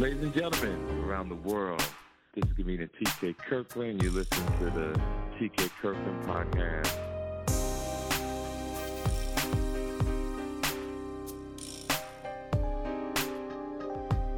Ladies 0.00 0.22
and 0.22 0.32
gentlemen 0.32 1.04
around 1.04 1.28
the 1.28 1.34
world, 1.34 1.84
this 2.34 2.42
is 2.46 2.56
comedian 2.56 2.88
TK 2.98 3.36
Kirkland. 3.36 4.02
You 4.02 4.10
listen 4.10 4.46
to 4.56 4.64
the 4.70 4.98
TK 5.38 5.70
Kirkland 5.82 6.24
podcast. 6.24 6.86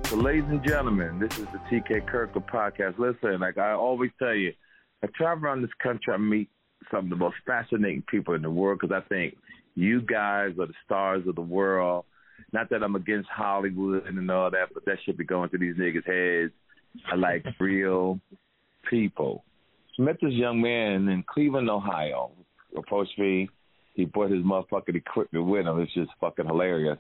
So, 0.09 0.17
ladies 0.17 0.47
and 0.49 0.65
gentlemen, 0.67 1.21
this 1.21 1.39
is 1.39 1.47
the 1.53 1.61
TK 1.71 2.09
Kirkland 2.09 2.49
podcast. 2.49 2.99
Listen, 2.99 3.39
like 3.39 3.57
I 3.57 3.71
always 3.71 4.11
tell 4.19 4.35
you, 4.35 4.53
I 5.05 5.07
travel 5.15 5.45
around 5.45 5.63
this 5.63 5.71
country, 5.81 6.13
I 6.13 6.17
meet 6.17 6.51
some 6.91 7.05
of 7.05 7.11
the 7.11 7.15
most 7.15 7.37
fascinating 7.47 8.03
people 8.09 8.35
in 8.35 8.43
the 8.43 8.51
world 8.51 8.81
because 8.81 9.01
I 9.01 9.09
think 9.09 9.37
you 9.77 10.01
guys 10.03 10.59
are 10.59 10.67
the 10.67 10.75
stars 10.85 11.25
of 11.29 11.37
the 11.37 11.41
world. 11.41 12.05
Not 12.53 12.69
that 12.71 12.83
I'm 12.83 12.97
against 12.97 13.29
Hollywood 13.29 14.07
and 14.07 14.31
all 14.31 14.51
that, 14.51 14.75
but 14.75 14.85
that 14.85 14.99
should 15.05 15.17
be 15.17 15.25
going 15.25 15.49
through 15.49 15.61
these 15.61 15.77
niggas' 15.77 16.07
heads. 16.07 16.53
I 17.11 17.17
like 17.17 17.45
real 17.59 18.21
people. 18.89 19.45
So 19.97 20.03
met 20.03 20.17
this 20.21 20.33
young 20.33 20.61
man 20.61 21.09
in 21.09 21.25
Cleveland, 21.27 21.71
Ohio. 21.71 22.33
Approached 22.77 23.19
me. 23.19 23.49
He 23.95 24.05
brought 24.07 24.31
his 24.31 24.45
motherfucking 24.45 24.95
equipment 24.95 25.47
with 25.47 25.67
him. 25.67 25.81
It's 25.81 25.93
just 25.95 26.11
fucking 26.21 26.47
hilarious. 26.47 26.99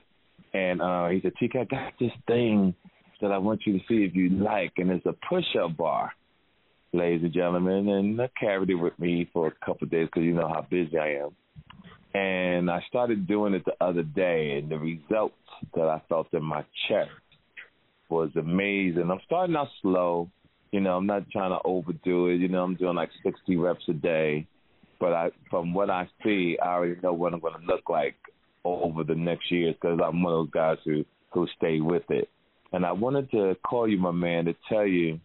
And 0.52 0.82
uh, 0.82 1.08
he 1.08 1.20
said, 1.22 1.32
TK, 1.40 1.60
I 1.60 1.64
got 1.64 1.92
this 1.98 2.10
thing 2.26 2.74
that 3.20 3.32
I 3.32 3.38
want 3.38 3.62
you 3.64 3.74
to 3.74 3.84
see 3.88 4.04
if 4.04 4.14
you 4.14 4.30
like, 4.30 4.72
and 4.76 4.90
it's 4.90 5.06
a 5.06 5.14
push-up 5.28 5.76
bar, 5.76 6.12
ladies 6.92 7.22
and 7.22 7.32
gentlemen. 7.32 7.88
And 7.88 8.20
I 8.20 8.28
carried 8.38 8.68
it 8.68 8.74
with 8.74 8.98
me 8.98 9.30
for 9.32 9.46
a 9.46 9.64
couple 9.64 9.84
of 9.84 9.90
days 9.90 10.06
because 10.06 10.24
you 10.24 10.34
know 10.34 10.48
how 10.48 10.66
busy 10.68 10.98
I 10.98 11.22
am. 11.22 11.30
And 12.14 12.70
I 12.70 12.82
started 12.88 13.26
doing 13.26 13.54
it 13.54 13.64
the 13.64 13.74
other 13.80 14.02
day, 14.02 14.58
and 14.58 14.70
the 14.70 14.78
results 14.78 15.34
that 15.74 15.88
I 15.88 16.02
felt 16.08 16.28
in 16.34 16.44
my 16.44 16.64
chest 16.88 17.10
was 18.10 18.30
amazing. 18.36 19.10
I'm 19.10 19.20
starting 19.24 19.56
out 19.56 19.68
slow. 19.80 20.30
You 20.72 20.80
know, 20.80 20.96
I'm 20.96 21.06
not 21.06 21.30
trying 21.30 21.50
to 21.50 21.58
overdo 21.64 22.28
it. 22.28 22.36
You 22.36 22.48
know, 22.48 22.62
I'm 22.62 22.74
doing 22.74 22.96
like 22.96 23.10
60 23.22 23.56
reps 23.56 23.84
a 23.88 23.94
day. 23.94 24.46
But 25.00 25.12
I, 25.14 25.30
from 25.50 25.74
what 25.74 25.90
I 25.90 26.08
see, 26.22 26.56
I 26.62 26.68
already 26.68 27.00
know 27.02 27.12
what 27.12 27.32
I'm 27.32 27.40
going 27.40 27.58
to 27.58 27.66
look 27.66 27.88
like 27.88 28.14
over 28.64 29.02
the 29.02 29.14
next 29.14 29.50
years 29.50 29.74
because 29.80 29.98
I'm 30.02 30.22
one 30.22 30.32
of 30.32 30.46
those 30.46 30.52
guys 30.52 30.78
who 30.84 31.04
who 31.32 31.46
stay 31.56 31.80
with 31.80 32.04
it. 32.10 32.28
And 32.72 32.86
I 32.86 32.92
wanted 32.92 33.30
to 33.32 33.56
call 33.66 33.88
you, 33.88 33.98
my 33.98 34.12
man, 34.12 34.44
to 34.46 34.54
tell 34.68 34.86
you 34.86 35.18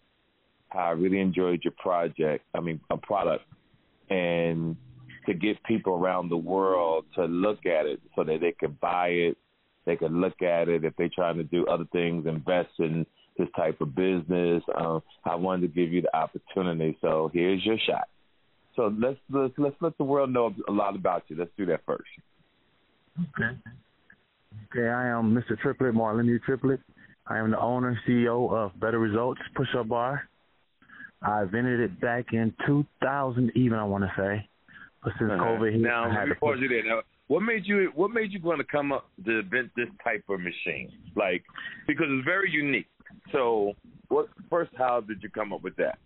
how 0.70 0.80
I 0.80 0.92
really 0.92 1.20
enjoyed 1.20 1.62
your 1.64 1.74
project. 1.78 2.46
I 2.54 2.60
mean, 2.60 2.80
a 2.90 2.98
product, 2.98 3.46
and 4.10 4.76
to 5.28 5.34
get 5.34 5.62
people 5.64 5.94
around 5.94 6.30
the 6.30 6.38
world 6.38 7.06
to 7.16 7.26
look 7.26 7.66
at 7.66 7.86
it 7.86 8.02
so 8.16 8.24
that 8.24 8.40
they 8.42 8.54
could 8.54 8.80
buy 8.80 9.10
it, 9.10 9.38
they 9.86 9.96
could 9.96 10.12
look 10.12 10.42
at 10.42 10.68
it 10.68 10.84
if 10.84 10.96
they're 10.98 11.10
trying 11.14 11.38
to 11.38 11.44
do 11.44 11.66
other 11.68 11.86
things, 11.92 12.26
invest 12.26 12.70
in 12.80 13.06
this 13.38 13.48
type 13.56 13.80
of 13.82 13.96
business. 13.96 14.64
Um, 14.76 15.02
I 15.26 15.36
wanted 15.36 15.62
to 15.62 15.68
give 15.68 15.94
you 15.94 16.02
the 16.02 16.16
opportunity. 16.16 16.98
So 17.02 17.30
here's 17.34 17.64
your 17.66 17.78
shot. 17.88 18.08
So 18.76 18.94
let's 19.00 19.18
let's 19.30 19.54
let's 19.58 19.76
let 19.82 19.98
the 19.98 20.04
world 20.04 20.32
know 20.32 20.54
a 20.68 20.72
lot 20.72 20.96
about 20.96 21.24
you. 21.28 21.36
Let's 21.36 21.52
do 21.58 21.66
that 21.68 21.82
first. 21.86 22.04
Okay. 23.20 23.58
Okay, 24.72 24.88
I 24.88 25.08
am 25.08 25.34
Mr. 25.34 25.58
Triplet, 25.60 25.94
Marlon 25.94 26.26
U. 26.26 26.40
Triplet. 26.40 26.80
I 27.28 27.38
am 27.40 27.52
the 27.52 27.60
owner 27.60 28.00
CEO 28.08 28.52
of 28.52 28.80
Better 28.80 29.00
Results 29.00 29.42
Push 29.56 29.70
Up 29.78 29.90
Bar. 29.90 30.30
I 31.22 31.44
invented 31.44 31.80
it 31.80 32.00
back 32.00 32.28
in 32.34 32.54
2000, 32.66 33.52
even 33.56 33.78
I 33.78 33.84
want 33.84 34.04
to 34.04 34.12
say. 34.16 34.48
But 35.04 35.14
since 35.20 35.32
Uh-huh. 35.32 35.44
COVID 35.44 35.72
hit, 35.74 35.82
now, 35.82 36.10
had 36.10 36.30
before 36.30 36.56
you 36.56 36.68
there, 36.68 36.84
now, 36.84 37.02
what 37.28 37.42
made 37.42 37.66
you 37.66 37.92
what 37.96 38.12
made 38.12 38.32
you 38.32 38.40
want 38.42 38.60
to 38.60 38.66
come 38.66 38.92
up 38.92 39.10
to 39.26 39.40
invent 39.40 39.72
this 39.76 39.90
type 40.04 40.24
of 40.30 40.40
machine? 40.40 40.92
Like 41.16 41.44
because 41.88 42.08
it's 42.10 42.26
very 42.26 42.50
unique. 42.52 42.88
So, 43.32 43.74
what 44.10 44.28
first? 44.50 44.72
How 44.78 45.02
did 45.02 45.22
you 45.22 45.30
come 45.30 45.54
up 45.54 45.62
with 45.62 45.76
that? 45.78 46.00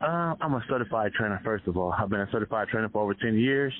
Uh, 0.00 0.34
I'm 0.40 0.52
a 0.54 0.62
certified 0.68 1.12
trainer, 1.12 1.40
first 1.42 1.66
of 1.66 1.76
all. 1.76 1.92
I've 1.92 2.10
been 2.10 2.20
a 2.20 2.28
certified 2.30 2.68
trainer 2.68 2.88
for 2.90 3.02
over 3.02 3.14
10 3.14 3.38
years, 3.38 3.72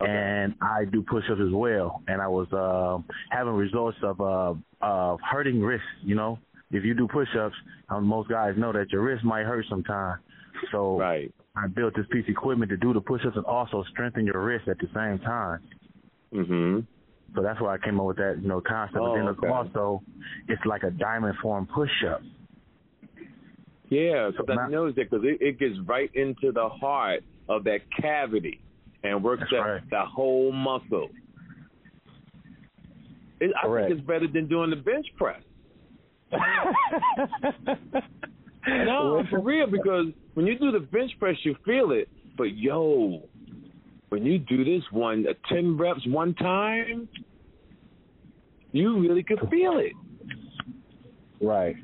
and 0.00 0.52
I 0.60 0.84
do 0.84 1.00
push-ups 1.02 1.40
as 1.40 1.52
well. 1.52 2.02
And 2.08 2.20
I 2.20 2.26
was 2.26 2.48
uh, 2.52 2.98
having 3.30 3.52
results 3.54 3.96
of 4.02 4.20
uh, 4.20 4.54
of 4.80 5.20
hurting 5.20 5.60
wrists. 5.62 5.86
You 6.02 6.16
know, 6.16 6.38
if 6.72 6.84
you 6.84 6.94
do 6.94 7.06
push-ups, 7.06 7.54
um, 7.88 8.04
most 8.04 8.28
guys 8.28 8.54
know 8.56 8.72
that 8.72 8.90
your 8.90 9.02
wrist 9.02 9.24
might 9.24 9.44
hurt 9.44 9.64
sometimes. 9.70 10.20
So 10.72 10.98
right. 10.98 11.32
I 11.56 11.66
built 11.68 11.94
this 11.94 12.06
piece 12.10 12.24
of 12.24 12.30
equipment 12.30 12.70
to 12.70 12.76
do 12.76 12.92
the 12.92 13.00
push-ups 13.00 13.36
and 13.36 13.44
also 13.46 13.84
strengthen 13.90 14.26
your 14.26 14.42
wrist 14.42 14.66
at 14.68 14.78
the 14.78 14.88
same 14.94 15.18
time. 15.20 15.60
Mhm. 16.32 16.86
So 17.34 17.42
that's 17.42 17.60
why 17.60 17.74
I 17.74 17.78
came 17.78 17.98
up 18.00 18.06
with 18.06 18.16
that, 18.18 18.38
you 18.40 18.48
know, 18.48 18.60
concept. 18.60 18.98
Oh, 19.00 19.10
but 19.12 19.16
then 19.16 19.28
okay. 19.28 19.48
also, 19.48 20.02
it's 20.48 20.64
like 20.66 20.82
a 20.82 20.90
diamond 20.90 21.36
form 21.38 21.66
push-up. 21.66 22.22
Yeah, 23.88 24.30
because 24.30 24.46
So 24.46 24.52
I 24.52 24.56
now- 24.56 24.68
noticed 24.68 24.96
that 24.96 25.10
because 25.10 25.24
it, 25.24 25.40
it 25.40 25.58
gets 25.58 25.78
right 25.80 26.10
into 26.14 26.52
the 26.52 26.68
heart 26.68 27.22
of 27.48 27.64
that 27.64 27.88
cavity 27.90 28.60
and 29.04 29.22
works 29.22 29.40
That's 29.42 29.52
that 29.52 29.58
right. 29.58 29.90
that 29.90 30.06
whole 30.06 30.50
muscle. 30.52 31.10
It, 33.40 33.52
I 33.60 33.66
Correct. 33.66 33.88
think 33.88 33.98
it's 33.98 34.06
better 34.06 34.26
than 34.26 34.46
doing 34.48 34.70
the 34.70 34.76
bench 34.76 35.06
press. 35.16 35.42
No, 38.86 39.22
for 39.30 39.40
real, 39.40 39.66
because 39.70 40.06
when 40.34 40.46
you 40.46 40.58
do 40.58 40.70
the 40.72 40.80
bench 40.80 41.12
press, 41.18 41.36
you 41.44 41.54
feel 41.64 41.90
it. 41.92 42.08
But 42.36 42.56
yo, 42.56 43.22
when 44.08 44.24
you 44.24 44.38
do 44.38 44.64
this 44.64 44.82
one, 44.90 45.26
uh, 45.28 45.32
ten 45.52 45.76
reps 45.76 46.00
one 46.06 46.34
time, 46.34 47.08
you 48.72 49.00
really 49.00 49.22
could 49.22 49.40
feel 49.50 49.78
it. 49.78 49.92
Right. 51.40 51.76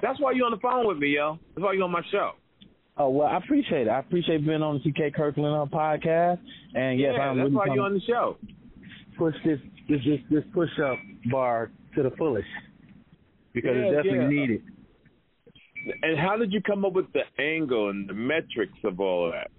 That's 0.00 0.18
why 0.20 0.32
you're 0.32 0.46
on 0.46 0.52
the 0.52 0.58
phone 0.58 0.86
with 0.86 0.98
me, 0.98 1.14
yo. 1.16 1.38
That's 1.54 1.64
why 1.64 1.72
you're 1.74 1.84
on 1.84 1.90
my 1.90 2.02
show. 2.10 2.32
Oh 2.96 3.08
well, 3.08 3.28
I 3.28 3.38
appreciate 3.38 3.86
it. 3.86 3.90
I 3.90 4.00
appreciate 4.00 4.46
being 4.46 4.62
on 4.62 4.80
the 4.84 4.90
TK 4.92 5.14
Kirkland 5.14 5.54
uh, 5.54 5.74
podcast. 5.74 6.38
And 6.74 6.98
yes, 7.00 7.12
yeah, 7.16 7.22
I'm 7.22 7.38
that's 7.38 7.50
why 7.50 7.66
you're 7.74 7.84
on 7.84 7.94
the 7.94 8.00
show. 8.00 8.36
push 9.16 9.34
this 9.44 9.58
this 9.88 10.00
this, 10.06 10.20
this 10.30 10.44
push 10.52 10.70
up 10.84 10.98
bar 11.30 11.70
to 11.96 12.02
the 12.02 12.10
fullest 12.18 12.46
because 13.52 13.70
Yeah, 13.74 13.82
it's 13.84 13.96
definitely 13.96 14.36
yeah. 14.36 14.40
needed. 14.40 14.62
And 16.02 16.18
how 16.18 16.36
did 16.36 16.52
you 16.52 16.60
come 16.60 16.84
up 16.84 16.92
with 16.92 17.06
the 17.12 17.22
angle 17.42 17.90
and 17.90 18.08
the 18.08 18.14
metrics 18.14 18.78
of 18.84 19.00
all 19.00 19.26
of 19.26 19.32
that? 19.32 19.50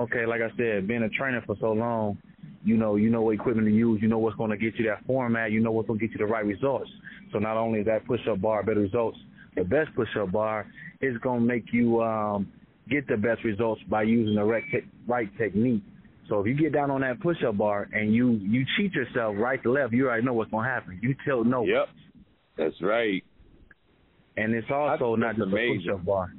Okay, 0.00 0.26
like 0.26 0.40
I 0.40 0.56
said, 0.56 0.86
being 0.86 1.02
a 1.02 1.08
trainer 1.08 1.42
for 1.44 1.56
so 1.60 1.72
long, 1.72 2.18
you 2.64 2.76
know, 2.76 2.96
you 2.96 3.10
know 3.10 3.22
what 3.22 3.34
equipment 3.34 3.66
to 3.66 3.74
use, 3.74 4.00
you 4.00 4.08
know 4.08 4.18
what's 4.18 4.36
going 4.36 4.50
to 4.50 4.56
get 4.56 4.76
you 4.76 4.86
that 4.86 5.04
format, 5.06 5.50
you 5.50 5.60
know 5.60 5.72
what's 5.72 5.88
going 5.88 5.98
to 5.98 6.06
get 6.06 6.12
you 6.12 6.24
the 6.24 6.30
right 6.30 6.44
results. 6.44 6.90
So 7.32 7.38
not 7.38 7.56
only 7.56 7.80
is 7.80 7.86
that 7.86 8.06
push-up 8.06 8.40
bar 8.40 8.62
better 8.62 8.80
results, 8.80 9.18
the 9.56 9.64
best 9.64 9.94
push-up 9.96 10.30
bar 10.30 10.66
is 11.00 11.16
going 11.18 11.40
to 11.40 11.46
make 11.46 11.72
you 11.72 12.02
um, 12.02 12.52
get 12.88 13.06
the 13.08 13.16
best 13.16 13.42
results 13.44 13.80
by 13.88 14.02
using 14.02 14.36
the 14.36 14.44
right, 14.44 14.64
te- 14.70 14.86
right 15.06 15.28
technique. 15.36 15.82
So 16.28 16.40
if 16.40 16.46
you 16.46 16.54
get 16.54 16.72
down 16.72 16.90
on 16.90 17.00
that 17.00 17.20
push-up 17.20 17.56
bar 17.56 17.88
and 17.92 18.14
you 18.14 18.32
you 18.42 18.64
cheat 18.76 18.92
yourself 18.92 19.34
right 19.38 19.62
to 19.62 19.72
left, 19.72 19.92
you 19.94 20.06
already 20.06 20.24
know 20.24 20.34
what's 20.34 20.50
going 20.50 20.64
to 20.64 20.70
happen. 20.70 21.00
You 21.02 21.14
tilt 21.24 21.46
no. 21.46 21.64
Yep, 21.64 21.88
that's 22.56 22.82
right. 22.82 23.24
And 24.38 24.54
it's 24.54 24.68
also 24.70 25.16
not 25.16 25.36
just 25.36 25.48
amazing. 25.48 25.86
a 25.88 25.92
push-up 25.92 26.04
bar. 26.06 26.32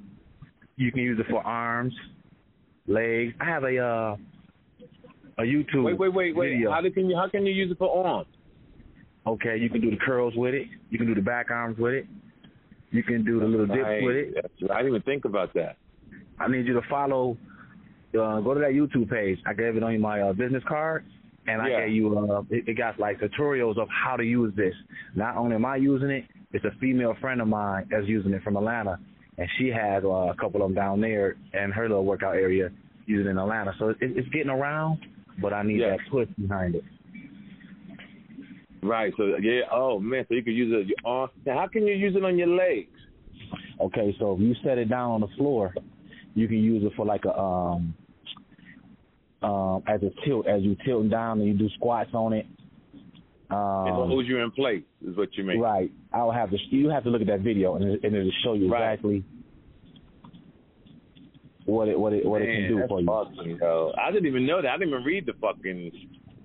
You 0.77 0.91
can 0.91 1.01
use 1.01 1.19
it 1.19 1.25
for 1.29 1.41
arms, 1.45 1.93
legs. 2.87 3.33
I 3.41 3.45
have 3.45 3.63
a 3.63 3.77
uh, 3.77 4.15
a 5.37 5.41
YouTube 5.43 5.83
Wait, 5.83 5.97
wait, 5.99 6.13
wait, 6.13 6.35
wait. 6.35 6.49
video. 6.51 6.71
How 6.71 6.81
can 6.81 7.09
you 7.09 7.15
how 7.17 7.27
can 7.29 7.45
you 7.45 7.53
use 7.53 7.71
it 7.71 7.77
for 7.77 8.05
arms? 8.07 8.27
Okay, 9.27 9.57
you 9.57 9.69
can 9.69 9.81
do 9.81 9.91
the 9.91 9.97
curls 9.97 10.33
with 10.35 10.53
it. 10.53 10.67
You 10.89 10.97
can 10.97 11.07
do 11.07 11.13
the 11.15 11.21
back 11.21 11.51
arms 11.51 11.77
with 11.77 11.93
it. 11.93 12.07
You 12.91 13.03
can 13.03 13.23
do 13.25 13.39
the 13.39 13.45
little 13.45 13.67
dips 13.67 14.01
with 14.01 14.15
it. 14.15 14.35
That's- 14.35 14.51
I 14.71 14.77
didn't 14.77 14.87
even 14.95 15.01
think 15.03 15.25
about 15.25 15.53
that. 15.53 15.75
I 16.39 16.47
need 16.47 16.65
you 16.65 16.73
to 16.73 16.81
follow. 16.89 17.37
Uh, 18.13 18.39
go 18.39 18.53
to 18.53 18.59
that 18.61 18.71
YouTube 18.71 19.09
page. 19.09 19.37
I 19.45 19.53
gave 19.53 19.75
it 19.75 19.83
on 19.83 19.99
my 20.01 20.21
uh, 20.21 20.33
business 20.33 20.63
card, 20.67 21.05
and 21.47 21.61
I 21.61 21.69
Yeah. 21.69 21.85
gave 21.85 21.95
you. 21.95 22.17
Uh, 22.17 22.41
it, 22.49 22.67
it 22.69 22.73
got 22.77 22.97
like 22.97 23.19
tutorials 23.19 23.77
of 23.77 23.87
how 23.89 24.15
to 24.15 24.23
use 24.23 24.55
this. 24.55 24.73
Not 25.15 25.35
only 25.37 25.55
am 25.55 25.65
I 25.65 25.75
using 25.75 26.09
it, 26.09 26.23
it's 26.51 26.65
a 26.65 26.71
female 26.79 27.15
friend 27.21 27.41
of 27.41 27.47
mine 27.47 27.87
that's 27.91 28.07
using 28.07 28.33
it 28.33 28.43
from 28.43 28.57
Atlanta, 28.57 28.99
and 29.37 29.47
she 29.57 29.67
has 29.69 30.03
uh, 30.03 30.07
a 30.07 30.35
couple 30.35 30.61
of 30.61 30.69
them 30.69 30.75
down 30.75 30.99
there 31.01 31.35
in 31.53 31.71
her 31.71 31.87
little 31.87 32.05
workout 32.05 32.35
area 32.35 32.69
using 33.05 33.27
it 33.27 33.31
in 33.31 33.37
Atlanta. 33.37 33.73
So 33.79 33.89
it, 33.89 33.97
it's 34.01 34.27
getting 34.29 34.49
around, 34.49 34.99
but 35.41 35.53
I 35.53 35.63
need 35.63 35.79
Yeah. 35.81 35.91
that 35.91 35.99
push 36.11 36.27
behind 36.39 36.75
it. 36.75 36.83
Right. 38.81 39.13
So 39.17 39.35
yeah. 39.41 39.61
Oh 39.71 39.99
man. 39.99 40.25
So 40.29 40.35
you 40.35 40.43
could 40.43 40.53
use 40.53 40.87
it 40.87 40.93
on. 41.05 41.29
Now, 41.45 41.59
how 41.59 41.67
can 41.67 41.85
you 41.85 41.93
use 41.93 42.15
it 42.15 42.23
on 42.23 42.37
your 42.37 42.47
legs? 42.47 42.89
Okay, 43.81 44.15
so 44.19 44.33
if 44.33 44.39
you 44.41 44.55
set 44.63 44.77
it 44.77 44.89
down 44.89 45.11
on 45.11 45.21
the 45.21 45.27
floor, 45.37 45.73
you 46.35 46.47
can 46.47 46.57
use 46.57 46.83
it 46.83 46.91
for 46.95 47.05
like 47.05 47.25
a 47.25 47.37
um 47.37 47.93
um 49.41 49.83
as 49.87 50.01
a 50.03 50.11
tilt 50.25 50.47
as 50.47 50.61
you 50.61 50.75
tilt 50.85 51.09
down 51.09 51.39
and 51.39 51.47
you 51.47 51.53
do 51.53 51.69
squats 51.75 52.11
on 52.13 52.33
it. 52.33 52.45
It 53.51 53.53
Um, 53.55 54.07
holds 54.09 54.27
you 54.27 54.37
in 54.39 54.51
place. 54.51 54.83
Is 55.05 55.17
what 55.17 55.29
you 55.35 55.43
mean. 55.43 55.59
right. 55.59 55.91
I'll 56.13 56.31
have 56.31 56.49
to 56.51 56.57
you 56.69 56.89
have 56.89 57.03
to 57.03 57.09
look 57.09 57.21
at 57.21 57.27
that 57.27 57.41
video 57.41 57.75
and 57.75 57.83
it, 57.85 58.03
and 58.03 58.15
it'll 58.15 58.31
show 58.43 58.53
you 58.53 58.71
Right. 58.71 58.93
exactly 58.93 59.23
what 61.65 61.87
it 61.87 61.99
what 61.99 62.13
it 62.13 62.25
what 62.25 62.41
it 62.41 62.45
can 62.47 62.67
do 62.67 62.77
that's 62.77 62.89
for 62.89 63.01
you. 63.01 63.07
awesome, 63.07 63.57
yo. 63.61 63.93
I 63.97 64.11
didn't 64.11 64.27
even 64.27 64.45
know 64.45 64.61
that. 64.61 64.69
I 64.69 64.77
didn't 64.77 64.89
even 64.89 65.03
read 65.03 65.25
the 65.25 65.33
fucking 65.33 65.91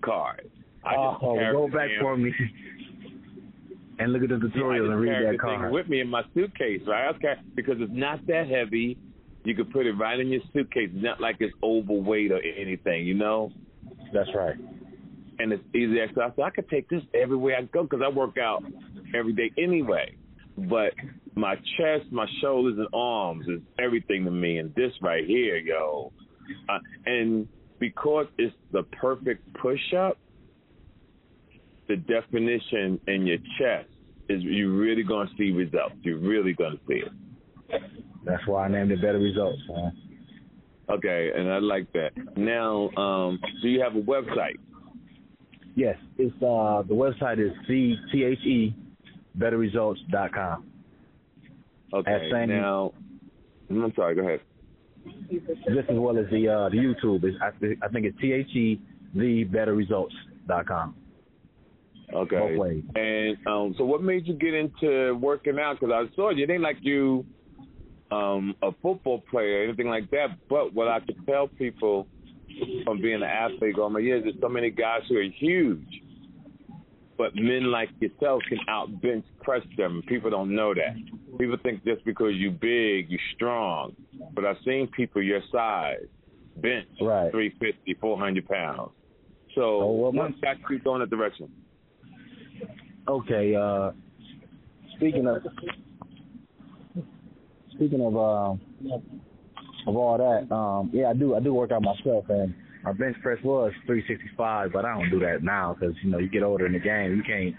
card. 0.02 0.48
I 0.84 0.92
just 0.92 1.22
oh, 1.24 1.34
carried 1.36 1.52
go 1.54 1.68
back 1.68 1.90
in. 1.90 2.00
for 2.00 2.16
me. 2.16 2.32
and 3.98 4.12
look 4.12 4.22
at 4.22 4.28
the 4.28 4.34
tutorials 4.36 4.90
and 4.90 5.00
read 5.00 5.26
that 5.34 5.38
card. 5.40 5.72
with 5.72 5.88
me 5.88 6.00
in 6.00 6.08
my 6.08 6.22
suitcase, 6.34 6.82
right? 6.86 7.14
Okay, 7.14 7.34
because 7.54 7.76
it's 7.80 7.92
not 7.94 8.26
that 8.26 8.48
heavy. 8.48 8.98
You 9.44 9.54
can 9.54 9.66
put 9.66 9.86
it 9.86 9.92
right 9.92 10.18
in 10.18 10.28
your 10.28 10.40
suitcase. 10.52 10.90
It's 10.92 11.02
not 11.04 11.20
like 11.20 11.36
it's 11.40 11.54
overweight 11.62 12.32
or 12.32 12.40
anything, 12.42 13.06
you 13.06 13.14
know. 13.14 13.52
That's 14.12 14.28
right. 14.34 14.56
And 15.38 15.52
it's 15.52 15.64
easy 15.74 16.00
exercise. 16.00 16.32
So 16.36 16.42
I 16.42 16.50
could 16.50 16.68
take 16.68 16.88
this 16.88 17.02
everywhere 17.14 17.56
I 17.58 17.62
go 17.62 17.82
because 17.82 18.00
I 18.04 18.08
work 18.08 18.38
out 18.38 18.62
every 19.14 19.32
day 19.32 19.50
anyway. 19.58 20.16
But 20.56 20.92
my 21.34 21.56
chest, 21.76 22.12
my 22.12 22.26
shoulders, 22.40 22.78
and 22.78 22.86
arms 22.92 23.46
is 23.48 23.60
everything 23.78 24.24
to 24.24 24.30
me. 24.30 24.58
And 24.58 24.74
this 24.74 24.92
right 25.02 25.24
here, 25.26 25.56
yo, 25.56 26.12
uh, 26.68 26.78
and 27.06 27.48
because 27.80 28.26
it's 28.38 28.54
the 28.72 28.84
perfect 28.84 29.52
push-up, 29.54 30.16
the 31.88 31.96
definition 31.96 33.00
in 33.08 33.26
your 33.26 33.38
chest 33.58 33.88
is 34.28 34.42
you're 34.42 34.72
really 34.72 35.02
going 35.02 35.28
to 35.28 35.34
see 35.36 35.50
results. 35.50 35.96
You're 36.02 36.18
really 36.18 36.52
going 36.54 36.72
to 36.72 36.80
see 36.88 37.02
it. 37.04 37.82
That's 38.24 38.46
why 38.46 38.66
I 38.66 38.68
named 38.68 38.92
it 38.92 39.02
Better 39.02 39.18
Results. 39.18 39.60
Man. 39.68 39.92
Okay, 40.88 41.30
and 41.34 41.50
I 41.50 41.58
like 41.58 41.92
that. 41.92 42.10
Now, 42.36 42.90
um, 42.96 43.38
do 43.62 43.68
you 43.68 43.80
have 43.80 43.96
a 43.96 44.02
website? 44.02 44.58
Yes, 45.74 45.96
it's 46.18 46.34
uh 46.36 46.82
the 46.86 46.94
website 46.94 47.38
is 47.38 47.52
c 47.66 47.96
t 48.12 48.24
h 48.24 48.38
e 48.46 48.74
betterresults.com. 49.36 50.64
Okay. 51.92 52.30
Now, 52.46 52.92
I'm 53.70 53.92
sorry. 53.96 54.14
Go 54.14 54.22
ahead. 54.22 54.40
Just 55.30 55.90
as 55.90 55.96
well 55.96 56.16
as 56.18 56.26
the 56.30 56.48
uh 56.48 56.68
the 56.68 56.76
YouTube 56.76 57.24
is 57.24 57.34
I, 57.42 57.48
I 57.84 57.88
think 57.88 58.06
it's 58.06 58.18
t 58.20 58.32
h 58.32 58.54
e 58.54 58.80
the 59.14 59.44
betterresults.com. 59.46 60.94
Okay. 62.12 62.36
Both 62.36 62.58
ways. 62.58 62.84
And 62.94 63.36
um, 63.46 63.74
so, 63.76 63.84
what 63.84 64.02
made 64.02 64.26
you 64.26 64.34
get 64.34 64.54
into 64.54 65.14
working 65.14 65.58
out? 65.58 65.80
Because 65.80 65.92
I 65.92 66.14
saw 66.14 66.30
you. 66.30 66.44
It 66.44 66.50
ain't 66.50 66.62
like 66.62 66.76
you, 66.82 67.24
um, 68.10 68.54
a 68.62 68.70
football 68.82 69.22
player, 69.30 69.60
or 69.60 69.64
anything 69.64 69.88
like 69.88 70.10
that. 70.10 70.38
But 70.48 70.74
what 70.74 70.88
I 70.88 71.00
could 71.00 71.16
tell 71.26 71.48
people 71.48 72.06
from 72.84 73.00
being 73.00 73.16
an 73.16 73.22
athlete 73.22 73.78
all 73.78 73.90
my 73.90 74.00
years, 74.00 74.24
there's 74.24 74.36
so 74.40 74.48
many 74.48 74.70
guys 74.70 75.02
who 75.08 75.16
are 75.16 75.22
huge, 75.22 76.02
but 77.16 77.34
men 77.34 77.70
like 77.70 77.90
yourself 78.00 78.42
can 78.48 78.58
out 78.68 79.00
bench 79.00 79.24
press 79.42 79.62
them. 79.76 80.02
People 80.06 80.30
don't 80.30 80.54
know 80.54 80.74
that. 80.74 80.96
People 81.38 81.56
think 81.62 81.84
just 81.84 82.04
because 82.04 82.32
you're 82.34 82.50
big, 82.50 83.10
you're 83.10 83.20
strong. 83.34 83.94
But 84.34 84.44
I've 84.44 84.56
seen 84.64 84.88
people 84.96 85.22
your 85.22 85.40
size 85.52 86.06
bench 86.56 86.86
right. 87.00 87.30
350, 87.30 87.94
400 88.00 88.48
pounds. 88.48 88.90
So 89.54 89.62
oh, 89.62 89.92
well, 89.92 90.12
what 90.12 90.40
got 90.40 90.56
you 90.70 90.78
going 90.80 91.00
that 91.00 91.10
direction? 91.10 91.50
Okay. 93.08 93.54
Uh, 93.54 93.90
speaking 94.96 95.26
of 95.26 95.42
speaking 97.72 98.00
of 98.00 98.16
uh, 98.16 98.54
of 99.86 99.96
all 99.96 100.18
that, 100.18 100.54
um, 100.54 100.90
yeah, 100.92 101.10
I 101.10 101.14
do 101.14 101.34
I 101.34 101.40
do 101.40 101.54
work 101.54 101.72
out 101.72 101.82
myself, 101.82 102.24
and 102.28 102.54
my 102.84 102.92
bench 102.92 103.16
press 103.22 103.38
was 103.42 103.72
365, 103.86 104.72
but 104.72 104.84
I 104.84 104.94
don't 104.94 105.10
do 105.10 105.18
that 105.20 105.42
now 105.42 105.76
because 105.78 105.94
you 106.02 106.10
know 106.10 106.18
you 106.18 106.28
get 106.28 106.42
older 106.42 106.66
in 106.66 106.72
the 106.72 106.78
game, 106.78 107.16
you 107.16 107.22
can't 107.22 107.54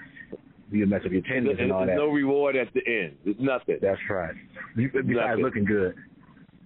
you 0.72 0.86
mess 0.86 1.02
up 1.06 1.12
your 1.12 1.22
tendons 1.22 1.58
and, 1.60 1.60
and 1.60 1.72
all 1.72 1.86
there's 1.86 1.98
that. 1.98 2.04
no 2.04 2.10
reward 2.10 2.56
at 2.56 2.68
the 2.74 2.82
end. 2.86 3.16
It's 3.26 3.40
nothing. 3.40 3.78
That's 3.82 4.00
right. 4.10 4.34
You, 4.76 4.90
besides 4.92 5.40
looking 5.42 5.66
good. 5.66 5.96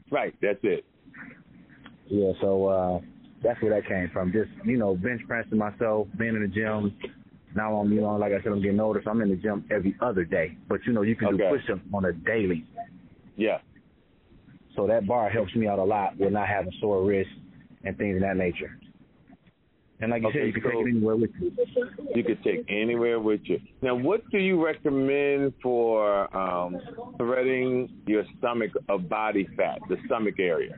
Right. 0.10 0.34
That's 0.42 0.60
it. 0.64 0.86
Yeah. 2.08 2.32
So 2.42 2.66
uh 2.68 3.00
that's 3.44 3.62
where 3.62 3.80
that 3.80 3.88
came 3.88 4.10
from. 4.12 4.32
Just 4.32 4.50
you 4.66 4.78
know, 4.78 4.96
bench 4.96 5.22
pressing 5.28 5.58
myself, 5.58 6.08
being 6.18 6.36
in 6.36 6.42
the 6.42 6.48
gym, 6.48 6.96
now 7.56 7.76
I'm, 7.76 7.92
you 7.92 8.02
know, 8.02 8.16
like 8.16 8.32
I 8.32 8.42
said, 8.44 8.52
I'm 8.52 8.62
getting 8.62 8.80
older, 8.80 9.02
so 9.04 9.12
I'm 9.12 9.22
in 9.22 9.30
the 9.30 9.36
gym 9.36 9.66
every 9.72 9.96
other 10.02 10.24
day. 10.24 10.58
But 10.68 10.80
you 10.86 10.94
know, 10.94 11.02
you 11.02 11.16
can 11.16 11.30
okay. 11.30 11.38
do 11.38 11.50
push-ups 11.50 11.82
on 11.94 12.06
a 12.06 12.14
daily. 12.14 12.66
Yeah. 13.38 13.60
So 14.76 14.88
that 14.88 15.08
bar 15.08 15.30
helps 15.30 15.56
me 15.56 15.68
out 15.68 15.80
a 15.80 15.84
lot 15.84 16.18
with 16.18 16.34
not 16.34 16.48
having 16.48 16.72
sore 16.80 17.04
wrists 17.04 17.34
and 17.84 17.98
things 17.98 18.18
of 18.18 18.22
that 18.22 18.38
nature. 18.38 18.78
And 20.02 20.12
like 20.12 20.22
you 20.22 20.30
okay, 20.30 20.40
said, 20.40 20.48
you 20.48 20.54
can 20.54 20.62
so 20.64 20.70
take 20.70 20.80
it 20.80 20.90
anywhere 20.90 21.16
with 21.18 21.32
you. 21.42 21.52
You 22.16 22.24
can 22.24 22.42
take 22.42 22.66
anywhere 22.70 23.20
with 23.20 23.42
you. 23.44 23.60
Now, 23.82 23.96
what 23.96 24.22
do 24.32 24.38
you 24.38 24.64
recommend 24.64 25.54
for 25.62 26.34
um, 26.36 26.78
threading 27.18 27.90
your 28.06 28.24
stomach 28.38 28.72
of 28.88 29.10
body 29.10 29.48
fat, 29.58 29.80
the 29.90 29.98
stomach 30.06 30.36
area? 30.40 30.78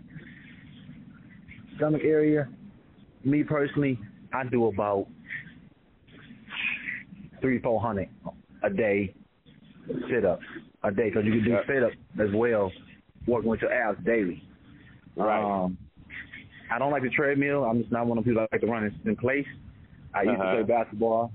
Stomach 1.77 2.01
area, 2.03 2.49
me 3.23 3.43
personally, 3.43 3.99
I 4.33 4.43
do 4.45 4.67
about 4.67 5.07
three, 7.41 7.59
four 7.59 7.79
hundred 7.79 8.09
a 8.63 8.69
day 8.69 9.13
sit 10.09 10.25
ups 10.25 10.43
a 10.83 10.91
day 10.91 11.09
because 11.09 11.25
you 11.25 11.31
can 11.31 11.43
do 11.43 11.57
sit 11.67 11.83
ups 11.83 11.95
as 12.19 12.29
well, 12.33 12.71
working 13.27 13.49
with 13.49 13.61
your 13.61 13.73
abs 13.73 14.03
daily. 14.05 14.43
Right. 15.15 15.63
Um, 15.63 15.77
I 16.71 16.79
don't 16.79 16.91
like 16.91 17.03
the 17.03 17.09
treadmill. 17.09 17.65
I'm 17.65 17.81
just 17.81 17.91
not 17.91 18.05
one 18.05 18.17
of 18.17 18.23
the 18.23 18.29
people 18.29 18.43
that 18.43 18.51
like 18.51 18.61
to 18.61 18.67
run 18.67 18.85
in, 18.85 19.09
in 19.09 19.15
place. 19.15 19.47
I 20.13 20.23
used 20.23 20.39
uh-huh. 20.39 20.55
to 20.55 20.63
play 20.63 20.75
basketball, 20.75 21.31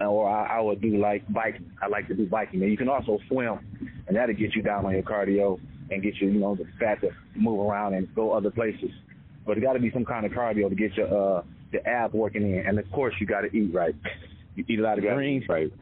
or 0.00 0.28
I, 0.28 0.58
I 0.58 0.60
would 0.60 0.80
do 0.80 0.96
like 0.96 1.30
biking. 1.32 1.70
I 1.82 1.88
like 1.88 2.08
to 2.08 2.14
do 2.14 2.26
biking. 2.26 2.62
And 2.62 2.70
you 2.70 2.76
can 2.76 2.88
also 2.88 3.18
swim, 3.28 3.58
and 4.06 4.16
that'll 4.16 4.34
get 4.34 4.54
you 4.54 4.62
down 4.62 4.86
on 4.86 4.92
your 4.92 5.02
cardio 5.02 5.58
and 5.90 6.02
get 6.02 6.14
you, 6.20 6.28
you 6.28 6.38
know, 6.38 6.54
the 6.54 6.66
fat 6.78 7.00
to 7.00 7.10
move 7.34 7.60
around 7.60 7.94
and 7.94 8.12
go 8.14 8.32
other 8.32 8.50
places. 8.50 8.90
But 9.44 9.58
it 9.58 9.62
got 9.62 9.72
to 9.72 9.80
be 9.80 9.90
some 9.90 10.04
kind 10.04 10.24
of 10.24 10.32
cardio 10.32 10.68
to 10.68 10.74
get 10.74 10.94
your 10.94 11.38
uh 11.38 11.42
the 11.72 11.86
abs 11.86 12.14
working 12.14 12.42
in, 12.42 12.66
and 12.66 12.78
of 12.78 12.90
course 12.92 13.14
you 13.20 13.26
got 13.26 13.42
to 13.42 13.56
eat 13.56 13.72
right. 13.74 13.94
You 14.54 14.64
eat 14.68 14.80
a 14.80 14.82
lot 14.82 14.98
of 14.98 15.04
greens, 15.04 15.44
right? 15.48 15.72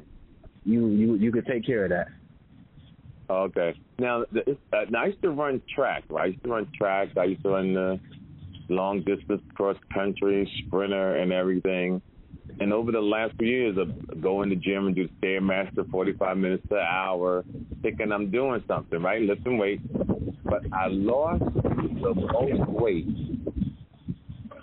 You 0.64 0.88
you 0.88 1.14
you 1.17 1.32
could 1.32 1.46
take 1.46 1.64
care 1.64 1.85
of 1.85 1.90
that. 1.90 2.08
Okay. 3.30 3.75
Now, 3.98 4.25
the, 4.32 4.56
uh, 4.72 4.84
now 4.90 5.02
I 5.02 5.06
used 5.06 5.22
to 5.22 5.30
run 5.30 5.60
track. 5.75 6.04
Right? 6.08 6.22
I 6.22 6.26
used 6.26 6.44
to 6.44 6.50
run 6.50 6.70
track. 6.76 7.08
I 7.16 7.25
used 7.25 7.42
to 7.42 7.50
run 7.50 7.75
the 7.75 8.00
long 8.69 9.02
distance 9.02 9.42
cross 9.54 9.76
country, 9.92 10.50
sprinter, 10.66 11.16
and 11.16 11.32
everything. 11.32 12.00
And 12.60 12.72
over 12.72 12.90
the 12.90 13.00
last 13.00 13.34
few 13.38 13.46
years 13.46 13.76
of 13.76 14.20
going 14.20 14.50
to 14.50 14.56
the 14.56 14.60
gym 14.60 14.86
and 14.86 14.96
do 14.96 15.08
stairmaster 15.20 15.88
45 15.90 16.36
minutes 16.38 16.66
to 16.70 16.76
an 16.76 16.86
hour, 16.88 17.44
thinking 17.82 18.10
I'm 18.10 18.30
doing 18.30 18.62
something, 18.66 19.00
right? 19.02 19.20
Lifting 19.20 19.58
weights. 19.58 19.82
But 20.44 20.62
I 20.72 20.86
lost 20.88 21.44
the 21.54 22.14
most 22.14 22.69
weight 22.70 23.06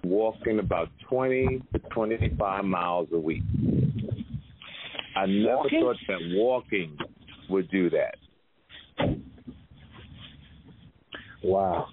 walking 0.03 0.59
about 0.59 0.89
20 1.09 1.61
to 1.73 1.79
25 1.79 2.65
miles 2.65 3.07
a 3.11 3.19
week. 3.19 3.43
I 5.15 5.25
never 5.25 5.57
walking? 5.57 5.81
thought 5.81 5.95
that 6.07 6.19
walking 6.33 6.97
would 7.49 7.69
do 7.69 7.89
that. 7.91 8.15
Wow. 11.43 11.87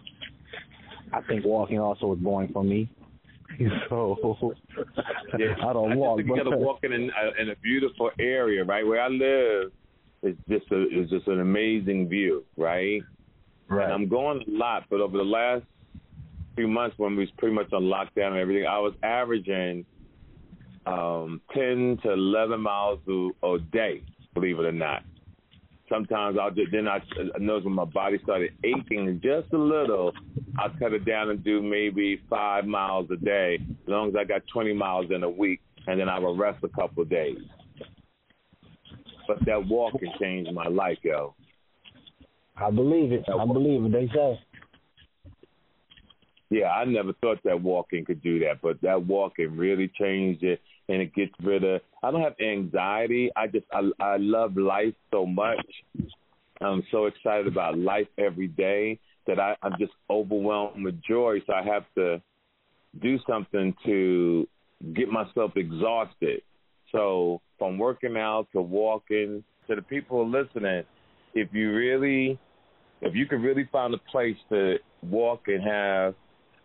I 1.12 1.20
think 1.22 1.44
walking 1.44 1.78
also 1.78 2.12
is 2.14 2.18
boring 2.18 2.50
for 2.52 2.64
me. 2.64 2.88
So 3.90 4.16
yeah, 5.38 5.54
I 5.62 5.72
don't 5.74 5.92
I 5.92 5.96
walk. 5.96 6.18
Just, 6.18 6.28
you 6.28 6.36
got 6.36 6.50
to 6.50 6.56
walk 6.56 6.78
in 6.84 6.92
a, 6.92 7.42
in 7.42 7.50
a 7.50 7.56
beautiful 7.56 8.10
area, 8.18 8.64
right? 8.64 8.84
Where 8.84 9.00
I 9.00 9.08
live, 9.08 9.72
it's 10.22 10.38
just 10.48 10.72
a 10.72 10.86
it's 10.90 11.10
just 11.10 11.26
an 11.28 11.40
amazing 11.40 12.08
view, 12.08 12.44
right? 12.56 13.02
Right. 13.68 13.84
And 13.84 13.92
I'm 13.92 14.08
going 14.08 14.42
a 14.48 14.50
lot, 14.50 14.84
but 14.88 15.00
over 15.00 15.18
the 15.18 15.24
last 15.24 15.64
few 16.56 16.66
months 16.66 16.98
when 16.98 17.16
we 17.16 17.24
was 17.24 17.30
pretty 17.38 17.54
much 17.54 17.72
on 17.72 17.82
lockdown 17.82 18.28
and 18.28 18.38
everything, 18.38 18.66
I 18.66 18.78
was 18.78 18.94
averaging 19.02 19.84
um, 20.86 21.40
10 21.54 21.98
to 22.02 22.12
11 22.12 22.60
miles 22.60 23.00
a, 23.08 23.46
a 23.46 23.58
day, 23.58 24.02
believe 24.34 24.58
it 24.58 24.64
or 24.64 24.72
not. 24.72 25.02
Sometimes 25.92 26.38
I'll 26.40 26.50
just, 26.50 26.72
then 26.72 26.88
I, 26.88 27.02
I 27.34 27.38
notice 27.38 27.66
when 27.66 27.74
my 27.74 27.84
body 27.84 28.18
started 28.22 28.52
aching 28.64 29.20
just 29.22 29.52
a 29.52 29.58
little, 29.58 30.12
I'll 30.58 30.70
cut 30.78 30.94
it 30.94 31.04
down 31.04 31.28
and 31.28 31.44
do 31.44 31.60
maybe 31.60 32.22
five 32.30 32.64
miles 32.64 33.10
a 33.10 33.16
day, 33.16 33.58
as 33.60 33.88
long 33.88 34.08
as 34.08 34.14
I 34.18 34.24
got 34.24 34.40
20 34.50 34.72
miles 34.72 35.06
in 35.10 35.22
a 35.22 35.28
week, 35.28 35.60
and 35.86 36.00
then 36.00 36.08
I 36.08 36.18
will 36.18 36.34
rest 36.34 36.64
a 36.64 36.68
couple 36.68 37.02
of 37.02 37.10
days. 37.10 37.36
But 39.28 39.44
that 39.44 39.66
walk 39.68 39.98
can 39.98 40.12
change 40.18 40.48
my 40.52 40.66
life, 40.66 40.98
yo. 41.02 41.34
I 42.56 42.70
believe 42.70 43.12
it. 43.12 43.24
I 43.28 43.44
believe 43.44 43.84
it. 43.84 43.92
They 43.92 44.08
say. 44.14 44.40
Yeah, 46.48 46.70
I 46.70 46.84
never 46.84 47.12
thought 47.14 47.38
that 47.44 47.60
walking 47.60 48.04
could 48.04 48.22
do 48.22 48.38
that, 48.40 48.60
but 48.62 48.80
that 48.82 49.06
walking 49.06 49.56
really 49.56 49.90
changed 49.98 50.42
it, 50.42 50.60
and 50.92 51.00
it 51.00 51.14
gets 51.14 51.32
rid 51.42 51.64
of. 51.64 51.80
I 52.02 52.10
don't 52.10 52.20
have 52.20 52.34
anxiety. 52.38 53.30
I 53.34 53.46
just 53.46 53.64
I 53.72 53.90
I 53.98 54.16
love 54.18 54.56
life 54.58 54.94
so 55.10 55.24
much. 55.24 55.66
I'm 56.60 56.82
so 56.90 57.06
excited 57.06 57.46
about 57.46 57.78
life 57.78 58.08
every 58.18 58.48
day 58.48 59.00
that 59.26 59.40
I, 59.40 59.56
I'm 59.62 59.72
just 59.78 59.92
overwhelmed 60.10 60.84
with 60.84 61.02
joy. 61.02 61.38
So 61.46 61.54
I 61.54 61.62
have 61.64 61.84
to 61.96 62.20
do 63.00 63.18
something 63.26 63.74
to 63.86 64.46
get 64.94 65.08
myself 65.08 65.52
exhausted. 65.56 66.42
So 66.92 67.40
from 67.58 67.78
working 67.78 68.16
out 68.18 68.48
to 68.52 68.60
walking 68.60 69.42
to 69.68 69.74
the 69.74 69.82
people 69.82 70.28
listening, 70.28 70.84
if 71.34 71.48
you 71.52 71.72
really, 71.72 72.38
if 73.00 73.14
you 73.14 73.24
can 73.24 73.40
really 73.40 73.66
find 73.72 73.94
a 73.94 73.98
place 74.10 74.36
to 74.50 74.76
walk 75.02 75.44
and 75.46 75.62
have 75.62 76.14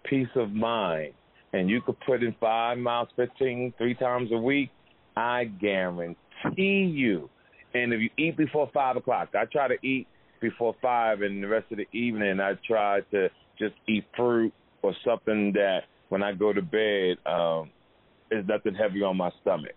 peace 0.03 0.27
of 0.35 0.51
mind, 0.51 1.13
and 1.57 1.69
you 1.69 1.81
could 1.81 1.99
put 2.01 2.23
in 2.23 2.35
five 2.39 2.77
miles, 2.77 3.09
15, 3.15 3.73
three 3.77 3.95
times 3.95 4.29
a 4.31 4.37
week, 4.37 4.69
I 5.15 5.45
guarantee 5.45 6.15
you, 6.55 7.29
And 7.73 7.93
if 7.93 7.99
you 7.99 8.09
eat 8.17 8.37
before 8.37 8.69
five 8.73 8.95
o'clock, 8.95 9.29
I 9.33 9.45
try 9.45 9.67
to 9.67 9.85
eat 9.85 10.07
before 10.39 10.75
five, 10.81 11.21
and 11.21 11.43
the 11.43 11.47
rest 11.47 11.71
of 11.71 11.77
the 11.77 11.87
evening 11.97 12.39
I 12.39 12.53
try 12.65 13.01
to 13.11 13.29
just 13.57 13.73
eat 13.87 14.05
fruit 14.15 14.53
or 14.83 14.93
something 15.03 15.53
that 15.53 15.81
when 16.09 16.21
I 16.21 16.33
go 16.33 16.53
to 16.53 16.61
bed 16.61 17.17
um, 17.25 17.71
is 18.31 18.45
nothing 18.47 18.75
heavy 18.75 19.01
on 19.01 19.17
my 19.17 19.31
stomach. 19.41 19.75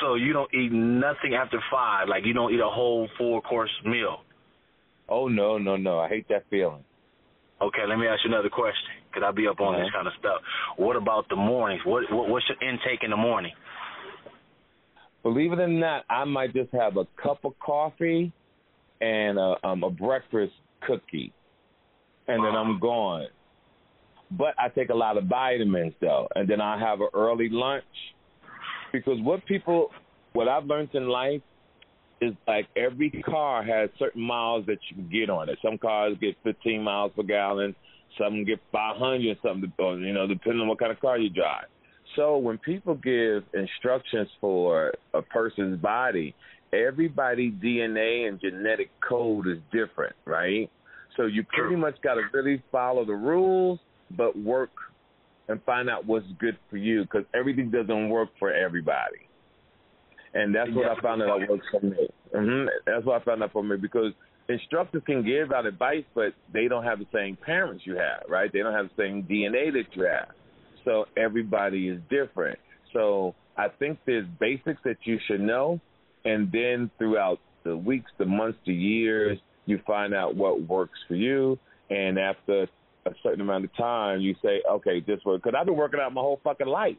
So 0.00 0.14
you 0.14 0.32
don't 0.32 0.52
eat 0.54 0.72
nothing 0.72 1.34
after 1.34 1.60
five, 1.70 2.08
like 2.08 2.24
you 2.24 2.32
don't 2.32 2.54
eat 2.54 2.60
a 2.60 2.68
whole 2.68 3.06
four 3.18 3.42
course 3.42 3.70
meal. 3.84 4.22
Oh 5.08 5.28
no, 5.28 5.58
no, 5.58 5.76
no! 5.76 5.98
I 5.98 6.08
hate 6.08 6.26
that 6.28 6.44
feeling. 6.48 6.84
Okay, 7.60 7.82
let 7.86 7.98
me 7.98 8.06
ask 8.06 8.20
you 8.24 8.32
another 8.32 8.48
question, 8.48 8.99
because 9.10 9.24
I'll 9.26 9.34
be 9.34 9.46
up 9.46 9.60
on 9.60 9.74
uh-huh. 9.74 9.84
this 9.84 9.92
kind 9.92 10.06
of 10.06 10.12
stuff. 10.18 10.40
What 10.76 10.96
about 10.96 11.28
the 11.28 11.36
mornings? 11.36 11.82
What, 11.84 12.04
what 12.10 12.28
what's 12.28 12.46
your 12.48 12.68
intake 12.68 13.02
in 13.02 13.10
the 13.10 13.16
morning? 13.16 13.52
Believe 15.22 15.52
it 15.52 15.58
or 15.58 15.68
not, 15.68 16.04
I 16.08 16.24
might 16.24 16.54
just 16.54 16.72
have 16.72 16.96
a 16.96 17.06
cup 17.22 17.44
of 17.44 17.52
coffee 17.58 18.32
and 19.00 19.38
a, 19.38 19.54
um, 19.64 19.82
a 19.82 19.90
breakfast 19.90 20.52
cookie, 20.86 21.32
and 22.26 22.44
then 22.44 22.54
I'm 22.54 22.78
gone. 22.78 23.26
But 24.30 24.54
I 24.58 24.68
take 24.68 24.90
a 24.90 24.94
lot 24.94 25.18
of 25.18 25.24
vitamins 25.24 25.92
though, 26.00 26.28
and 26.34 26.48
then 26.48 26.60
I 26.60 26.78
have 26.78 27.00
an 27.00 27.08
early 27.12 27.48
lunch 27.50 27.84
because 28.92 29.18
what 29.20 29.44
people, 29.46 29.90
what 30.32 30.48
I've 30.48 30.64
learned 30.64 30.90
in 30.94 31.08
life 31.08 31.42
is 32.20 32.34
like 32.46 32.66
every 32.76 33.10
car 33.24 33.62
has 33.62 33.90
certain 33.98 34.22
miles 34.22 34.66
that 34.66 34.78
you 34.88 34.96
can 34.96 35.10
get 35.10 35.30
on 35.30 35.48
it. 35.48 35.58
Some 35.62 35.78
cars 35.78 36.16
get 36.20 36.36
15 36.44 36.82
miles 36.82 37.12
per 37.16 37.22
gallon, 37.22 37.74
some 38.18 38.44
get 38.44 38.60
500 38.72 39.38
something, 39.42 39.72
you 39.78 40.12
know, 40.12 40.26
depending 40.26 40.60
on 40.60 40.68
what 40.68 40.78
kind 40.78 40.92
of 40.92 41.00
car 41.00 41.18
you 41.18 41.30
drive. 41.30 41.66
So 42.16 42.38
when 42.38 42.58
people 42.58 42.94
give 42.94 43.44
instructions 43.54 44.28
for 44.40 44.92
a 45.14 45.22
person's 45.22 45.80
body, 45.80 46.34
everybody's 46.72 47.54
DNA 47.54 48.28
and 48.28 48.40
genetic 48.40 48.90
code 49.06 49.46
is 49.46 49.58
different, 49.72 50.16
right? 50.24 50.70
So 51.16 51.26
you 51.26 51.44
pretty 51.44 51.76
much 51.76 52.00
got 52.02 52.14
to 52.14 52.22
really 52.32 52.62
follow 52.72 53.04
the 53.04 53.14
rules, 53.14 53.78
but 54.16 54.36
work 54.38 54.70
and 55.48 55.62
find 55.64 55.90
out 55.90 56.06
what's 56.06 56.26
good 56.38 56.56
for 56.68 56.76
you 56.76 57.02
because 57.02 57.24
everything 57.34 57.70
doesn't 57.70 58.08
work 58.08 58.30
for 58.38 58.52
everybody. 58.52 59.26
And 60.32 60.54
that's 60.54 60.70
what 60.70 60.86
I 60.86 61.00
found 61.00 61.22
out 61.22 61.40
works 61.48 61.66
for 61.72 61.80
me. 61.80 62.08
Mm-hmm. 62.34 62.68
That's 62.86 63.04
what 63.04 63.20
I 63.20 63.24
found 63.24 63.42
out 63.42 63.52
for 63.52 63.64
me 63.64 63.76
because 63.76 64.12
instructors 64.50 65.02
can 65.06 65.24
give 65.24 65.52
out 65.52 65.66
advice, 65.66 66.04
but 66.14 66.34
they 66.52 66.68
don't 66.68 66.84
have 66.84 66.98
the 66.98 67.06
same 67.12 67.36
parents 67.36 67.84
you 67.86 67.94
have, 67.96 68.22
right? 68.28 68.52
They 68.52 68.60
don't 68.60 68.74
have 68.74 68.88
the 68.96 69.02
same 69.02 69.22
DNA 69.22 69.72
that 69.72 69.84
you 69.94 70.04
have. 70.04 70.28
So 70.84 71.06
everybody 71.16 71.88
is 71.88 72.00
different. 72.08 72.58
So 72.92 73.34
I 73.56 73.68
think 73.68 73.98
there's 74.06 74.26
basics 74.38 74.80
that 74.84 74.96
you 75.04 75.18
should 75.26 75.40
know, 75.40 75.80
and 76.24 76.50
then 76.50 76.90
throughout 76.98 77.38
the 77.64 77.76
weeks, 77.76 78.10
the 78.18 78.24
months, 78.24 78.58
the 78.66 78.72
years, 78.72 79.38
you 79.66 79.80
find 79.86 80.14
out 80.14 80.34
what 80.34 80.66
works 80.66 80.98
for 81.06 81.14
you. 81.14 81.58
And 81.90 82.18
after 82.18 82.66
a 83.06 83.10
certain 83.22 83.40
amount 83.40 83.64
of 83.64 83.76
time, 83.76 84.20
you 84.20 84.34
say, 84.42 84.62
okay, 84.70 85.00
this 85.00 85.20
works. 85.24 85.42
Because 85.44 85.56
I've 85.58 85.66
been 85.66 85.76
working 85.76 86.00
out 86.00 86.12
my 86.12 86.20
whole 86.20 86.40
fucking 86.42 86.66
life. 86.66 86.96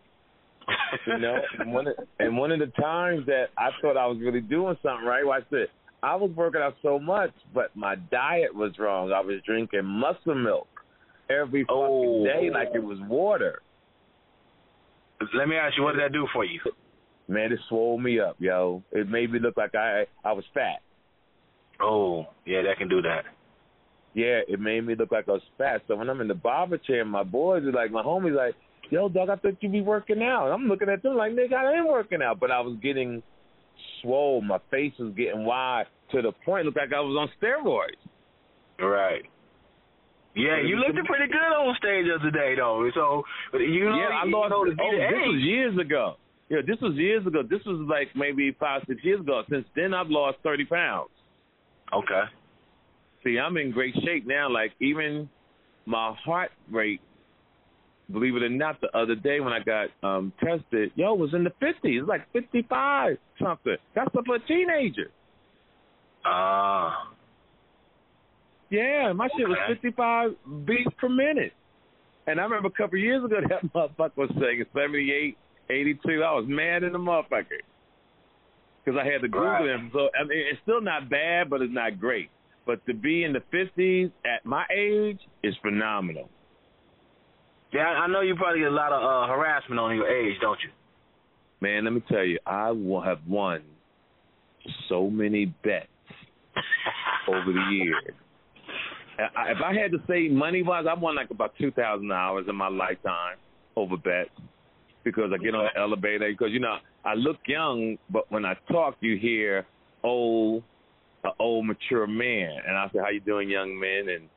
you 1.07 1.17
know, 1.17 1.37
and 1.59 1.73
one, 1.73 1.87
of, 1.87 1.93
and 2.19 2.37
one 2.37 2.51
of 2.51 2.59
the 2.59 2.67
times 2.79 3.25
that 3.25 3.45
I 3.57 3.69
thought 3.81 3.97
I 3.97 4.05
was 4.05 4.19
really 4.19 4.41
doing 4.41 4.77
something 4.83 5.05
right, 5.05 5.25
watch 5.25 5.43
this. 5.49 5.69
I 6.03 6.15
was 6.15 6.31
working 6.35 6.61
out 6.61 6.75
so 6.81 6.99
much, 6.99 7.31
but 7.53 7.75
my 7.75 7.95
diet 7.95 8.53
was 8.53 8.71
wrong. 8.79 9.11
I 9.11 9.21
was 9.21 9.35
drinking 9.45 9.85
muscle 9.85 10.35
milk 10.35 10.67
every 11.29 11.63
fucking 11.63 11.75
oh. 11.77 12.23
day 12.25 12.49
like 12.51 12.69
it 12.73 12.83
was 12.83 12.97
water. 13.01 13.61
Let 15.35 15.47
me 15.47 15.55
ask 15.55 15.77
you, 15.77 15.83
what 15.83 15.93
did 15.93 16.01
that 16.01 16.13
do 16.13 16.27
for 16.33 16.43
you? 16.43 16.59
Man, 17.27 17.51
it 17.51 17.59
swole 17.69 17.99
me 17.99 18.19
up, 18.19 18.35
yo. 18.39 18.83
It 18.91 19.07
made 19.07 19.31
me 19.31 19.39
look 19.39 19.55
like 19.55 19.75
I 19.75 20.05
I 20.25 20.33
was 20.33 20.43
fat. 20.53 20.81
Oh, 21.79 22.25
yeah, 22.45 22.63
that 22.63 22.77
can 22.77 22.89
do 22.89 23.01
that. 23.03 23.23
Yeah, 24.13 24.41
it 24.47 24.59
made 24.59 24.85
me 24.85 24.95
look 24.95 25.11
like 25.11 25.29
I 25.29 25.33
was 25.33 25.41
fat. 25.57 25.81
So 25.87 25.95
when 25.95 26.09
I'm 26.09 26.21
in 26.21 26.27
the 26.27 26.33
barber 26.33 26.77
chair, 26.77 27.05
my 27.05 27.23
boys 27.23 27.63
are 27.63 27.71
like, 27.71 27.91
my 27.91 28.03
homies 28.03 28.35
like, 28.35 28.55
yo, 28.89 29.07
dog, 29.07 29.29
I 29.29 29.35
thought 29.35 29.57
you'd 29.61 29.71
be 29.71 29.81
working 29.81 30.21
out. 30.21 30.51
I'm 30.51 30.67
looking 30.67 30.89
at 30.89 31.01
them 31.01 31.15
like, 31.15 31.31
nigga, 31.31 31.53
I 31.53 31.77
ain't 31.77 31.87
working 31.87 32.21
out. 32.21 32.39
But 32.39 32.51
I 32.51 32.59
was 32.59 32.77
getting 32.81 33.23
swole. 34.01 34.41
My 34.41 34.59
face 34.69 34.93
was 34.99 35.13
getting 35.15 35.45
wide 35.45 35.85
to 36.11 36.21
the 36.21 36.31
point 36.45 36.65
looked 36.65 36.77
like 36.77 36.93
I 36.93 36.99
was 36.99 37.15
on 37.17 37.29
steroids. 37.41 38.01
Right. 38.79 39.23
Yeah, 40.35 40.61
you 40.65 40.77
looked 40.77 41.05
pretty 41.07 41.27
good 41.27 41.37
on 41.37 41.75
stage 41.77 42.05
the 42.07 42.15
other 42.19 42.31
day, 42.31 42.55
though. 42.55 42.89
So 42.93 43.23
you 43.57 43.89
know, 43.89 43.97
yeah, 43.97 44.19
I 44.21 44.25
lost. 44.25 44.49
Know, 44.49 44.63
oh, 44.63 44.65
this 44.65 44.77
was 44.77 45.41
years 45.43 45.77
ago. 45.77 46.15
Yeah, 46.49 46.59
this 46.65 46.77
was 46.81 46.95
years 46.95 47.25
ago. 47.25 47.43
This 47.43 47.61
was 47.65 47.85
like 47.89 48.09
maybe 48.15 48.55
five, 48.59 48.81
six 48.87 49.03
years 49.03 49.21
ago. 49.21 49.43
Since 49.49 49.65
then, 49.75 49.93
I've 49.93 50.09
lost 50.09 50.37
thirty 50.43 50.65
pounds. 50.65 51.11
Okay. 51.93 52.23
See, 53.23 53.37
I'm 53.37 53.57
in 53.57 53.71
great 53.71 53.93
shape 54.03 54.25
now. 54.25 54.49
Like 54.49 54.71
even 54.79 55.29
my 55.85 56.15
heart 56.23 56.51
rate, 56.69 57.01
believe 58.11 58.35
it 58.35 58.43
or 58.43 58.49
not, 58.49 58.79
the 58.81 58.95
other 58.97 59.15
day 59.15 59.39
when 59.39 59.53
I 59.53 59.59
got 59.59 59.87
um 60.03 60.33
tested, 60.39 60.91
yo, 60.95 61.13
it 61.13 61.19
was 61.19 61.33
in 61.33 61.43
the 61.43 61.53
fifties. 61.59 62.03
Like 62.07 62.31
fifty 62.33 62.65
five 62.69 63.17
something. 63.41 63.77
That's 63.95 64.11
for 64.11 64.35
a 64.35 64.39
teenager. 64.47 65.11
Ah. 66.25 67.07
Uh. 67.07 67.13
Yeah, 68.71 69.11
my 69.13 69.27
shit 69.37 69.47
was 69.49 69.57
55 69.67 70.31
beats 70.65 70.89
per 70.97 71.09
minute. 71.09 71.51
And 72.25 72.39
I 72.39 72.43
remember 72.43 72.69
a 72.69 72.71
couple 72.71 72.97
of 72.97 73.03
years 73.03 73.23
ago 73.23 73.35
that 73.49 73.73
motherfucker 73.73 74.15
was 74.15 74.29
saying 74.39 74.63
78, 74.73 75.37
82. 75.69 76.23
I 76.23 76.31
was 76.31 76.45
mad 76.47 76.83
in 76.83 76.93
the 76.93 76.99
motherfucker 76.99 77.59
because 78.83 78.97
I 78.99 79.05
had 79.05 79.21
to 79.21 79.27
Google 79.27 79.47
right. 79.47 79.69
him. 79.69 79.91
So 79.93 80.09
I 80.17 80.23
mean, 80.23 80.39
it's 80.49 80.61
still 80.63 80.81
not 80.81 81.09
bad, 81.09 81.49
but 81.49 81.61
it's 81.61 81.73
not 81.73 81.99
great. 81.99 82.29
But 82.65 82.85
to 82.85 82.93
be 82.93 83.25
in 83.25 83.33
the 83.33 83.43
50s 83.53 84.11
at 84.23 84.45
my 84.45 84.65
age 84.73 85.19
is 85.43 85.53
phenomenal. 85.61 86.29
Yeah, 87.73 87.81
I 87.81 88.07
know 88.07 88.21
you 88.21 88.35
probably 88.35 88.59
get 88.59 88.69
a 88.69 88.75
lot 88.75 88.91
of 88.91 89.01
uh, 89.01 89.33
harassment 89.33 89.79
on 89.79 89.95
your 89.95 90.07
age, 90.07 90.37
don't 90.41 90.59
you? 90.63 90.69
Man, 91.61 91.85
let 91.85 91.93
me 91.93 92.03
tell 92.09 92.23
you, 92.23 92.39
I 92.45 92.71
will 92.71 93.01
have 93.01 93.19
won 93.27 93.61
so 94.89 95.09
many 95.09 95.45
bets 95.63 95.87
over 97.27 97.53
the 97.53 97.65
years 97.71 98.13
if 99.19 99.57
I 99.63 99.73
had 99.73 99.91
to 99.91 99.99
say 100.07 100.27
money 100.27 100.61
wise, 100.63 100.85
I 100.89 100.93
won 100.93 101.15
like 101.15 101.29
about 101.31 101.53
two 101.59 101.71
thousand 101.71 102.09
dollars 102.09 102.45
in 102.47 102.55
my 102.55 102.69
lifetime 102.69 103.37
over 103.75 103.97
bets 103.97 104.29
because 105.03 105.31
I 105.33 105.37
get 105.37 105.55
on 105.55 105.67
the 105.73 105.79
elevator 105.79 106.29
because 106.29 106.51
you 106.51 106.59
know 106.59 106.77
I 107.05 107.13
look 107.15 107.37
young, 107.47 107.97
but 108.09 108.31
when 108.31 108.45
I 108.45 108.55
talk, 108.71 108.95
you 109.01 109.17
hear 109.17 109.65
old, 110.03 110.63
an 111.23 111.31
old 111.39 111.65
mature 111.65 112.07
man, 112.07 112.57
and 112.67 112.77
I 112.77 112.87
say, 112.93 112.99
"How 112.99 113.09
you 113.09 113.19
doing, 113.19 113.49
young 113.49 113.77
man?" 113.79 114.09
And 114.09 114.29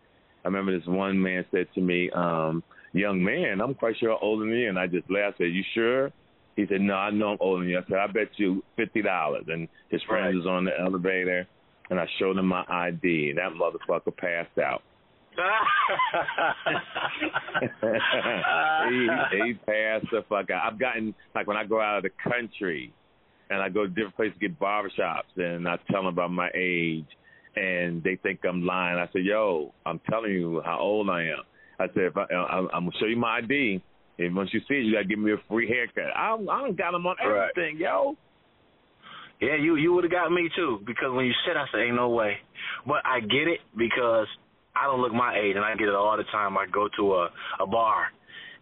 I 0.44 0.48
remember 0.48 0.76
this 0.76 0.86
one 0.86 1.20
man 1.20 1.44
said 1.50 1.66
to 1.74 1.80
me, 1.80 2.10
um, 2.10 2.62
"Young 2.94 3.22
man, 3.22 3.60
I'm 3.60 3.74
quite 3.74 3.98
sure 3.98 4.16
older 4.22 4.46
than 4.46 4.56
you," 4.56 4.70
and 4.70 4.78
I 4.78 4.86
just 4.86 5.10
laughed. 5.10 5.36
I 5.36 5.44
said, 5.44 5.52
"You 5.52 5.64
sure?" 5.74 6.10
He 6.56 6.66
said, 6.66 6.80
"No, 6.80 6.94
I 6.94 7.10
know 7.10 7.32
I'm 7.32 7.38
older 7.40 7.64
than 7.64 7.70
you." 7.70 7.78
I 7.78 7.84
said, 7.88 7.98
"I 7.98 8.06
bet 8.06 8.28
you 8.36 8.64
fifty 8.76 9.02
dollars." 9.02 9.44
And 9.48 9.68
his 9.90 10.02
friend 10.04 10.26
right. 10.26 10.34
was 10.34 10.46
on 10.46 10.64
the 10.64 10.80
elevator 10.80 11.46
and 11.90 12.00
I 12.00 12.06
showed 12.18 12.38
him 12.38 12.46
my 12.46 12.64
ID. 12.68 13.34
That 13.34 13.52
motherfucker 13.52 14.16
passed 14.16 14.58
out. 14.58 14.82
he, 18.88 19.08
he 19.36 19.54
passed 19.54 20.06
the 20.10 20.24
fuck 20.28 20.50
out. 20.50 20.72
I've 20.72 20.78
gotten 20.78 21.14
like 21.34 21.46
when 21.46 21.56
I 21.56 21.64
go 21.64 21.80
out 21.80 21.98
of 21.98 22.02
the 22.04 22.10
country 22.22 22.92
and 23.50 23.60
I 23.60 23.68
go 23.68 23.82
to 23.82 23.88
different 23.88 24.16
places 24.16 24.34
to 24.40 24.48
get 24.48 24.58
barbershops 24.58 25.36
and 25.36 25.68
I 25.68 25.76
tell 25.90 26.02
them 26.02 26.06
about 26.06 26.30
my 26.30 26.50
age 26.54 27.06
and 27.56 28.02
they 28.02 28.16
think 28.16 28.40
I'm 28.48 28.64
lying. 28.64 28.98
I 28.98 29.06
say, 29.12 29.20
"Yo, 29.20 29.74
I'm 29.84 30.00
telling 30.10 30.32
you 30.32 30.62
how 30.64 30.78
old 30.80 31.10
I 31.10 31.24
am." 31.24 31.44
I 31.78 31.86
said, 31.88 32.04
if 32.04 32.16
I, 32.16 32.22
I, 32.22 32.58
"I'm 32.72 32.86
gonna 32.86 32.90
show 33.00 33.06
you 33.06 33.16
my 33.16 33.38
ID, 33.38 33.82
and 34.18 34.36
once 34.36 34.50
you 34.52 34.60
see 34.68 34.74
it, 34.74 34.84
you 34.84 34.92
gotta 34.92 35.06
give 35.06 35.18
me 35.18 35.32
a 35.32 35.42
free 35.48 35.68
haircut." 35.68 36.14
I, 36.16 36.34
I 36.34 36.60
don't 36.62 36.76
got 36.76 36.92
them 36.92 37.06
on 37.06 37.16
everything, 37.22 37.76
right. 37.76 37.90
yo. 37.92 38.16
Yeah, 39.40 39.56
you 39.56 39.76
you 39.76 39.92
would 39.92 40.04
have 40.04 40.12
got 40.12 40.30
me 40.30 40.48
too 40.54 40.80
because 40.86 41.12
when 41.12 41.26
you 41.26 41.32
said, 41.46 41.56
I 41.56 41.66
said, 41.72 41.80
"Ain't 41.80 41.96
no 41.96 42.10
way," 42.10 42.38
but 42.86 43.04
I 43.04 43.20
get 43.20 43.48
it 43.48 43.60
because 43.76 44.26
I 44.76 44.86
don't 44.86 45.00
look 45.00 45.12
my 45.12 45.36
age, 45.36 45.56
and 45.56 45.64
I 45.64 45.74
get 45.74 45.88
it 45.88 45.94
all 45.94 46.16
the 46.16 46.24
time. 46.30 46.56
I 46.56 46.66
go 46.66 46.88
to 46.96 47.14
a 47.14 47.30
a 47.60 47.66
bar, 47.66 48.06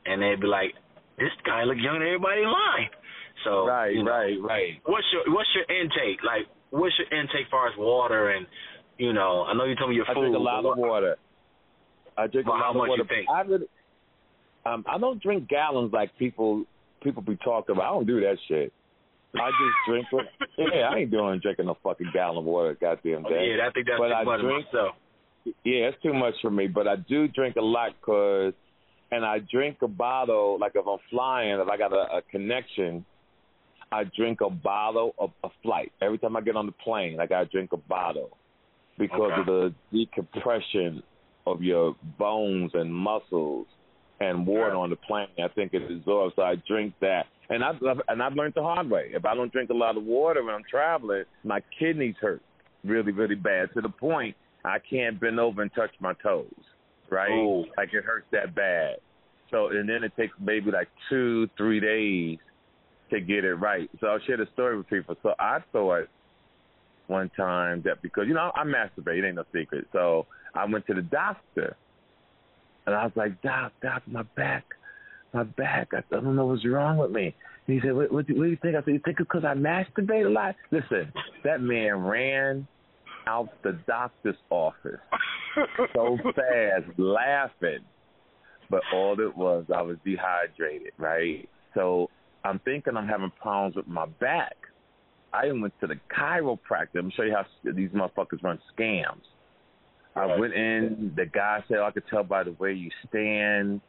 and 0.06 0.22
they'd 0.22 0.40
be 0.40 0.46
like, 0.46 0.72
"This 1.18 1.30
guy 1.44 1.64
look 1.64 1.76
younger 1.76 2.00
than 2.00 2.08
everybody 2.08 2.42
in 2.42 2.48
line." 2.48 2.88
So 3.44 3.66
right, 3.66 3.94
you 3.94 4.02
know, 4.02 4.10
right, 4.10 4.36
right. 4.40 4.72
What's 4.86 5.06
your 5.12 5.34
what's 5.34 5.48
your 5.54 5.68
intake 5.68 6.22
like? 6.24 6.46
What's 6.70 6.94
your 6.98 7.20
intake 7.20 7.46
as 7.46 7.50
far 7.50 7.68
as 7.68 7.74
water 7.76 8.30
and 8.30 8.46
you 8.98 9.12
know? 9.12 9.44
I 9.44 9.54
know 9.54 9.64
you 9.64 9.76
told 9.76 9.90
me 9.90 9.96
your 9.96 10.08
I 10.08 10.14
food. 10.14 10.20
I 10.20 10.32
drink 10.32 10.36
a 10.36 10.38
lot 10.38 10.64
of 10.64 10.78
water. 10.78 11.16
I 12.16 12.26
drink 12.26 12.46
well, 12.46 12.56
a 12.56 12.58
lot 12.58 12.64
how 12.64 12.70
of 12.70 12.88
water. 12.88 13.02
You 13.02 13.08
think? 13.08 13.28
I 13.28 13.40
really, 13.42 13.66
um, 14.66 14.84
I 14.88 14.98
don't 14.98 15.22
drink 15.22 15.48
gallons 15.48 15.92
like 15.92 16.16
people 16.18 16.64
people 17.02 17.22
be 17.22 17.36
talking 17.36 17.74
about. 17.74 17.84
I 17.84 17.94
don't 17.94 18.06
do 18.06 18.20
that 18.20 18.36
shit. 18.48 18.72
I 19.34 19.50
just 19.50 19.86
drink. 19.88 20.06
Yeah, 20.58 20.90
I 20.90 20.98
ain't 20.98 21.10
doing 21.10 21.40
drinking 21.42 21.68
a 21.68 21.74
fucking 21.82 22.10
gallon 22.12 22.38
of 22.38 22.44
water, 22.44 22.76
goddamn 22.80 23.22
day. 23.24 23.28
Oh, 23.30 23.56
yeah, 23.56 23.66
I 23.66 23.70
think 23.72 23.86
that's 23.86 23.98
but 23.98 24.08
too 24.08 24.14
I 24.14 24.24
much 24.24 24.40
drink, 24.40 24.66
myself. 24.66 24.94
Yeah, 25.64 25.88
it's 25.88 26.02
too 26.02 26.12
much 26.12 26.34
for 26.42 26.50
me. 26.50 26.66
But 26.68 26.86
I 26.86 26.96
do 26.96 27.28
drink 27.28 27.56
a 27.56 27.62
lot, 27.62 28.00
cause, 28.02 28.52
and 29.10 29.24
I 29.24 29.38
drink 29.50 29.78
a 29.82 29.88
bottle 29.88 30.58
like 30.60 30.72
if 30.74 30.86
I'm 30.86 30.98
flying, 31.10 31.58
if 31.58 31.68
I 31.68 31.76
got 31.76 31.92
a, 31.92 32.18
a 32.18 32.22
connection, 32.30 33.04
I 33.90 34.04
drink 34.04 34.40
a 34.40 34.50
bottle 34.50 35.14
of 35.18 35.30
a 35.44 35.48
flight 35.62 35.92
every 36.00 36.18
time 36.18 36.36
I 36.36 36.40
get 36.40 36.56
on 36.56 36.66
the 36.66 36.72
plane. 36.72 37.18
I 37.20 37.26
gotta 37.26 37.46
drink 37.46 37.72
a 37.72 37.76
bottle 37.76 38.36
because 38.98 39.32
Okay. 39.32 39.40
of 39.40 39.46
the 39.46 39.74
decompression 39.90 41.02
of 41.46 41.62
your 41.62 41.96
bones 42.18 42.72
and 42.74 42.92
muscles 42.92 43.66
and 44.20 44.46
water 44.46 44.76
on 44.76 44.90
the 44.90 44.96
plane. 44.96 45.26
I 45.42 45.48
think 45.48 45.74
it 45.74 45.90
absorbs. 45.90 46.34
So 46.36 46.42
I 46.42 46.54
drink 46.66 46.94
that, 47.00 47.24
and 47.50 47.64
I 47.64 47.72
and 48.08 48.22
I've 48.22 48.34
learned 48.34 48.54
the 48.54 48.62
hard 48.62 48.88
way. 48.88 49.10
If 49.12 49.24
I 49.24 49.34
don't 49.34 49.52
drink 49.52 49.70
a 49.70 49.74
lot 49.74 49.96
of 49.96 50.04
water 50.04 50.44
when 50.44 50.54
I'm 50.54 50.64
traveling, 50.70 51.24
my 51.44 51.60
kidneys 51.78 52.14
hurt 52.20 52.42
really, 52.84 53.12
really 53.12 53.34
bad 53.34 53.70
to 53.74 53.80
the 53.80 53.88
point 53.88 54.36
I 54.64 54.78
can't 54.78 55.20
bend 55.20 55.40
over 55.40 55.62
and 55.62 55.72
touch 55.74 55.90
my 56.00 56.14
toes. 56.22 56.46
Right, 57.10 57.30
Ooh. 57.30 57.66
like 57.76 57.92
it 57.92 58.04
hurts 58.04 58.26
that 58.32 58.54
bad. 58.54 58.96
So 59.50 59.68
and 59.68 59.88
then 59.88 60.02
it 60.02 60.12
takes 60.16 60.32
maybe 60.40 60.70
like 60.70 60.88
two, 61.10 61.48
three 61.58 61.78
days 61.78 62.38
to 63.10 63.20
get 63.20 63.44
it 63.44 63.54
right. 63.54 63.90
So 64.00 64.06
I'll 64.06 64.20
share 64.20 64.38
the 64.38 64.46
story 64.54 64.78
with 64.78 64.88
people. 64.88 65.16
So 65.22 65.34
I 65.38 65.58
thought 65.72 66.08
one 67.08 67.30
time 67.36 67.82
that 67.84 68.00
because 68.00 68.24
you 68.28 68.34
know 68.34 68.50
I 68.54 68.64
masturbate, 68.64 69.18
it 69.18 69.26
ain't 69.26 69.36
no 69.36 69.44
secret. 69.52 69.86
So 69.92 70.26
I 70.54 70.64
went 70.66 70.86
to 70.86 70.94
the 70.94 71.02
doctor, 71.02 71.76
and 72.86 72.94
I 72.94 73.04
was 73.04 73.12
like, 73.14 73.40
Doc, 73.42 73.72
Doc, 73.82 74.02
my 74.06 74.22
back, 74.36 74.64
my 75.32 75.44
back. 75.44 75.88
I 75.94 76.02
don't 76.10 76.36
know 76.36 76.46
what's 76.46 76.66
wrong 76.66 76.98
with 76.98 77.10
me. 77.10 77.34
And 77.66 77.76
he 77.76 77.80
said, 77.80 77.94
what, 77.94 78.12
what, 78.12 78.26
do, 78.26 78.34
what 78.34 78.44
do 78.44 78.50
you 78.50 78.58
think? 78.60 78.74
I 78.74 78.80
said, 78.80 78.94
you 78.94 79.00
think 79.04 79.20
it's 79.20 79.28
because 79.28 79.44
I 79.44 79.54
masturbate 79.54 80.26
a 80.26 80.28
lot? 80.28 80.54
Listen, 80.70 81.12
that 81.44 81.60
man 81.60 81.96
ran 82.02 82.66
out 83.26 83.50
the 83.62 83.78
doctor's 83.86 84.36
office 84.50 85.00
so 85.94 86.18
fast, 86.34 86.98
laughing. 86.98 87.78
But 88.68 88.82
all 88.92 89.20
it 89.20 89.36
was, 89.36 89.64
I 89.74 89.82
was 89.82 89.96
dehydrated, 90.04 90.92
right? 90.98 91.48
So 91.74 92.08
I'm 92.44 92.58
thinking 92.60 92.96
I'm 92.96 93.06
having 93.06 93.30
problems 93.40 93.76
with 93.76 93.86
my 93.86 94.06
back. 94.06 94.56
I 95.32 95.50
went 95.52 95.72
to 95.80 95.86
the 95.86 95.98
chiropractor. 96.14 96.96
I'm 96.98 97.10
show 97.16 97.22
you 97.22 97.34
how 97.34 97.46
these 97.72 97.90
motherfuckers 97.90 98.42
run 98.42 98.58
scams. 98.76 99.22
I 100.14 100.26
Right. 100.26 100.38
went 100.38 100.54
in. 100.54 101.12
The 101.16 101.26
guy 101.26 101.64
said, 101.68 101.78
oh, 101.78 101.84
"I 101.86 101.90
could 101.90 102.06
tell 102.08 102.22
by 102.24 102.42
the 102.42 102.52
way 102.52 102.72
you 102.72 102.90
stand 103.08 103.80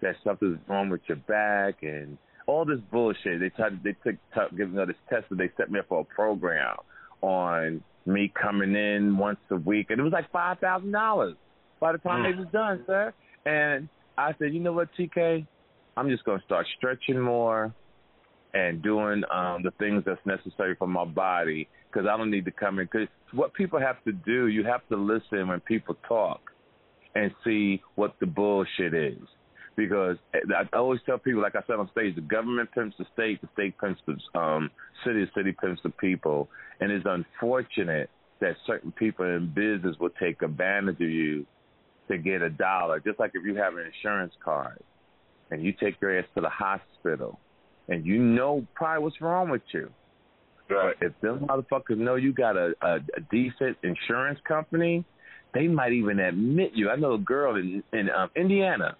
that 0.00 0.16
something's 0.24 0.58
wrong 0.68 0.88
with 0.88 1.02
your 1.08 1.18
back 1.18 1.82
and 1.82 2.18
all 2.46 2.64
this 2.64 2.80
bullshit." 2.90 3.40
They 3.40 3.50
tried. 3.50 3.82
They 3.82 3.92
took 4.04 4.16
took 4.34 4.50
giving 4.56 4.74
me 4.74 4.84
this 4.86 4.96
test, 5.08 5.26
and 5.30 5.38
they 5.38 5.50
set 5.56 5.70
me 5.70 5.78
up 5.80 5.86
for 5.88 6.00
a 6.00 6.04
program 6.04 6.76
on 7.22 7.82
me 8.06 8.28
coming 8.40 8.74
in 8.74 9.16
once 9.18 9.38
a 9.50 9.56
week, 9.56 9.90
and 9.90 10.00
it 10.00 10.02
was 10.02 10.12
like 10.12 10.30
five 10.30 10.58
thousand 10.58 10.92
dollars 10.92 11.36
by 11.80 11.92
the 11.92 11.98
time 11.98 12.22
Mm. 12.22 12.32
they 12.32 12.38
was 12.38 12.48
done, 12.48 12.84
sir. 12.86 13.12
And 13.46 13.88
I 14.16 14.32
said, 14.34 14.52
"You 14.52 14.60
know 14.60 14.72
what, 14.72 14.92
TK? 14.96 15.46
I'm 15.96 16.08
just 16.08 16.24
gonna 16.24 16.42
start 16.42 16.66
stretching 16.76 17.20
more." 17.20 17.72
and 18.54 18.80
doing 18.80 19.22
um, 19.30 19.62
the 19.62 19.70
things 19.72 20.02
that's 20.06 20.24
necessary 20.24 20.74
for 20.74 20.86
my 20.88 21.04
body 21.04 21.68
because 21.90 22.06
I 22.06 22.16
don't 22.16 22.30
need 22.30 22.44
to 22.44 22.50
come 22.50 22.78
in. 22.78 22.88
Because 22.90 23.08
what 23.32 23.54
people 23.54 23.78
have 23.78 24.02
to 24.04 24.12
do, 24.12 24.48
you 24.48 24.64
have 24.64 24.86
to 24.88 24.96
listen 24.96 25.48
when 25.48 25.60
people 25.60 25.96
talk 26.06 26.40
and 27.14 27.30
see 27.44 27.82
what 27.94 28.14
the 28.20 28.26
bullshit 28.26 28.94
is. 28.94 29.18
Because 29.76 30.16
I 30.34 30.64
I 30.72 30.76
always 30.76 31.00
tell 31.06 31.18
people, 31.18 31.40
like 31.40 31.54
I 31.54 31.62
said 31.66 31.76
on 31.76 31.88
stage, 31.92 32.14
the 32.14 32.20
government 32.20 32.70
pimps 32.72 32.96
the 32.98 33.06
state, 33.12 33.40
the 33.40 33.48
state 33.52 33.78
pimps 33.78 34.00
the 34.06 34.38
um, 34.38 34.70
city, 35.04 35.24
the 35.24 35.30
city 35.36 35.54
pimps 35.60 35.80
the 35.82 35.90
people, 35.90 36.48
and 36.80 36.90
it's 36.90 37.06
unfortunate 37.06 38.10
that 38.40 38.56
certain 38.66 38.92
people 38.92 39.24
in 39.24 39.52
business 39.54 39.96
will 39.98 40.10
take 40.20 40.42
advantage 40.42 40.96
of 40.96 41.08
you 41.08 41.46
to 42.08 42.18
get 42.18 42.42
a 42.42 42.50
dollar. 42.50 43.00
Just 43.00 43.18
like 43.20 43.32
if 43.34 43.44
you 43.44 43.56
have 43.56 43.74
an 43.74 43.84
insurance 43.86 44.32
card 44.44 44.80
and 45.50 45.62
you 45.62 45.72
take 45.72 46.00
your 46.00 46.18
ass 46.18 46.24
to 46.34 46.40
the 46.40 46.48
hospital 46.48 47.38
and 47.88 48.04
you 48.04 48.18
know 48.18 48.66
probably 48.74 49.02
what's 49.02 49.20
wrong 49.20 49.48
with 49.50 49.62
you. 49.72 49.90
Right. 50.70 50.94
But 50.98 51.06
if 51.06 51.20
them 51.20 51.46
motherfuckers 51.48 51.98
know 51.98 52.16
you 52.16 52.32
got 52.32 52.56
a, 52.56 52.74
a, 52.82 52.96
a 52.96 53.20
decent 53.30 53.76
insurance 53.82 54.38
company, 54.46 55.04
they 55.54 55.66
might 55.66 55.92
even 55.92 56.20
admit 56.20 56.72
you. 56.74 56.90
I 56.90 56.96
know 56.96 57.14
a 57.14 57.18
girl 57.18 57.56
in 57.56 57.82
in 57.92 58.10
um, 58.10 58.30
Indiana. 58.36 58.96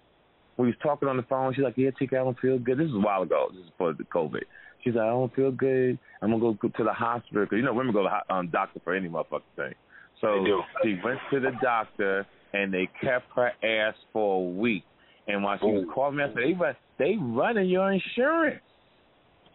We 0.57 0.67
was 0.67 0.75
talking 0.83 1.07
on 1.07 1.15
the 1.15 1.23
phone. 1.23 1.53
She's 1.53 1.63
like, 1.63 1.77
"Yeah, 1.77 1.91
TK, 1.91 2.13
I 2.13 2.23
don't 2.23 2.39
feel 2.39 2.59
good." 2.59 2.77
This 2.77 2.87
is 2.87 2.95
a 2.95 2.99
while 2.99 3.21
ago. 3.21 3.47
This 3.51 3.63
is 3.63 3.69
before 3.69 3.93
the 3.93 4.03
COVID. 4.03 4.43
She's 4.83 4.95
like, 4.95 5.05
"I 5.05 5.09
don't 5.09 5.33
feel 5.35 5.51
good. 5.51 5.99
I'm 6.21 6.31
gonna 6.31 6.55
go 6.55 6.67
to 6.67 6.83
the 6.83 6.93
hospital 6.93 7.45
because 7.45 7.57
you 7.57 7.63
know 7.63 7.73
women 7.73 7.93
go 7.93 8.03
to 8.03 8.09
the 8.27 8.33
um, 8.33 8.49
doctor 8.49 8.79
for 8.83 8.93
any 8.93 9.07
motherfucking 9.07 9.55
thing." 9.55 9.73
So 10.21 10.43
she 10.83 10.99
went 11.03 11.19
to 11.31 11.39
the 11.39 11.51
doctor 11.61 12.25
and 12.53 12.73
they 12.73 12.89
kept 13.01 13.25
her 13.35 13.51
ass 13.63 13.95
for 14.11 14.41
a 14.41 14.49
week. 14.49 14.83
And 15.27 15.43
while 15.43 15.57
she 15.59 15.65
was 15.65 15.85
calling 15.93 16.17
me, 16.17 16.23
I 16.23 16.27
said, 16.27 16.35
"They 16.35 16.53
run, 16.53 16.75
they 16.97 17.15
running 17.19 17.69
your 17.69 17.91
insurance." 17.91 18.61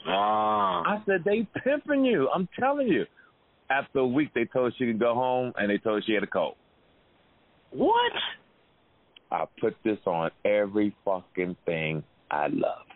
Ah. 0.07 0.83
I 0.87 1.03
said, 1.07 1.25
they 1.25 1.47
pimping 1.63 2.05
you. 2.05 2.29
I'm 2.35 2.49
telling 2.59 2.89
you. 2.89 3.05
After 3.71 4.01
a 4.01 4.07
week, 4.07 4.29
they 4.35 4.45
told 4.45 4.73
her 4.73 4.77
she 4.79 4.87
could 4.87 5.01
go 5.01 5.15
home, 5.15 5.53
and 5.57 5.71
they 5.71 5.79
told 5.79 5.97
her 5.97 6.03
she 6.07 6.13
had 6.13 6.23
a 6.23 6.27
cold. 6.27 6.57
What? 7.71 8.13
I 9.31 9.47
put 9.61 9.75
this 9.85 9.99
on 10.07 10.31
every 10.45 10.95
fucking 11.05 11.57
thing 11.65 12.05
I 12.31 12.49
love. 12.49 12.87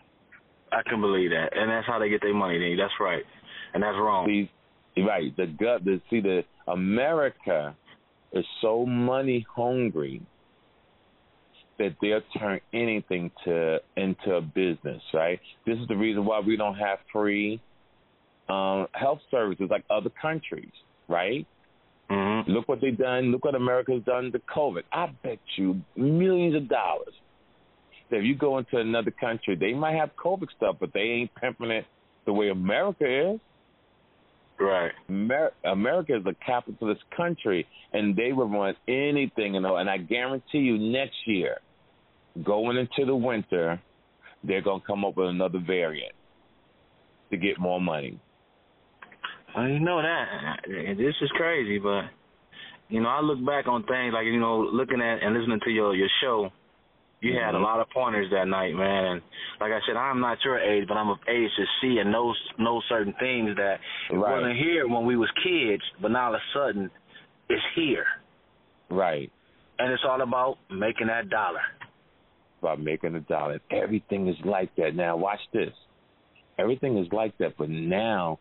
I 0.71 0.83
can 0.89 1.01
believe 1.01 1.31
that, 1.31 1.57
and 1.57 1.71
that's 1.71 1.87
how 1.87 1.99
they 1.99 2.11
get 2.11 2.21
their 2.21 2.35
money. 2.35 2.59
Then 2.59 2.77
that's 2.77 2.93
right, 3.01 3.25
and 3.75 3.83
that's 3.83 3.97
wrong. 3.97 4.27
See, 4.27 5.03
right? 5.03 5.35
The 5.37 5.47
gut. 5.47 5.85
The 5.85 6.01
see, 6.11 6.21
the 6.21 6.43
America 6.67 7.75
is 8.33 8.45
so 8.61 8.85
money 8.85 9.47
hungry 9.57 10.21
that 11.79 11.97
they'll 12.01 12.21
turn 12.39 12.61
anything 12.73 13.31
to 13.45 13.79
into 13.97 14.35
a 14.35 14.41
business. 14.41 15.03
Right? 15.13 15.41
This 15.67 15.79
is 15.79 15.89
the 15.89 15.97
reason 15.97 16.25
why 16.25 16.41
we 16.41 16.57
don't 16.57 16.77
have 16.77 16.99
free 17.13 17.61
um, 18.49 18.87
health 18.93 19.21
services 19.31 19.69
like 19.71 19.85
other 19.91 20.11
countries. 20.21 20.73
Right? 21.09 21.47
Mm-hmm. 22.11 22.51
Look 22.51 22.69
what 22.69 22.81
they've 22.81 22.97
done. 22.97 23.33
Look 23.33 23.45
what 23.45 23.55
America's 23.55 24.03
done 24.05 24.33
to 24.33 24.39
COVID. 24.39 24.83
I 24.93 25.09
bet 25.23 25.39
you 25.57 25.81
millions 25.97 26.57
of 26.57 26.69
dollars 26.69 27.15
that 28.11 28.19
if 28.19 28.25
you 28.25 28.35
go 28.35 28.59
into 28.59 28.79
another 28.79 29.11
country, 29.11 29.57
they 29.57 29.75
might 29.75 29.95
have 29.95 30.11
COVID 30.17 30.47
stuff, 30.57 30.77
but 30.81 30.93
they 30.95 31.01
ain't 31.01 31.31
pimping 31.35 31.71
it 31.71 31.85
the 32.25 32.33
way 32.33 32.49
America 32.49 33.33
is. 33.33 33.41
Right. 34.59 34.93
Amer- 35.09 35.53
America 35.65 36.17
is 36.17 36.23
a 36.27 36.35
capitalist 36.45 37.03
country, 37.17 37.67
and 37.93 38.17
they 38.17 38.33
would 38.33 38.51
want 38.51 38.77
anything. 38.89 39.55
You 39.55 39.61
know, 39.61 39.77
and 39.77 39.89
I 39.89 39.99
guarantee 39.99 40.59
you, 40.59 40.79
next 40.79 41.17
year, 41.27 41.59
going 42.45 42.77
into 42.77 43.05
the 43.07 43.15
winter, 43.17 43.81
they're 44.45 44.63
gonna 44.63 44.83
come 44.87 45.05
up 45.05 45.17
with 45.17 45.29
another 45.29 45.59
variant 45.65 46.13
to 47.31 47.37
get 47.37 47.59
more 47.59 47.81
money. 47.81 48.19
You 49.57 49.81
know 49.81 50.01
that. 50.01 50.61
This 50.67 51.15
is 51.21 51.31
crazy, 51.35 51.79
but 51.79 52.03
you 52.89 53.01
know, 53.01 53.09
I 53.09 53.21
look 53.21 53.45
back 53.45 53.67
on 53.67 53.83
things 53.85 54.13
like 54.15 54.27
you 54.27 54.39
know, 54.39 54.61
looking 54.61 55.01
at 55.01 55.23
and 55.23 55.35
listening 55.35 55.61
to 55.65 55.71
your 55.71 55.95
your 55.95 56.09
show. 56.21 56.51
You 57.21 57.35
had 57.35 57.57
a 57.57 57.59
Mhm. 57.59 57.63
lot 57.65 57.81
of 57.81 57.91
pointers 57.91 58.31
that 58.31 58.47
night, 58.47 58.77
man. 58.77 59.05
And 59.07 59.23
like 59.61 59.73
I 59.73 59.81
said, 59.85 59.97
I'm 59.97 60.21
not 60.21 60.39
your 60.45 60.57
age, 60.61 60.87
but 60.87 60.97
I'm 60.97 61.09
of 61.09 61.19
age 61.27 61.51
to 61.57 61.67
see 61.81 61.99
and 61.99 62.13
know 62.13 62.33
know 62.59 62.81
certain 62.83 63.13
things 63.15 63.57
that 63.57 63.81
Right. 64.11 64.21
wasn't 64.37 64.57
here 64.57 64.87
when 64.87 65.05
we 65.05 65.17
was 65.17 65.29
kids, 65.43 65.83
but 66.01 66.13
now 66.13 66.27
all 66.29 66.35
of 66.37 66.41
a 66.41 66.45
sudden, 66.53 66.91
it's 67.49 67.65
here, 67.75 68.07
Right. 68.89 69.33
and 69.81 69.91
it's 69.93 70.05
all 70.05 70.21
about 70.21 70.59
making 70.71 71.09
that 71.09 71.29
dollar. 71.29 71.63
About 72.61 72.81
making 72.81 73.15
a 73.15 73.21
dollar. 73.21 73.61
Everything 73.71 74.29
is 74.29 74.37
like 74.45 74.75
that. 74.77 74.95
Now 74.95 75.17
watch 75.17 75.41
this. 75.53 75.73
Everything 76.59 76.99
is 76.99 77.07
like 77.13 77.37
that, 77.39 77.57
but 77.57 77.71
now 77.71 78.39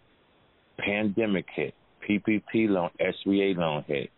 pandemic 0.80 1.45
hit, 1.56 1.73
PPP 2.08 2.69
loan, 2.69 2.89
SBA 2.99 3.56
loan 3.58 3.84
hit. 3.88 4.10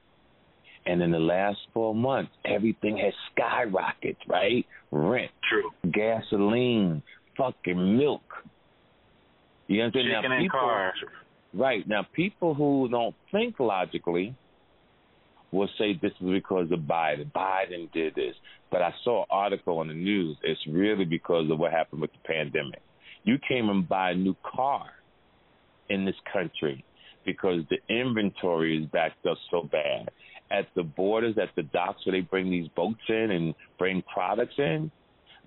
And 0.86 1.02
in 1.02 1.12
the 1.12 1.20
last 1.20 1.60
four 1.74 1.94
months, 1.94 2.32
everything 2.46 2.98
has 2.98 3.14
skyrocketed, 3.38 4.16
right? 4.28 4.66
Rent, 4.92 5.32
True. 5.50 5.92
gasoline, 5.92 7.04
fucking 7.38 7.98
milk. 7.98 8.24
You 9.68 9.84
understand? 9.84 10.08
Chicken 10.08 10.30
now, 10.32 10.36
and 10.38 10.46
people, 10.46 10.60
cars. 10.60 10.96
Right. 11.54 11.88
Now, 11.88 12.08
people 12.14 12.54
who 12.54 12.88
don't 12.90 13.16
think 13.32 13.60
logically 13.60 14.36
will 15.52 15.70
say 15.78 15.94
this 15.94 16.12
is 16.20 16.30
because 16.30 16.72
of 16.72 16.80
Biden. 16.80 17.32
Biden 17.32 17.92
did 17.92 18.16
this. 18.16 18.36
But 18.72 18.82
I 18.82 18.94
saw 19.04 19.22
an 19.22 19.28
article 19.30 19.80
on 19.80 19.88
the 19.88 19.94
news. 19.94 20.38
It's 20.44 20.60
really 20.68 21.06
because 21.06 21.50
of 21.50 21.60
what 21.60 21.72
happened 21.72 22.02
with 22.02 22.12
the 22.12 22.28
pandemic. 22.28 22.82
You 23.24 23.38
came 23.48 23.70
and 23.70 23.88
buy 23.88 24.12
a 24.12 24.16
new 24.16 24.36
car 24.44 24.86
in 25.90 26.06
this 26.06 26.16
country 26.32 26.84
because 27.26 27.62
the 27.70 27.78
inventory 27.94 28.82
is 28.84 28.90
backed 28.92 29.26
up 29.26 29.38
so 29.52 29.64
bad. 29.72 30.10
At 30.52 30.68
the 30.76 30.84
borders, 30.84 31.36
at 31.42 31.50
the 31.56 31.64
docks 31.64 32.06
where 32.06 32.14
they 32.14 32.22
bring 32.22 32.50
these 32.50 32.68
boats 32.76 33.02
in 33.08 33.32
and 33.32 33.54
bring 33.78 34.04
products 34.12 34.56
in, 34.58 34.92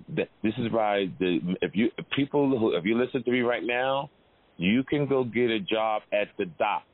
this 0.08 0.54
is 0.58 0.70
why 0.70 1.06
the 1.18 1.38
if 1.60 1.72
you 1.74 1.90
people 2.14 2.58
who 2.58 2.74
if 2.76 2.84
you 2.84 2.96
listen 2.98 3.22
to 3.24 3.30
me 3.30 3.40
right 3.40 3.64
now, 3.64 4.10
you 4.56 4.84
can 4.84 5.06
go 5.06 5.24
get 5.24 5.50
a 5.50 5.60
job 5.60 6.02
at 6.12 6.28
the 6.38 6.46
dock 6.58 6.84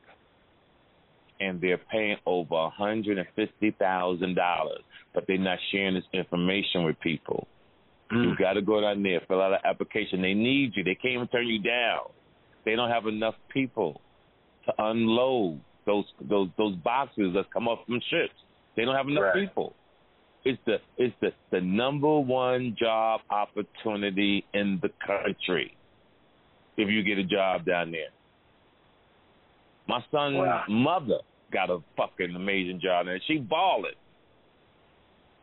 and 1.39 1.61
they're 1.61 1.79
paying 1.91 2.17
over 2.25 2.55
a 2.55 2.69
hundred 2.69 3.17
and 3.17 3.27
fifty 3.35 3.71
thousand 3.71 4.35
dollars, 4.35 4.81
but 5.13 5.25
they're 5.27 5.37
not 5.37 5.59
sharing 5.71 5.95
this 5.95 6.03
information 6.13 6.83
with 6.83 6.99
people. 6.99 7.47
Mm. 8.11 8.23
You 8.23 8.35
got 8.37 8.53
to 8.53 8.61
go 8.61 8.81
down 8.81 9.03
there, 9.03 9.21
fill 9.27 9.41
out 9.41 9.53
an 9.53 9.59
application. 9.63 10.21
They 10.21 10.33
need 10.33 10.73
you. 10.75 10.83
They 10.83 10.95
can't 10.95 11.13
even 11.15 11.27
turn 11.27 11.47
you 11.47 11.59
down. 11.61 12.09
They 12.65 12.75
don't 12.75 12.89
have 12.89 13.05
enough 13.07 13.35
people 13.53 14.01
to 14.65 14.73
unload 14.77 15.61
those 15.85 16.05
those 16.29 16.49
those 16.57 16.75
boxes 16.77 17.33
that 17.35 17.51
come 17.53 17.67
up 17.67 17.83
from 17.85 17.99
ships. 18.09 18.33
They 18.75 18.85
don't 18.85 18.95
have 18.95 19.07
enough 19.07 19.35
Right. 19.35 19.47
people. 19.47 19.73
It's 20.45 20.59
the 20.65 20.77
it's 20.97 21.15
the 21.21 21.31
the 21.51 21.61
number 21.61 22.19
one 22.19 22.75
job 22.79 23.21
opportunity 23.29 24.45
in 24.53 24.79
the 24.81 24.89
country. 25.05 25.75
If 26.77 26.89
you 26.89 27.03
get 27.03 27.17
a 27.17 27.23
job 27.25 27.65
down 27.65 27.91
there, 27.91 28.09
my 29.89 30.01
son's 30.11 30.37
Wow. 30.37 30.63
mother 30.69 31.19
got 31.51 31.69
a 31.71 31.79
fucking 31.97 32.35
amazing 32.35 32.79
job 32.79 33.07
and 33.07 33.19
She 33.25 33.37
balling, 33.39 33.91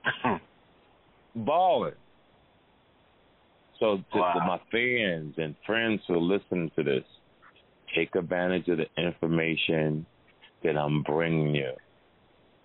balling. 1.34 1.94
So 3.78 3.98
to, 4.12 4.18
Wow. 4.18 4.32
to 4.34 4.40
my 4.40 4.60
fans 4.72 5.34
and 5.36 5.54
friends 5.66 6.00
who 6.08 6.18
listen 6.18 6.70
to 6.76 6.82
this, 6.82 7.04
take 7.94 8.14
advantage 8.14 8.68
of 8.68 8.78
the 8.78 8.86
information 8.96 10.06
that 10.62 10.76
I'm 10.76 11.02
bringing 11.02 11.54
you. 11.54 11.72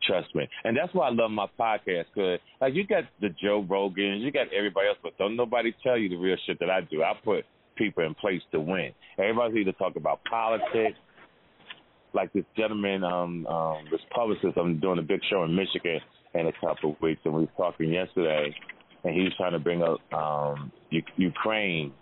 Trust 0.03 0.33
me, 0.33 0.47
and 0.63 0.75
that's 0.75 0.91
why 0.95 1.07
I 1.07 1.11
love 1.11 1.29
my 1.29 1.45
podcast. 1.59 2.05
Cause 2.15 2.39
like 2.59 2.73
you 2.73 2.87
got 2.87 3.03
the 3.19 3.29
Joe 3.29 3.63
Rogans, 3.63 4.21
you 4.21 4.31
got 4.31 4.51
everybody 4.51 4.87
else, 4.87 4.97
but 5.03 5.15
don't 5.19 5.35
nobody 5.35 5.71
tell 5.83 5.95
you 5.97 6.09
the 6.09 6.15
real 6.15 6.37
shit 6.45 6.57
that 6.59 6.71
I 6.71 6.81
do. 6.81 7.03
I 7.03 7.13
put 7.23 7.45
people 7.75 8.03
in 8.03 8.15
place 8.15 8.41
to 8.51 8.59
win. 8.59 8.93
Everybody's 9.19 9.57
either 9.57 9.71
talk 9.73 9.95
about 9.97 10.23
politics, 10.27 10.97
like 12.13 12.31
this 12.33 12.45
gentleman, 12.57 13.03
um, 13.03 13.45
um, 13.47 13.85
this 13.91 14.01
publicist. 14.13 14.57
I'm 14.57 14.79
doing 14.79 14.99
a 14.99 15.03
big 15.03 15.21
show 15.29 15.43
in 15.43 15.55
Michigan 15.55 15.99
in 16.33 16.47
a 16.47 16.51
couple 16.53 16.91
of 16.91 17.01
weeks, 17.01 17.21
and 17.25 17.33
we 17.33 17.41
were 17.41 17.47
talking 17.57 17.89
yesterday, 17.89 18.53
and 19.03 19.15
he 19.15 19.21
was 19.23 19.33
trying 19.37 19.53
to 19.53 19.59
bring 19.59 19.81
up 19.83 19.99
um, 20.13 20.71
U- 20.89 21.03
Ukraine 21.17 21.93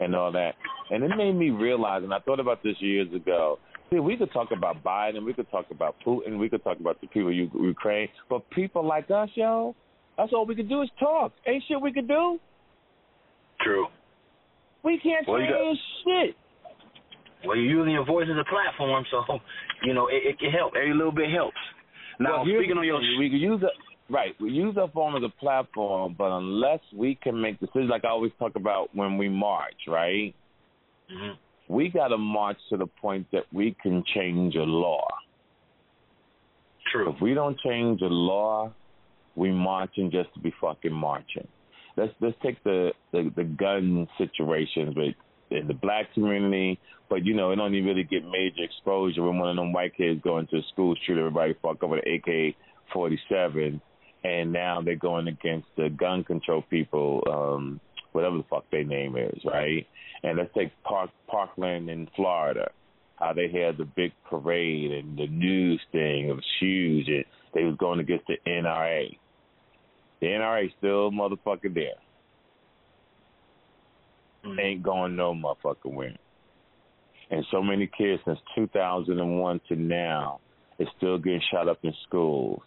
and 0.00 0.14
all 0.14 0.30
that, 0.32 0.54
and 0.90 1.02
it 1.02 1.10
made 1.16 1.32
me 1.34 1.50
realize. 1.50 2.02
And 2.02 2.12
I 2.12 2.18
thought 2.20 2.40
about 2.40 2.62
this 2.62 2.76
years 2.80 3.12
ago. 3.14 3.58
See, 3.88 4.00
we 4.00 4.16
could 4.16 4.32
talk 4.32 4.48
about 4.50 4.82
Biden, 4.82 5.24
we 5.24 5.32
could 5.32 5.48
talk 5.50 5.66
about 5.70 5.94
Putin, 6.04 6.38
we 6.38 6.48
could 6.48 6.64
talk 6.64 6.80
about 6.80 7.00
the 7.00 7.06
people 7.06 7.28
of 7.28 7.34
U- 7.34 7.50
Ukraine, 7.54 8.08
but 8.28 8.48
people 8.50 8.84
like 8.84 9.10
us, 9.12 9.28
yo, 9.34 9.76
that's 10.18 10.32
all 10.32 10.44
we 10.44 10.56
could 10.56 10.68
do 10.68 10.82
is 10.82 10.88
talk. 10.98 11.32
Ain't 11.46 11.62
shit 11.68 11.80
we 11.80 11.92
could 11.92 12.08
do. 12.08 12.40
True. 13.60 13.86
We 14.82 14.98
can't 14.98 15.26
Well, 15.28 15.40
you 15.40 15.48
got- 15.48 15.76
shit. 16.04 16.36
Well, 17.46 17.56
you're 17.56 17.78
using 17.78 17.92
your 17.92 18.04
voice 18.04 18.26
as 18.30 18.36
a 18.38 18.48
platform, 18.48 19.04
so 19.10 19.22
you 19.84 19.94
know 19.94 20.08
it, 20.08 20.22
it 20.24 20.38
can 20.38 20.50
help. 20.50 20.74
Every 20.76 20.94
little 20.94 21.12
bit 21.12 21.30
helps. 21.30 21.56
Now, 22.18 22.38
well, 22.38 22.44
speaking 22.44 22.76
on 22.78 22.84
your, 22.86 23.00
we 23.18 23.28
can 23.28 23.38
use 23.38 23.62
it 23.62 23.70
right. 24.12 24.34
We 24.40 24.50
use 24.50 24.76
our 24.78 24.88
phone 24.88 25.16
as 25.16 25.22
a 25.22 25.40
platform, 25.40 26.14
but 26.16 26.30
unless 26.36 26.80
we 26.94 27.14
can 27.22 27.40
make 27.40 27.60
decisions, 27.60 27.90
like 27.90 28.04
I 28.04 28.08
always 28.08 28.32
talk 28.38 28.56
about 28.56 28.94
when 28.94 29.18
we 29.18 29.28
march, 29.28 29.74
right? 29.86 30.34
Mhm. 31.12 31.36
We 31.68 31.88
got 31.88 32.08
to 32.08 32.18
march 32.18 32.58
to 32.70 32.76
the 32.76 32.86
point 32.86 33.26
that 33.32 33.44
we 33.52 33.76
can 33.82 34.02
change 34.14 34.54
a 34.54 34.62
law. 34.62 35.06
true. 36.92 37.10
If 37.10 37.20
we 37.20 37.34
don't 37.34 37.58
change 37.60 38.00
a 38.02 38.06
law, 38.06 38.72
we 39.34 39.50
marching 39.50 40.10
just 40.10 40.32
to 40.34 40.40
be 40.40 40.52
fucking 40.60 40.92
marching. 40.92 41.46
Let's 41.96 42.12
let's 42.20 42.36
take 42.42 42.62
the 42.64 42.92
the, 43.12 43.30
the 43.36 43.44
gun 43.44 44.06
situations 44.18 44.94
with 44.96 45.14
in 45.50 45.66
the 45.66 45.74
black 45.74 46.12
community, 46.14 46.78
but 47.08 47.24
you 47.24 47.34
know 47.34 47.50
it 47.50 47.56
don't 47.56 47.74
even 47.74 47.86
really 47.86 48.04
get 48.04 48.24
major 48.24 48.62
exposure 48.62 49.22
when 49.22 49.38
one 49.38 49.50
of 49.50 49.56
them 49.56 49.72
white 49.72 49.96
kids 49.96 50.20
go 50.22 50.38
into 50.38 50.56
a 50.56 50.62
school 50.72 50.94
shoot 51.06 51.18
everybody 51.18 51.54
fuck 51.62 51.82
up 51.82 51.90
with 51.90 52.04
an 52.04 52.14
AK 52.14 52.54
forty 52.92 53.18
seven, 53.28 53.80
and 54.24 54.52
now 54.52 54.80
they're 54.80 54.96
going 54.96 55.28
against 55.28 55.68
the 55.76 55.88
gun 55.90 56.24
control 56.24 56.62
people, 56.68 57.22
um, 57.30 57.80
whatever 58.12 58.38
the 58.38 58.44
fuck 58.50 58.64
their 58.70 58.84
name 58.84 59.16
is, 59.16 59.40
right? 59.44 59.86
And 60.22 60.38
let's 60.38 60.52
take 60.54 60.70
Park 60.82 61.10
Parkland 61.28 61.90
in 61.90 62.08
Florida 62.16 62.70
how 63.16 63.32
they 63.32 63.48
had 63.48 63.78
the 63.78 63.84
big 63.84 64.12
parade 64.28 64.92
and 64.92 65.18
the 65.18 65.26
news 65.26 65.80
thing 65.90 66.28
it 66.28 66.32
was 66.32 66.44
huge 66.60 67.08
and 67.08 67.24
they 67.54 67.64
was 67.64 67.76
going 67.78 68.00
against 68.00 68.26
the 68.26 68.36
NRA. 68.46 69.16
The 70.20 70.26
NRA 70.26 70.70
still 70.78 71.10
motherfucking 71.10 71.74
there. 71.74 71.94
Mhm. 74.46 74.60
Ain't 74.60 74.82
going 74.82 75.16
no 75.16 75.34
motherfucking 75.34 75.92
where. 75.92 76.16
And 77.30 77.44
so 77.50 77.62
many 77.62 77.86
kids 77.86 78.22
since 78.24 78.38
2001 78.54 79.60
to 79.68 79.76
now 79.76 80.40
is 80.78 80.88
still 80.96 81.18
getting 81.18 81.40
shot 81.50 81.68
up 81.68 81.78
in 81.82 81.92
schools. 82.06 82.62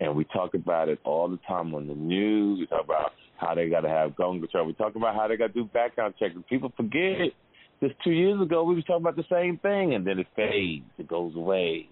And 0.00 0.14
we 0.14 0.24
talk 0.24 0.54
about 0.54 0.88
it 0.88 0.98
all 1.04 1.28
the 1.28 1.38
time 1.48 1.74
on 1.74 1.86
the 1.86 1.94
news. 1.94 2.58
We 2.58 2.66
talk 2.66 2.84
about 2.84 3.12
how 3.36 3.54
they 3.54 3.68
got 3.68 3.80
to 3.80 3.88
have 3.88 4.16
gun 4.16 4.40
control. 4.40 4.66
We 4.66 4.74
talk 4.74 4.96
about 4.96 5.14
how 5.14 5.28
they 5.28 5.36
got 5.36 5.48
to 5.48 5.52
do 5.52 5.64
background 5.64 6.14
checks. 6.18 6.34
People 6.48 6.72
forget 6.76 7.32
just 7.80 7.94
two 8.02 8.12
years 8.12 8.40
ago 8.40 8.64
we 8.64 8.74
was 8.74 8.84
talking 8.84 9.02
about 9.02 9.16
the 9.16 9.24
same 9.30 9.58
thing, 9.58 9.94
and 9.94 10.06
then 10.06 10.18
it 10.18 10.26
fades, 10.36 10.84
it 10.98 11.08
goes 11.08 11.34
away, 11.34 11.88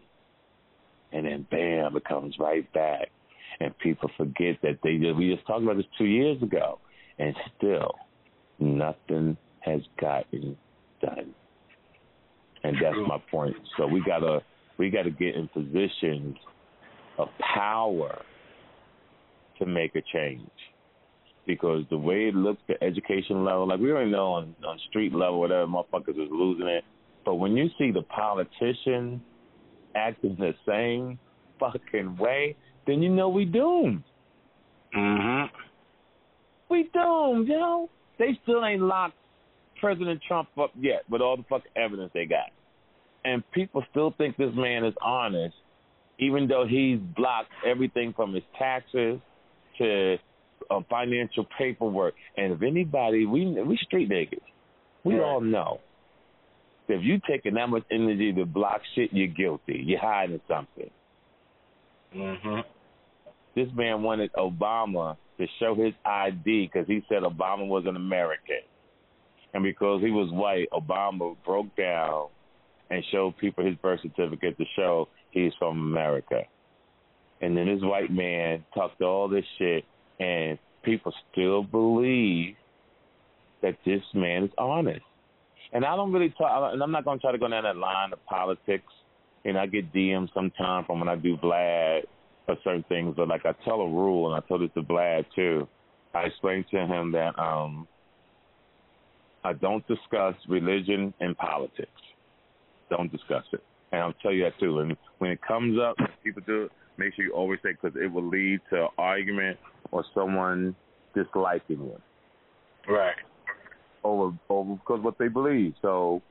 and 1.13 1.27
then 1.27 1.47
bam, 1.51 1.97
it 1.97 2.05
comes 2.05 2.35
right 2.39 2.71
back, 2.73 3.11
and 3.61 3.77
people 3.79 4.11
forget 4.17 4.57
that 4.63 4.79
they 4.83 4.99
we 5.13 5.35
just 5.35 5.47
talked 5.47 5.63
about 5.63 5.77
this 5.77 5.87
two 5.99 6.07
years 6.07 6.43
ago, 6.43 6.79
and 7.19 7.35
still 7.57 7.95
nothing 8.63 9.37
has 9.61 9.81
gotten 10.01 10.57
done, 11.01 11.35
and 12.65 12.77
that's 12.83 12.97
my 13.07 13.19
point. 13.31 13.57
So 13.77 13.87
we 13.87 14.03
gotta 14.07 14.41
we 14.79 14.91
gotta 14.91 15.11
get 15.11 15.35
in 15.37 15.49
positions 15.49 16.37
of 17.19 17.29
power 17.55 18.23
to 19.59 19.67
make 19.67 19.95
a 19.95 20.03
change 20.13 20.51
because 21.47 21.85
the 21.91 21.99
way 21.99 22.29
it 22.29 22.35
looks 22.35 22.61
the 22.69 22.83
education 22.83 23.45
level, 23.45 23.69
like 23.69 23.81
we 23.81 23.91
already 23.91 24.11
know 24.11 24.33
on 24.33 24.55
on 24.67 24.79
street 24.89 25.13
level, 25.13 25.41
whatever 25.41 25.67
motherfuckers 25.67 26.11
is 26.11 26.29
losing 26.31 26.67
it. 26.67 26.85
But 27.25 27.37
when 27.37 27.57
you 27.57 27.69
see 27.79 27.91
the 27.91 28.03
politician 28.03 29.23
acting 29.95 30.37
the 30.39 30.55
same 30.67 31.19
fucking 31.59 32.17
way, 32.17 32.57
then 32.87 33.03
you 33.03 33.11
know 33.11 33.29
we 33.29 33.45
doomed. 33.45 34.03
Mm-hmm. 34.97 35.55
We 36.69 36.91
doomed, 36.93 37.49
you 37.49 37.59
know. 37.59 37.91
They 38.23 38.39
still 38.45 38.65
ain't 38.65 38.83
locked 38.83 39.17
President 39.81 40.21
Trump 40.29 40.49
up 40.57 40.71
yet 40.79 41.03
with 41.11 41.21
all 41.21 41.37
the 41.37 41.43
fucking 41.51 41.73
evidence 41.75 42.13
they 42.15 42.25
got. 42.25 42.51
And 43.25 43.43
people 43.51 43.85
still 43.91 44.15
think 44.17 44.37
this 44.37 44.55
man 44.55 44.85
is 44.85 44.95
honest, 45.03 45.57
even 46.21 46.47
though 46.47 46.65
he's 46.65 47.01
blocked 47.17 47.51
everything 47.67 48.13
from 48.15 48.33
his 48.33 48.45
taxes 48.57 49.19
to 49.79 50.19
uh, 50.71 50.81
financial 50.89 51.45
paperwork. 51.59 52.15
And 52.37 52.53
if 52.53 52.63
anybody, 52.63 53.27
we 53.27 53.45
we 53.61 53.77
street 53.79 54.09
niggas, 54.09 54.39
we 55.03 55.17
Right. 55.17 55.25
all 55.25 55.41
know 55.41 55.81
that 56.87 56.99
if 56.99 57.03
you 57.03 57.21
taking 57.29 57.55
that 57.55 57.71
much 57.71 57.83
energy 57.91 58.33
to 58.35 58.47
block 58.47 58.83
shit, 58.95 59.13
you're 59.13 59.27
guilty. 59.27 59.83
You're 59.85 59.99
hiding 59.99 60.41
something. 60.47 60.91
Mhm. 62.15 62.65
This 63.55 63.69
man 63.75 64.03
wanted 64.03 64.33
Obama 64.33 65.17
to 65.39 65.47
show 65.59 65.75
his 65.75 65.93
ID 66.05 66.71
because 66.73 66.87
he 66.87 67.05
said 67.09 67.23
Obama 67.23 67.67
was 67.67 67.85
an 67.87 67.97
American. 67.97 68.61
And 69.55 69.63
because 69.63 70.01
he 70.03 70.11
was 70.11 70.31
white, 70.31 70.69
Obama 70.73 71.37
broke 71.45 71.75
down 71.77 72.29
and 72.91 73.05
showed 73.11 73.37
people 73.39 73.65
his 73.65 73.77
birth 73.77 74.01
certificate 74.03 74.57
to 74.59 74.65
show 74.77 75.09
he's 75.31 75.53
from 75.59 75.79
America. 75.79 76.43
And 77.41 77.57
then 77.57 77.67
this 77.67 77.83
white 77.83 78.11
man 78.11 78.65
talked 78.75 79.03
all 79.03 79.29
this 79.29 79.45
shit, 79.59 79.85
and 80.21 80.59
people 80.83 81.13
still 81.31 81.63
believe 81.63 82.55
that 83.63 83.77
this 83.85 84.03
man 84.15 84.45
is 84.45 84.51
honest. 84.57 85.05
And 85.73 85.85
I 85.85 85.97
don't 85.97 86.13
really 86.13 86.31
talk, 86.31 86.73
and 86.73 86.83
I'm 86.83 86.93
not 86.93 87.05
going 87.05 87.19
to 87.19 87.23
try 87.23 87.33
to 87.33 87.39
go 87.39 87.49
down 87.49 87.65
that 87.65 87.77
line 87.77 88.13
of 88.13 88.25
politics. 88.27 88.93
And 89.45 89.59
I 89.59 89.67
get 89.67 89.93
DMs 89.93 90.29
sometimes 90.35 90.87
from 90.87 91.01
when 91.01 91.09
I 91.09 91.17
do 91.17 91.37
Vlad 91.37 92.03
for 92.47 92.57
certain 92.65 92.85
things, 92.89 93.15
but 93.17 93.29
like 93.29 93.47
I 93.47 93.53
tell 93.65 93.81
a 93.81 93.89
rule, 93.89 94.33
and 94.33 94.43
I 94.43 94.47
told 94.47 94.63
it 94.63 94.75
to 94.75 94.83
Vlad 94.83 95.25
too. 95.35 95.69
I 96.15 96.23
explained 96.23 96.67
to 96.71 96.87
him 96.87 97.13
that 97.13 97.39
um 97.39 97.87
I 99.45 99.53
don't 99.53 99.87
discuss 99.87 100.35
religion 100.49 101.13
and 101.21 101.37
politics. 101.37 101.91
Don't 102.91 103.11
discuss 103.11 103.45
it, 103.53 103.63
and 103.93 104.01
I'll 104.01 104.13
tell 104.15 104.33
you 104.33 104.45
that 104.45 104.59
too. 104.59 104.81
And 104.81 104.97
when 105.19 105.31
it 105.31 105.41
comes 105.47 105.79
up, 105.81 105.97
people 106.23 106.43
do 106.47 106.65
it. 106.65 106.73
Make 106.99 107.15
sure 107.15 107.25
you 107.25 107.33
always 107.33 107.59
say 107.63 107.73
because 107.73 107.97
it 108.01 108.13
will 108.13 108.29
lead 108.29 108.61
to 108.71 108.89
argument 108.99 109.59
or 109.91 110.05
someone 110.15 110.77
disliking 111.15 111.79
you 111.79 112.01
Right. 112.89 113.15
over 114.05 114.37
over 114.51 114.75
because 114.75 115.01
what 115.03 115.17
they 115.19 115.29
believe. 115.29 115.75
So 115.81 116.23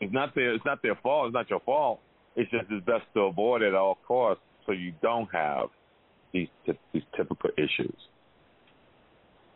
it's 0.00 0.12
not 0.12 0.34
their 0.34 0.54
it's 0.54 0.64
not 0.64 0.80
their 0.82 0.94
fault. 1.02 1.28
It's 1.28 1.34
not 1.34 1.50
your 1.50 1.60
fault. 1.60 2.00
It's 2.36 2.50
just 2.50 2.64
it's 2.70 2.84
best 2.84 3.04
to 3.14 3.20
avoid 3.22 3.62
it 3.62 3.68
at 3.68 3.74
all 3.74 3.98
costs 4.06 4.42
so 4.66 4.72
you 4.72 4.92
don't 5.02 5.28
have 5.32 5.68
these 6.32 6.48
ty- 6.66 6.78
these 6.92 7.02
typical 7.16 7.50
issues. 7.56 7.96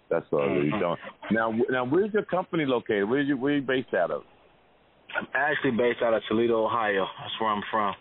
That's 0.08 0.26
all. 0.32 0.48
You 0.48 0.72
Mhm. 0.72 0.80
don't. 0.80 1.00
Now, 1.30 1.50
now, 1.68 1.84
where's 1.84 2.12
your 2.14 2.22
company 2.22 2.64
located? 2.64 3.08
Where 3.08 3.20
you 3.20 3.36
where 3.36 3.54
you 3.54 3.62
based 3.62 3.92
out 3.94 4.10
of? 4.10 4.24
I'm 5.14 5.26
actually 5.34 5.72
based 5.72 6.02
out 6.02 6.14
of 6.14 6.22
Toledo, 6.28 6.64
Ohio. 6.64 7.06
That's 7.18 7.40
where 7.40 7.50
I'm 7.50 7.62
from. 7.70 7.94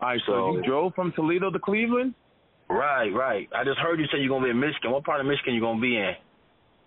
All 0.00 0.08
right, 0.08 0.20
so, 0.26 0.32
So- 0.32 0.56
you 0.56 0.62
drove 0.62 0.94
from 0.94 1.12
Toledo 1.12 1.50
to 1.50 1.58
Cleveland. 1.58 2.14
Right, 2.68 3.12
right. 3.12 3.48
I 3.54 3.62
just 3.64 3.78
heard 3.78 4.00
you 4.00 4.06
say 4.06 4.18
you're 4.18 4.28
gonna 4.30 4.44
be 4.44 4.50
in 4.50 4.58
Michigan. 4.58 4.90
What 4.90 5.04
part 5.04 5.20
of 5.20 5.26
Michigan 5.26 5.54
you 5.54 5.60
gonna 5.60 5.80
be 5.80 5.96
in? 5.96 6.16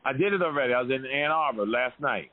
I 0.04 0.14
did 0.14 0.34
it 0.34 0.42
already. 0.42 0.74
I 0.74 0.82
was 0.82 0.90
in 0.90 1.06
Ann 1.06 1.32
Arbor 1.32 1.66
last 1.68 2.00
night. 2.00 2.32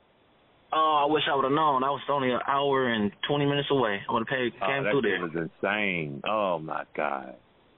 Oh, 0.72 1.05
I 1.09 1.12
wish 1.12 1.22
I 1.31 1.35
would 1.37 1.44
have 1.44 1.53
known. 1.53 1.85
I 1.85 1.90
was 1.90 2.00
only 2.09 2.31
an 2.33 2.40
hour 2.48 2.88
and 2.92 3.12
twenty 3.29 3.46
minutes 3.46 3.68
away. 3.70 4.00
I 4.09 4.12
would 4.12 4.20
have 4.20 4.29
paid 4.29 4.53
Oh, 4.61 4.66
came 4.66 4.85
that 4.85 4.90
through 4.90 5.03
there. 5.03 5.20
was 5.20 5.31
insane. 5.62 6.20
Oh 6.29 6.59
my 6.59 6.85
god. 6.96 7.35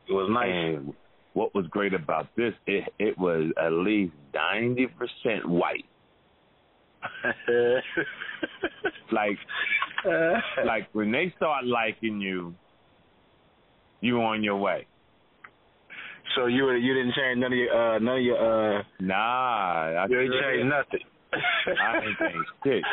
It 0.09 0.13
was 0.13 0.29
nice. 0.31 0.49
And 0.51 0.95
what 1.35 1.55
was 1.55 1.67
great 1.69 1.93
about 1.93 2.29
this, 2.37 2.55
it 2.67 2.85
it 2.99 3.19
was 3.19 3.53
at 3.63 3.73
least 3.73 4.15
ninety 4.35 4.87
percent 4.87 5.47
white. 5.49 5.85
Like 9.13 9.39
like 10.65 10.89
when 10.93 11.13
they 11.13 11.33
start 11.37 11.65
liking 11.65 12.21
you, 12.21 12.55
you 14.01 14.21
on 14.21 14.43
your 14.43 14.57
way. 14.57 14.87
so 16.35 16.47
you 16.47 16.65
were- 16.65 16.77
you 16.77 16.93
didn't 16.95 17.15
change 17.15 17.39
none 17.39 17.53
of 17.53 17.59
your 17.59 17.73
uh 17.95 17.99
none 17.99 18.17
of 18.19 18.23
your 18.23 18.79
uh 18.79 18.83
Nah, 19.01 20.03
I 20.03 20.07
you 20.09 20.21
ain't 20.21 20.33
sure 20.33 20.43
changed 20.43 20.65
did. 20.65 20.69
nothing. 20.69 21.01
I 21.81 21.99
ain't 21.99 22.19
changed 22.19 22.49
shit. 22.65 22.85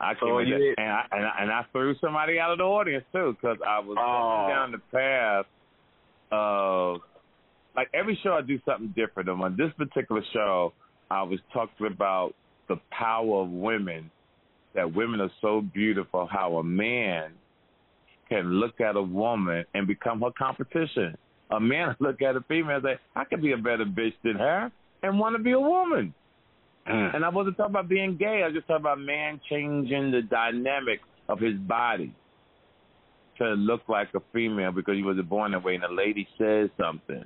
I 0.00 0.14
So 0.14 0.26
came 0.26 0.40
in 0.40 0.62
you 0.62 0.74
and 0.78 0.88
I 0.90 1.04
and 1.12 1.24
I, 1.26 1.30
and 1.40 1.50
I 1.50 1.62
threw 1.72 1.94
somebody 2.00 2.38
out 2.38 2.52
of 2.52 2.58
the 2.58 2.64
audience 2.64 3.04
too 3.12 3.36
because 3.40 3.58
I 3.66 3.78
was 3.80 3.96
Oh. 4.00 4.46
going 4.46 4.48
down 4.48 4.72
the 4.72 4.78
path 4.96 5.46
of 6.32 7.00
like 7.76 7.88
every 7.94 8.18
show 8.22 8.32
I 8.32 8.42
do 8.42 8.58
something 8.64 8.92
different. 8.96 9.28
And 9.28 9.42
on 9.42 9.56
this 9.56 9.72
particular 9.76 10.22
show, 10.32 10.72
I 11.10 11.22
was 11.22 11.38
talking 11.52 11.86
about 11.86 12.34
the 12.68 12.76
power 12.90 13.42
of 13.42 13.50
women. 13.50 14.10
That 14.74 14.94
women 14.94 15.20
are 15.20 15.30
so 15.40 15.60
beautiful. 15.60 16.28
How 16.30 16.56
a 16.58 16.64
man 16.64 17.32
can 18.28 18.60
look 18.60 18.80
at 18.80 18.94
a 18.94 19.02
woman 19.02 19.64
and 19.74 19.86
become 19.88 20.20
her 20.20 20.30
competition. 20.38 21.16
A 21.50 21.58
man 21.58 21.96
look 22.00 22.22
at 22.22 22.36
a 22.36 22.40
female 22.42 22.76
and 22.76 22.84
say, 22.84 22.98
"I 23.16 23.24
could 23.24 23.42
be 23.42 23.52
a 23.52 23.56
better 23.56 23.84
bitch 23.84 24.14
than 24.22 24.36
her," 24.36 24.70
and 25.02 25.18
want 25.18 25.36
to 25.36 25.42
be 25.42 25.50
a 25.52 25.60
woman. 25.60 26.14
Mm. 26.88 27.16
And 27.16 27.24
I 27.24 27.28
wasn't 27.28 27.56
talking 27.56 27.72
about 27.72 27.88
being 27.88 28.16
gay. 28.16 28.42
I 28.42 28.46
was 28.46 28.54
just 28.54 28.66
talking 28.66 28.82
about 28.82 28.98
man 28.98 29.40
changing 29.48 30.10
the 30.10 30.22
dynamic 30.22 31.00
of 31.28 31.38
his 31.38 31.56
body 31.56 32.14
to 33.38 33.44
look 33.50 33.82
like 33.88 34.08
a 34.14 34.20
female 34.32 34.72
because 34.72 34.96
he 34.96 35.02
wasn't 35.02 35.28
born 35.28 35.52
that 35.52 35.62
way. 35.62 35.74
And 35.74 35.82
the 35.82 35.88
lady 35.92 36.26
says 36.38 36.68
something, 36.78 37.24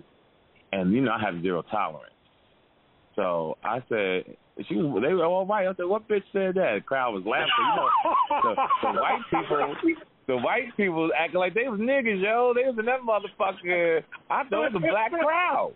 and 0.73 0.93
you 0.93 1.01
know 1.01 1.12
I 1.12 1.21
have 1.21 1.43
zero 1.43 1.62
tolerance. 1.71 2.11
So 3.17 3.57
I 3.62 3.83
said, 3.88 4.37
she 4.69 4.77
was. 4.77 5.03
They 5.03 5.12
were 5.14 5.25
all 5.25 5.47
right. 5.47 5.67
I 5.67 5.75
said, 5.75 5.87
what 5.87 6.09
bitch 6.09 6.23
said 6.33 6.55
that? 6.57 6.75
The 6.75 6.81
crowd 6.85 7.14
was 7.14 7.25
laughing. 7.27 7.51
You 7.59 7.77
know, 7.77 7.88
the, 8.43 8.93
the 8.93 9.01
white 9.01 9.23
people. 9.31 10.05
The 10.27 10.37
white 10.38 10.75
people 10.77 11.11
acting 11.19 11.38
like 11.38 11.53
they 11.53 11.69
was 11.69 11.79
niggas, 11.79 12.23
yo. 12.23 12.55
They 12.55 12.62
was 12.62 12.77
in 12.79 12.87
that 12.87 13.01
motherfucker. 13.01 14.03
I 14.31 14.45
thought 14.45 14.67
it 14.67 14.73
was 14.73 14.83
a 14.83 14.90
black 14.90 15.11
crowd. 15.11 15.75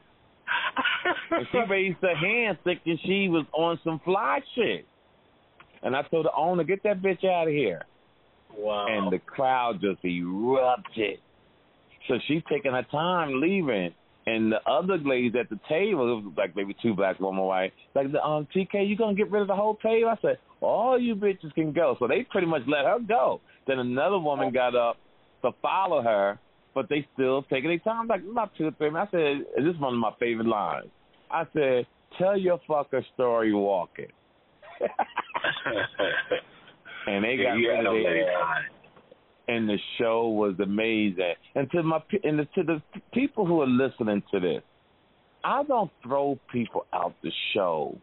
And 1.30 1.46
she 1.52 1.58
raised 1.70 1.98
her 2.02 2.16
hand 2.16 2.58
thinking 2.64 2.98
she 3.04 3.28
was 3.28 3.44
on 3.52 3.78
some 3.84 4.00
fly 4.04 4.40
shit. 4.54 4.86
And 5.82 5.94
I 5.94 6.02
told 6.02 6.26
the 6.26 6.32
owner, 6.36 6.64
get 6.64 6.82
that 6.82 7.00
bitch 7.00 7.24
out 7.24 7.48
of 7.48 7.54
here. 7.54 7.82
Wow. 8.56 8.86
And 8.88 9.12
the 9.12 9.18
crowd 9.18 9.80
just 9.80 10.04
erupted. 10.04 11.20
So 12.08 12.14
she's 12.26 12.42
taking 12.50 12.72
her 12.72 12.86
time 12.90 13.40
leaving. 13.40 13.94
And 14.26 14.52
the 14.52 14.58
other 14.70 14.98
ladies 14.98 15.32
at 15.40 15.48
the 15.48 15.58
table, 15.68 16.18
it 16.18 16.24
was 16.24 16.34
like 16.36 16.54
maybe 16.54 16.76
two 16.82 16.94
black 16.94 17.18
women, 17.18 17.44
white, 17.44 17.72
like, 17.94 18.12
the 18.12 18.22
um, 18.22 18.46
TK, 18.54 18.86
you 18.86 18.94
going 18.94 19.16
to 19.16 19.22
get 19.22 19.30
rid 19.30 19.40
of 19.40 19.48
the 19.48 19.56
whole 19.56 19.76
table? 19.76 20.10
I 20.10 20.18
said, 20.20 20.38
all 20.60 21.00
you 21.00 21.14
bitches 21.14 21.54
can 21.54 21.72
go. 21.72 21.96
So 21.98 22.06
they 22.06 22.26
pretty 22.30 22.46
much 22.46 22.62
let 22.66 22.84
her 22.84 22.98
go. 23.06 23.40
Then 23.66 23.78
another 23.78 24.18
woman 24.18 24.52
got 24.52 24.74
up 24.74 24.98
to 25.42 25.52
follow 25.62 26.02
her, 26.02 26.38
but 26.78 26.88
they 26.88 27.04
still 27.14 27.42
taking 27.42 27.70
their 27.70 27.80
time. 27.80 28.06
Like, 28.06 28.20
about 28.30 28.52
two 28.56 28.66
or 28.66 28.70
three 28.78 28.88
minutes. 28.90 29.10
I 29.12 29.16
said, 29.16 29.64
this 29.64 29.74
is 29.74 29.80
one 29.80 29.94
of 29.94 29.98
my 29.98 30.12
favorite 30.20 30.46
lines. 30.46 30.86
I 31.28 31.42
said, 31.52 31.88
tell 32.16 32.38
your 32.38 32.60
fucker 32.70 33.02
story 33.14 33.52
walking. 33.52 34.06
and 37.08 37.24
they 37.24 37.36
got 37.36 37.54
you 37.54 37.68
rid 37.68 37.82
know 37.82 37.96
of 37.96 38.02
their 38.04 38.26
that. 38.26 39.52
and 39.52 39.68
the 39.68 39.76
show 39.98 40.28
was 40.28 40.54
amazing. 40.62 41.34
And 41.56 41.68
to 41.72 41.82
my 41.82 41.98
and 42.22 42.46
to 42.54 42.62
the 42.62 42.80
people 43.12 43.44
who 43.44 43.60
are 43.60 43.66
listening 43.66 44.22
to 44.30 44.38
this, 44.38 44.62
I 45.42 45.64
don't 45.64 45.90
throw 46.04 46.38
people 46.52 46.86
out 46.92 47.16
the 47.24 47.32
show 47.54 47.98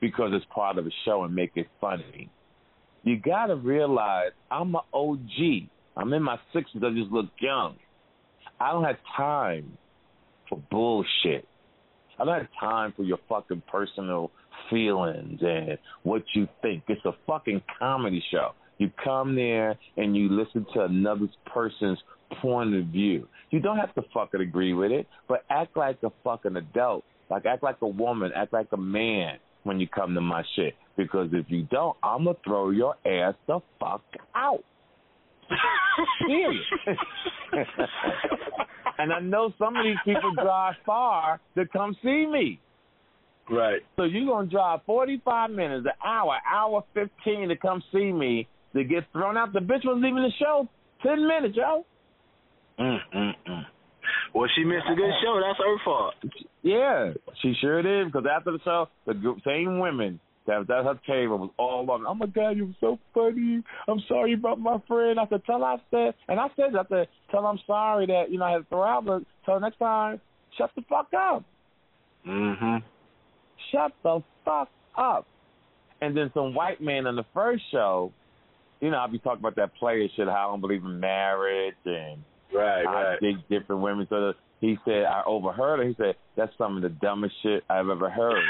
because 0.00 0.32
it's 0.32 0.44
part 0.52 0.76
of 0.76 0.86
the 0.86 0.92
show 1.04 1.22
and 1.22 1.32
make 1.32 1.52
it 1.54 1.68
funny. 1.80 2.28
You 3.04 3.16
got 3.20 3.46
to 3.46 3.54
realize 3.54 4.32
I'm 4.50 4.74
an 4.74 4.80
OG. 4.92 5.68
I'm 5.96 6.12
in 6.12 6.24
my 6.24 6.40
sixties. 6.52 6.82
I 6.84 6.90
just 6.90 7.12
look 7.12 7.26
young. 7.40 7.76
I 8.62 8.70
don't 8.70 8.84
have 8.84 8.96
time 9.16 9.76
for 10.48 10.62
bullshit. 10.70 11.48
I 12.16 12.24
don't 12.24 12.38
have 12.38 12.48
time 12.60 12.92
for 12.96 13.02
your 13.02 13.18
fucking 13.28 13.62
personal 13.68 14.30
feelings 14.70 15.40
and 15.42 15.76
what 16.04 16.22
you 16.36 16.46
think. 16.62 16.84
It's 16.86 17.04
a 17.04 17.10
fucking 17.26 17.60
comedy 17.76 18.22
show. 18.30 18.52
You 18.78 18.92
come 19.02 19.34
there 19.34 19.76
and 19.96 20.16
you 20.16 20.28
listen 20.28 20.64
to 20.74 20.84
another 20.84 21.26
person's 21.52 21.98
point 22.40 22.76
of 22.76 22.86
view. 22.86 23.26
You 23.50 23.58
don't 23.58 23.78
have 23.78 23.92
to 23.96 24.02
fucking 24.14 24.40
agree 24.40 24.74
with 24.74 24.92
it, 24.92 25.08
but 25.28 25.44
act 25.50 25.76
like 25.76 25.98
a 26.04 26.10
fucking 26.22 26.54
adult. 26.54 27.02
Like 27.30 27.46
act 27.46 27.64
like 27.64 27.78
a 27.82 27.88
woman, 27.88 28.30
act 28.36 28.52
like 28.52 28.68
a 28.70 28.76
man 28.76 29.38
when 29.64 29.80
you 29.80 29.88
come 29.88 30.14
to 30.14 30.20
my 30.20 30.44
shit. 30.54 30.74
Because 30.96 31.30
if 31.32 31.46
you 31.48 31.66
don't, 31.68 31.96
I'm 32.00 32.26
gonna 32.26 32.36
throw 32.44 32.70
your 32.70 32.94
ass 33.04 33.34
the 33.48 33.58
fuck 33.80 34.02
out. 34.36 34.62
Period. 36.26 36.62
and 38.98 39.12
I 39.12 39.20
know 39.20 39.52
some 39.58 39.76
of 39.76 39.84
these 39.84 39.96
people 40.04 40.32
drive 40.34 40.74
far 40.84 41.40
to 41.56 41.66
come 41.66 41.96
see 42.02 42.26
me. 42.26 42.60
Right. 43.50 43.80
So 43.96 44.04
you're 44.04 44.26
gonna 44.26 44.48
drive 44.48 44.80
45 44.86 45.50
minutes, 45.50 45.86
an 45.86 45.92
hour, 46.04 46.36
hour 46.50 46.84
15 46.94 47.48
to 47.48 47.56
come 47.56 47.82
see 47.92 48.12
me 48.12 48.48
to 48.74 48.84
get 48.84 49.04
thrown 49.12 49.36
out. 49.36 49.52
The 49.52 49.60
bitch 49.60 49.84
was 49.84 50.00
leaving 50.02 50.22
the 50.22 50.32
show 50.38 50.68
10 51.02 51.26
minutes, 51.26 51.56
yo. 51.56 51.84
Mm, 52.78 52.98
mm, 53.14 53.32
mm. 53.48 53.62
Well, 54.34 54.48
she 54.56 54.64
missed 54.64 54.86
a 54.90 54.94
good 54.94 55.10
show. 55.22 55.40
That's 55.40 55.58
her 55.58 55.76
fault. 55.84 56.14
Yeah, 56.62 57.12
she 57.42 57.54
sure 57.60 57.82
did. 57.82 58.06
Because 58.06 58.26
after 58.30 58.52
the 58.52 58.58
show, 58.64 58.88
the 59.06 59.14
group, 59.14 59.38
same 59.44 59.78
women 59.78 60.20
that 60.46 60.60
at 60.60 60.84
her 60.84 60.98
table 61.06 61.38
was 61.38 61.50
all 61.58 61.90
on. 61.90 62.06
Oh 62.06 62.14
my 62.14 62.26
God, 62.26 62.56
you 62.56 62.66
were 62.66 62.72
so 62.80 62.98
funny. 63.14 63.62
I'm 63.88 64.00
sorry 64.08 64.34
about 64.34 64.58
my 64.58 64.78
friend. 64.88 65.18
I 65.20 65.26
said, 65.28 65.44
tell 65.44 65.58
her 65.60 65.64
I 65.64 65.76
said, 65.90 66.14
and 66.28 66.40
I 66.40 66.48
said, 66.56 66.74
I 66.78 66.84
said, 66.88 67.08
tell 67.30 67.42
her 67.42 67.48
I'm 67.48 67.60
sorry 67.66 68.06
that 68.06 68.30
you 68.30 68.38
know 68.38 68.44
I 68.44 68.52
had 68.52 68.58
to 68.58 68.64
throw 68.64 68.82
out, 68.82 69.04
but 69.04 69.22
tell 69.44 69.54
her 69.54 69.60
next 69.60 69.78
time, 69.78 70.20
shut 70.58 70.70
the 70.76 70.82
fuck 70.88 71.08
up. 71.16 71.44
Mm-hmm. 72.26 72.76
shut 73.72 73.92
the 74.02 74.22
fuck 74.44 74.68
up. 74.96 75.26
And 76.00 76.16
then 76.16 76.30
some 76.34 76.54
white 76.54 76.80
man 76.80 77.06
on 77.06 77.16
the 77.16 77.24
first 77.34 77.62
show, 77.70 78.12
you 78.80 78.90
know, 78.90 78.98
I'll 78.98 79.08
be 79.08 79.18
talking 79.18 79.40
about 79.40 79.56
that 79.56 79.74
player 79.76 80.08
shit, 80.16 80.26
how 80.28 80.48
I 80.48 80.52
don't 80.52 80.60
believe 80.60 80.84
in 80.84 80.98
marriage 81.00 81.74
and 81.84 82.22
Right, 82.54 82.86
I 82.86 83.02
right. 83.12 83.20
dig 83.20 83.36
different 83.48 83.80
women. 83.82 84.06
So 84.10 84.34
he 84.60 84.76
said, 84.84 85.04
I 85.04 85.22
overheard 85.26 85.80
it. 85.80 85.88
He 85.88 85.94
said, 85.96 86.16
that's 86.36 86.52
some 86.58 86.76
of 86.76 86.82
the 86.82 86.90
dumbest 86.90 87.34
shit 87.42 87.64
I've 87.70 87.88
ever 87.88 88.10
heard. 88.10 88.36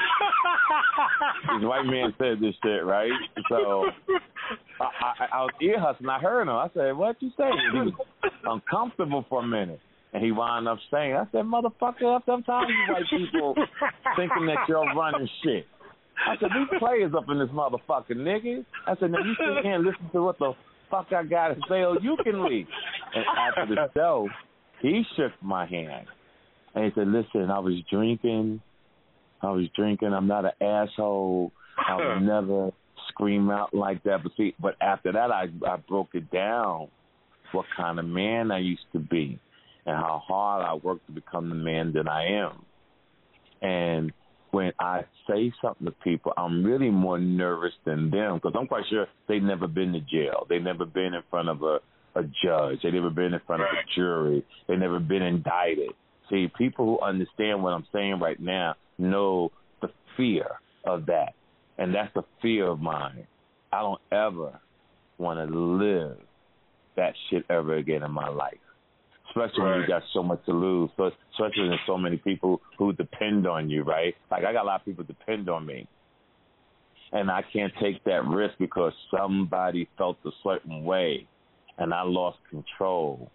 this 1.59 1.69
white 1.69 1.87
man 1.87 2.15
said 2.19 2.41
this 2.41 2.55
shit, 2.63 2.85
right? 2.85 3.11
So 3.49 3.87
I, 4.81 4.85
I, 4.85 5.27
I 5.33 5.41
was 5.43 5.51
ear 5.61 5.79
hustling. 5.79 6.09
I 6.09 6.19
heard 6.19 6.43
him. 6.43 6.51
I 6.51 6.69
said, 6.75 6.97
what 6.97 7.17
you 7.21 7.31
say? 7.37 7.45
And 7.51 7.73
he 7.73 7.93
was 7.93 8.33
uncomfortable 8.45 9.25
for 9.29 9.43
a 9.43 9.47
minute. 9.47 9.81
And 10.13 10.23
he 10.23 10.31
wound 10.31 10.69
up 10.69 10.79
saying, 10.91 11.15
I 11.15 11.25
said, 11.33 11.45
motherfucker, 11.45 12.21
sometimes 12.27 12.69
you 12.69 12.93
white 12.93 13.05
people 13.11 13.55
thinking 14.17 14.47
that 14.47 14.69
you're 14.69 14.85
running 14.95 15.29
shit. 15.43 15.67
I 16.29 16.37
said, 16.39 16.51
these 16.55 16.79
players 16.79 17.13
up 17.17 17.25
in 17.29 17.39
this 17.39 17.49
motherfucker, 17.49 18.13
nigga. 18.13 18.65
I 18.87 18.95
said, 19.01 19.11
now 19.11 19.19
you 19.19 19.35
sit 19.39 19.65
here 19.65 19.75
and 19.75 19.85
listen 19.85 20.11
to 20.13 20.23
what 20.23 20.39
the 20.39 20.53
fuck 20.91 21.07
I 21.13 21.25
got 21.25 21.49
to 21.49 21.61
say 21.69 21.83
or 21.83 21.99
you 22.01 22.17
can 22.23 22.45
leave. 22.45 22.67
And 23.15 23.25
after 23.39 23.75
the 23.75 23.89
show, 23.95 24.29
he 24.83 25.03
shook 25.17 25.33
my 25.41 25.67
hand. 25.67 26.07
And 26.75 26.85
he 26.85 26.91
said, 26.95 27.09
listen, 27.09 27.51
I 27.51 27.59
was 27.59 27.75
drinking. 27.91 28.61
I 29.43 29.51
was 29.51 29.67
drinking. 29.75 30.13
I'm 30.13 30.29
not 30.29 30.45
an 30.45 30.53
asshole. 30.61 31.53
I 31.77 31.97
would 31.97 32.23
never 32.23 32.71
scream 33.09 33.51
out 33.51 33.75
like 33.75 34.03
that. 34.05 34.23
But 34.23 34.33
see, 34.37 34.55
but 34.61 34.77
after 34.81 35.13
that, 35.13 35.31
I 35.31 35.47
I 35.67 35.77
broke 35.77 36.11
it 36.15 36.31
down. 36.31 36.89
What 37.53 37.67
kind 37.77 37.99
of 37.99 38.07
man 38.07 38.51
I 38.51 38.61
used 38.61 38.87
to 38.93 38.99
be, 38.99 39.39
and 39.85 39.97
how 39.97 40.23
hard 40.27 40.65
I 40.65 40.75
worked 40.75 41.07
to 41.07 41.13
become 41.13 41.49
the 41.49 41.55
man 41.55 41.93
that 41.95 42.09
I 42.09 42.27
am. 42.27 42.65
And 43.61 44.13
when 44.53 44.73
I 44.79 45.03
say 45.29 45.53
something 45.63 45.87
to 45.87 45.93
people, 46.05 46.33
I'm 46.37 46.65
really 46.65 46.91
more 46.91 47.19
nervous 47.19 47.73
than 47.85 48.11
them 48.11 48.37
because 48.37 48.53
I'm 48.59 48.67
quite 48.67 48.85
sure 48.89 49.07
they've 49.29 49.43
never 49.43 49.67
been 49.67 49.93
to 49.93 50.01
jail. 50.01 50.47
They've 50.49 50.63
never 50.63 50.87
been 50.87 51.15
in 51.15 51.23
front 51.31 51.49
of 51.49 51.63
a 51.63 51.79
a 52.15 52.23
judge. 52.45 52.79
They've 52.83 52.93
never 52.93 53.11
been 53.11 53.35
in 53.35 53.41
front 53.47 53.63
of 53.63 53.69
a 53.69 53.95
jury. 53.95 54.45
They've 54.69 54.79
never 54.79 55.01
been 55.01 55.23
indicted. 55.23 55.91
See, 56.31 56.51
people 56.57 56.85
who 56.85 57.01
understand 57.01 57.63
what 57.63 57.73
I'm 57.73 57.87
saying 57.93 58.21
right 58.21 58.39
now 58.39 58.75
know 59.03 59.51
the 59.83 59.89
fear 60.17 60.47
of 60.87 61.07
that. 61.07 61.35
And 61.79 61.95
that's 61.95 62.15
a 62.17 62.25
fear 62.41 62.69
of 62.69 62.81
mine. 62.81 63.27
I 63.73 63.81
don't 63.81 64.01
ever 64.13 64.61
want 65.19 65.39
to 65.41 65.57
live 65.57 66.19
that 66.97 67.15
shit 67.31 67.45
ever 67.51 67.77
again 67.77 68.03
in 68.03 68.11
my 68.11 68.29
life. 68.29 68.59
Especially 69.31 69.63
when 69.65 69.81
you 69.81 69.87
got 69.89 70.03
so 70.13 70.23
much 70.23 70.45
to 70.47 70.53
lose. 70.53 70.91
So 70.97 71.11
especially 71.33 71.63
when 71.63 71.69
there's 71.71 71.81
so 71.87 71.97
many 71.97 72.19
people 72.19 72.61
who 72.79 72.93
depend 72.93 73.47
on 73.47 73.71
you, 73.71 73.83
right? 73.83 74.15
Like 74.31 74.45
I 74.45 74.53
got 74.53 74.65
a 74.65 74.67
lot 74.67 74.81
of 74.81 74.85
people 74.85 75.05
depend 75.05 75.49
on 75.49 75.65
me. 75.67 75.89
and 77.13 77.31
I 77.31 77.43
can't 77.53 77.73
take 77.81 78.03
that 78.05 78.27
risk 78.27 78.55
because 78.59 78.93
somebody 79.17 79.89
felt 79.99 80.19
a 80.25 80.31
certain 80.43 80.85
way, 80.85 81.27
and 81.79 81.93
I 81.93 82.03
lost 82.03 82.39
control. 82.51 83.31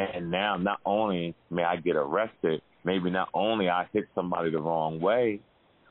And 0.00 0.30
now, 0.30 0.56
not 0.56 0.80
only 0.84 1.34
may 1.50 1.64
I 1.64 1.76
get 1.76 1.96
arrested, 1.96 2.62
maybe 2.84 3.10
not 3.10 3.28
only 3.34 3.68
I 3.68 3.86
hit 3.92 4.04
somebody 4.14 4.50
the 4.50 4.60
wrong 4.60 5.00
way, 5.00 5.40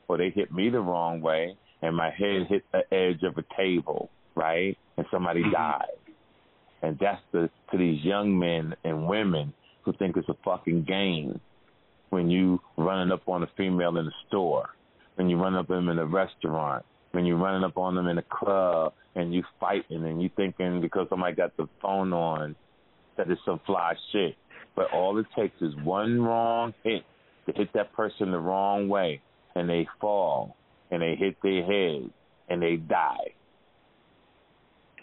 or 0.08 0.18
they 0.18 0.30
hit 0.30 0.50
me 0.52 0.68
the 0.70 0.80
wrong 0.80 1.20
way, 1.20 1.56
and 1.82 1.96
my 1.96 2.10
head 2.10 2.46
hit 2.48 2.64
the 2.72 2.82
edge 2.92 3.22
of 3.22 3.38
a 3.38 3.44
table, 3.56 4.10
right, 4.34 4.76
and 4.96 5.06
somebody 5.10 5.44
Mhm. 5.44 5.52
died. 5.52 5.98
And 6.82 6.98
that's 6.98 7.22
the 7.30 7.50
to 7.70 7.78
these 7.78 8.04
young 8.04 8.36
men 8.38 8.74
and 8.84 9.06
women 9.06 9.54
who 9.82 9.92
think 9.92 10.16
it's 10.16 10.28
a 10.28 10.34
fucking 10.44 10.82
game 10.84 11.40
when 12.10 12.28
you 12.28 12.60
running 12.76 13.12
up 13.12 13.28
on 13.28 13.42
a 13.44 13.46
female 13.56 13.96
in 13.96 14.06
the 14.06 14.14
store, 14.26 14.68
when 15.14 15.28
you 15.28 15.36
run 15.36 15.54
up 15.54 15.70
on 15.70 15.76
them 15.76 15.88
in 15.90 15.98
a 15.98 16.04
restaurant, 16.06 16.84
when 17.12 17.24
you 17.24 17.36
running 17.36 17.62
up 17.62 17.78
on 17.78 17.94
them 17.94 18.08
in 18.08 18.18
a 18.18 18.22
club 18.22 18.92
and 19.14 19.32
you 19.32 19.44
fighting 19.60 20.04
and 20.04 20.20
you 20.20 20.28
thinking 20.30 20.80
because 20.80 21.08
somebody 21.08 21.36
got 21.36 21.56
the 21.56 21.68
phone 21.80 22.12
on 22.12 22.56
that 23.20 23.30
it's 23.30 23.40
some 23.44 23.60
fly 23.66 23.94
shit. 24.12 24.34
But 24.74 24.92
all 24.92 25.18
it 25.18 25.26
takes 25.36 25.60
is 25.60 25.74
one 25.84 26.22
wrong 26.22 26.72
hit 26.82 27.02
to 27.46 27.52
hit 27.52 27.72
that 27.74 27.92
person 27.92 28.30
the 28.30 28.38
wrong 28.38 28.88
way 28.88 29.20
and 29.54 29.68
they 29.68 29.86
fall 30.00 30.56
and 30.90 31.02
they 31.02 31.16
hit 31.16 31.36
their 31.42 31.64
head 31.64 32.10
and 32.48 32.62
they 32.62 32.76
die. 32.76 33.34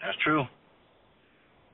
That's 0.02 0.16
true. 0.24 0.44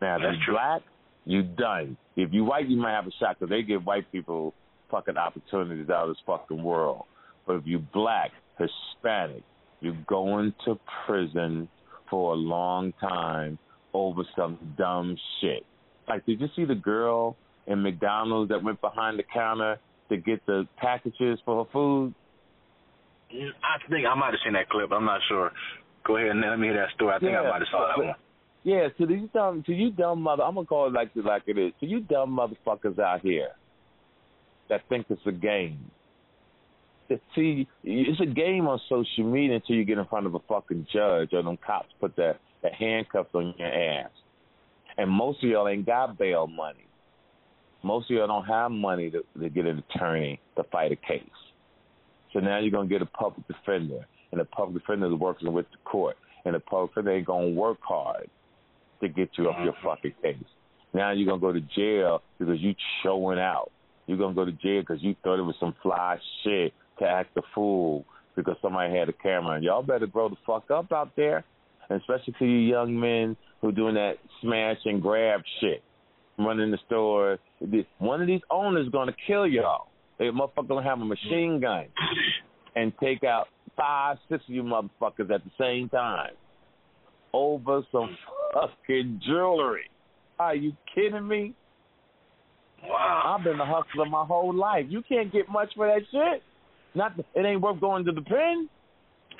Now, 0.00 0.16
if 0.16 0.22
That's 0.22 0.44
true. 0.44 0.54
black, 0.54 0.82
you 1.24 1.42
done. 1.42 1.96
If 2.16 2.32
you 2.32 2.44
white, 2.44 2.68
you 2.68 2.76
might 2.76 2.94
have 2.94 3.06
a 3.06 3.10
shot 3.18 3.38
because 3.38 3.50
they 3.50 3.62
give 3.62 3.86
white 3.86 4.10
people 4.12 4.54
fucking 4.90 5.16
opportunities 5.16 5.88
out 5.88 6.08
of 6.08 6.10
this 6.10 6.22
fucking 6.26 6.62
world. 6.62 7.04
But 7.46 7.56
if 7.56 7.62
you 7.66 7.78
black, 7.78 8.32
Hispanic, 8.58 9.42
you're 9.80 9.96
going 10.06 10.54
to 10.66 10.78
prison 11.06 11.68
for 12.10 12.32
a 12.34 12.36
long 12.36 12.92
time 13.00 13.58
over 13.92 14.22
some 14.36 14.58
dumb 14.76 15.16
shit. 15.40 15.64
Like, 16.08 16.26
did 16.26 16.40
you 16.40 16.48
see 16.54 16.64
the 16.64 16.74
girl 16.74 17.36
in 17.66 17.82
McDonald's 17.82 18.50
that 18.50 18.62
went 18.62 18.80
behind 18.80 19.18
the 19.18 19.24
counter 19.32 19.78
to 20.08 20.16
get 20.16 20.44
the 20.46 20.66
packages 20.76 21.38
for 21.44 21.64
her 21.64 21.70
food? 21.72 22.14
Mm, 23.34 23.50
I 23.62 23.88
think 23.88 24.06
I 24.06 24.14
might 24.14 24.32
have 24.32 24.40
seen 24.44 24.52
that 24.52 24.68
clip. 24.68 24.92
I'm 24.92 25.04
not 25.04 25.20
sure. 25.28 25.50
Go 26.06 26.16
ahead 26.16 26.30
and 26.30 26.40
let 26.40 26.58
me 26.58 26.68
hear 26.68 26.76
that 26.76 26.94
story. 26.94 27.14
I 27.14 27.18
think 27.18 27.32
I 27.32 27.42
might 27.42 27.60
have 27.60 27.68
saw 27.70 27.86
that 27.88 27.96
but- 27.96 28.06
one. 28.06 28.14
Yeah, 28.66 28.88
to 28.96 29.06
these 29.06 29.28
dumb, 29.34 29.62
to 29.66 29.74
you 29.74 29.90
dumb 29.90 30.22
mother, 30.22 30.42
I'm 30.42 30.54
gonna 30.54 30.66
call 30.66 30.86
it 30.86 30.94
like 30.94 31.10
it 31.14 31.22
like 31.22 31.42
it 31.46 31.58
is. 31.58 31.74
To 31.80 31.86
you 31.86 32.00
dumb 32.00 32.34
motherfuckers 32.34 32.98
out 32.98 33.20
here 33.20 33.50
that 34.70 34.80
think 34.88 35.04
it's 35.10 35.20
a 35.26 35.32
game. 35.32 35.90
See, 37.34 37.68
it's 37.82 38.20
a 38.22 38.26
game 38.26 38.66
on 38.66 38.80
social 38.88 39.24
media 39.30 39.56
until 39.56 39.76
you 39.76 39.84
get 39.84 39.98
in 39.98 40.06
front 40.06 40.24
of 40.24 40.34
a 40.34 40.38
fucking 40.48 40.86
judge 40.90 41.34
or 41.34 41.42
them 41.42 41.58
cops 41.58 41.90
put 42.00 42.16
the, 42.16 42.36
the 42.62 42.70
handcuffs 42.70 43.28
on 43.34 43.52
your 43.58 43.68
ass. 43.68 44.08
And 44.96 45.10
most 45.10 45.42
of 45.42 45.50
y'all 45.50 45.68
ain't 45.68 45.86
got 45.86 46.18
bail 46.18 46.46
money. 46.46 46.86
Most 47.82 48.10
of 48.10 48.16
y'all 48.16 48.26
don't 48.26 48.44
have 48.44 48.70
money 48.70 49.10
to, 49.10 49.24
to 49.40 49.48
get 49.48 49.66
an 49.66 49.82
attorney 49.90 50.40
to 50.56 50.64
fight 50.64 50.92
a 50.92 50.96
case. 50.96 51.22
So 52.32 52.40
now 52.40 52.58
you're 52.58 52.70
gonna 52.70 52.88
get 52.88 53.02
a 53.02 53.06
public 53.06 53.46
defender, 53.46 54.06
and 54.32 54.40
the 54.40 54.44
public 54.44 54.82
defender 54.82 55.06
is 55.06 55.12
working 55.12 55.52
with 55.52 55.66
the 55.70 55.78
court, 55.84 56.16
and 56.44 56.54
the 56.54 56.60
public 56.60 56.90
defender 56.90 57.12
ain't 57.12 57.26
gonna 57.26 57.50
work 57.50 57.78
hard 57.82 58.28
to 59.00 59.08
get 59.08 59.30
you 59.36 59.48
off 59.48 59.62
your 59.62 59.74
mm-hmm. 59.74 59.86
fucking 59.86 60.14
case. 60.22 60.50
Now 60.92 61.12
you're 61.12 61.26
gonna 61.26 61.40
go 61.40 61.52
to 61.52 61.60
jail 61.60 62.22
because 62.38 62.60
you 62.60 62.74
showing 63.02 63.38
out. 63.38 63.70
You're 64.06 64.18
gonna 64.18 64.34
go 64.34 64.44
to 64.44 64.52
jail 64.52 64.80
because 64.80 65.02
you 65.02 65.14
thought 65.22 65.38
it 65.38 65.42
was 65.42 65.56
some 65.60 65.74
fly 65.82 66.18
shit 66.42 66.72
to 66.98 67.04
act 67.04 67.36
a 67.36 67.42
fool 67.54 68.04
because 68.36 68.56
somebody 68.62 68.96
had 68.96 69.08
a 69.08 69.12
camera. 69.12 69.56
And 69.56 69.64
y'all 69.64 69.82
better 69.82 70.06
grow 70.06 70.28
the 70.28 70.36
fuck 70.46 70.70
up 70.70 70.92
out 70.92 71.14
there, 71.16 71.44
and 71.88 72.00
especially 72.00 72.34
to 72.38 72.44
you 72.44 72.58
young 72.58 72.98
men 72.98 73.36
who 73.64 73.72
doing 73.72 73.94
that 73.94 74.16
smash 74.42 74.76
and 74.84 75.00
grab 75.00 75.40
shit, 75.60 75.82
running 76.38 76.70
the 76.70 76.78
store. 76.86 77.38
One 77.98 78.20
of 78.20 78.26
these 78.26 78.42
owners 78.50 78.88
gonna 78.92 79.14
kill 79.26 79.46
y'all. 79.46 79.86
They 80.18 80.26
motherfucker 80.26 80.68
gonna 80.68 80.82
have 80.82 81.00
a 81.00 81.04
machine 81.04 81.60
gun 81.60 81.86
and 82.76 82.92
take 82.98 83.24
out 83.24 83.46
five, 83.74 84.18
six 84.28 84.44
of 84.46 84.54
you 84.54 84.62
motherfuckers 84.62 85.30
at 85.30 85.42
the 85.44 85.50
same 85.58 85.88
time 85.88 86.32
over 87.32 87.80
some 87.90 88.16
fucking 88.52 89.22
jewelry. 89.26 89.88
Are 90.38 90.54
you 90.54 90.72
kidding 90.94 91.26
me? 91.26 91.54
Wow. 92.82 93.36
I've 93.38 93.44
been 93.44 93.58
a 93.58 93.66
hustler 93.66 94.04
my 94.04 94.26
whole 94.26 94.54
life. 94.54 94.84
You 94.90 95.02
can't 95.08 95.32
get 95.32 95.48
much 95.48 95.70
for 95.74 95.86
that 95.86 96.02
shit. 96.12 96.42
Not 96.94 97.18
it 97.18 97.46
ain't 97.46 97.62
worth 97.62 97.80
going 97.80 98.04
to 98.04 98.12
the 98.12 98.20
pen. 98.20 98.68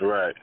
Right. 0.01 0.35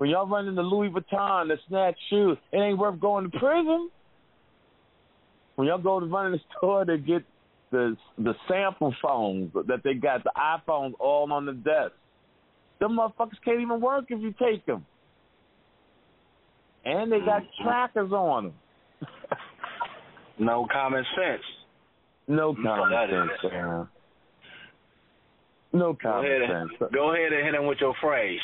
When 0.00 0.08
y'all 0.08 0.26
run 0.26 0.48
into 0.48 0.62
Louis 0.62 0.88
Vuitton, 0.88 1.48
the 1.48 1.58
snatch 1.68 1.94
shoes, 2.08 2.38
it 2.52 2.56
ain't 2.56 2.78
worth 2.78 2.98
going 2.98 3.30
to 3.30 3.38
prison. 3.38 3.90
When 5.56 5.68
y'all 5.68 5.76
go 5.76 6.00
to 6.00 6.06
run 6.06 6.24
in 6.24 6.32
the 6.32 6.40
store 6.56 6.86
to 6.86 6.96
get 6.96 7.22
the 7.70 7.94
the 8.16 8.32
sample 8.48 8.94
phones 9.02 9.52
that 9.52 9.82
they 9.84 9.92
got, 9.92 10.24
the 10.24 10.32
iPhones 10.38 10.94
all 10.98 11.30
on 11.30 11.44
the 11.44 11.52
desk, 11.52 11.92
them 12.78 12.96
motherfuckers 12.96 13.36
can't 13.44 13.60
even 13.60 13.82
work 13.82 14.06
if 14.08 14.22
you 14.22 14.32
take 14.40 14.64
them. 14.64 14.86
And 16.86 17.12
they 17.12 17.18
got 17.18 17.42
mm-hmm. 17.42 17.64
trackers 17.68 18.10
on 18.10 18.44
them. 18.44 18.54
No 20.38 20.66
common 20.72 21.04
sense. 21.14 21.42
No 22.26 22.52
No, 22.52 22.74
common 22.74 22.90
that 22.92 23.10
is- 23.10 23.40
sense, 23.42 23.52
man. 23.52 23.88
No 25.74 25.92
Go 25.92 25.98
common 26.00 26.24
ahead, 26.24 26.48
sense. 26.48 26.70
and, 26.80 26.90
go 26.92 27.12
ahead 27.12 27.34
and 27.34 27.44
hit 27.44 27.54
him 27.54 27.66
with 27.66 27.76
your 27.78 27.94
phrase. 28.00 28.40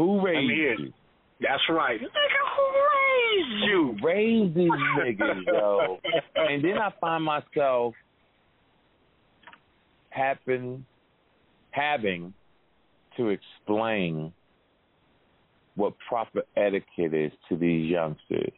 Who 0.00 0.24
raised 0.24 0.50
hear 0.50 0.72
it. 0.72 0.80
you? 0.80 0.92
That's 1.42 1.62
right. 1.68 2.00
Nigga, 2.00 2.42
who 2.56 2.66
raised 3.36 3.64
you? 3.66 3.96
Who 4.00 4.06
raised 4.06 4.54
these 4.54 4.70
niggas, 4.98 5.42
yo? 5.46 5.98
And 6.36 6.64
then 6.64 6.78
I 6.78 6.90
find 6.98 7.22
myself 7.22 7.92
happen 10.08 10.86
having 11.72 12.32
to 13.18 13.28
explain 13.28 14.32
what 15.74 15.92
proper 16.08 16.44
etiquette 16.56 17.12
is 17.12 17.32
to 17.50 17.58
these 17.58 17.90
youngsters. 17.90 18.52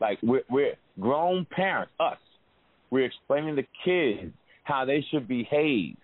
Like 0.00 0.18
we're, 0.22 0.44
we're 0.48 0.76
grown 0.98 1.46
parents, 1.50 1.92
us. 2.00 2.16
We're 2.90 3.04
explaining 3.04 3.56
to 3.56 3.62
kids 3.84 4.32
how 4.64 4.86
they 4.86 5.04
should 5.10 5.28
behave, 5.28 5.96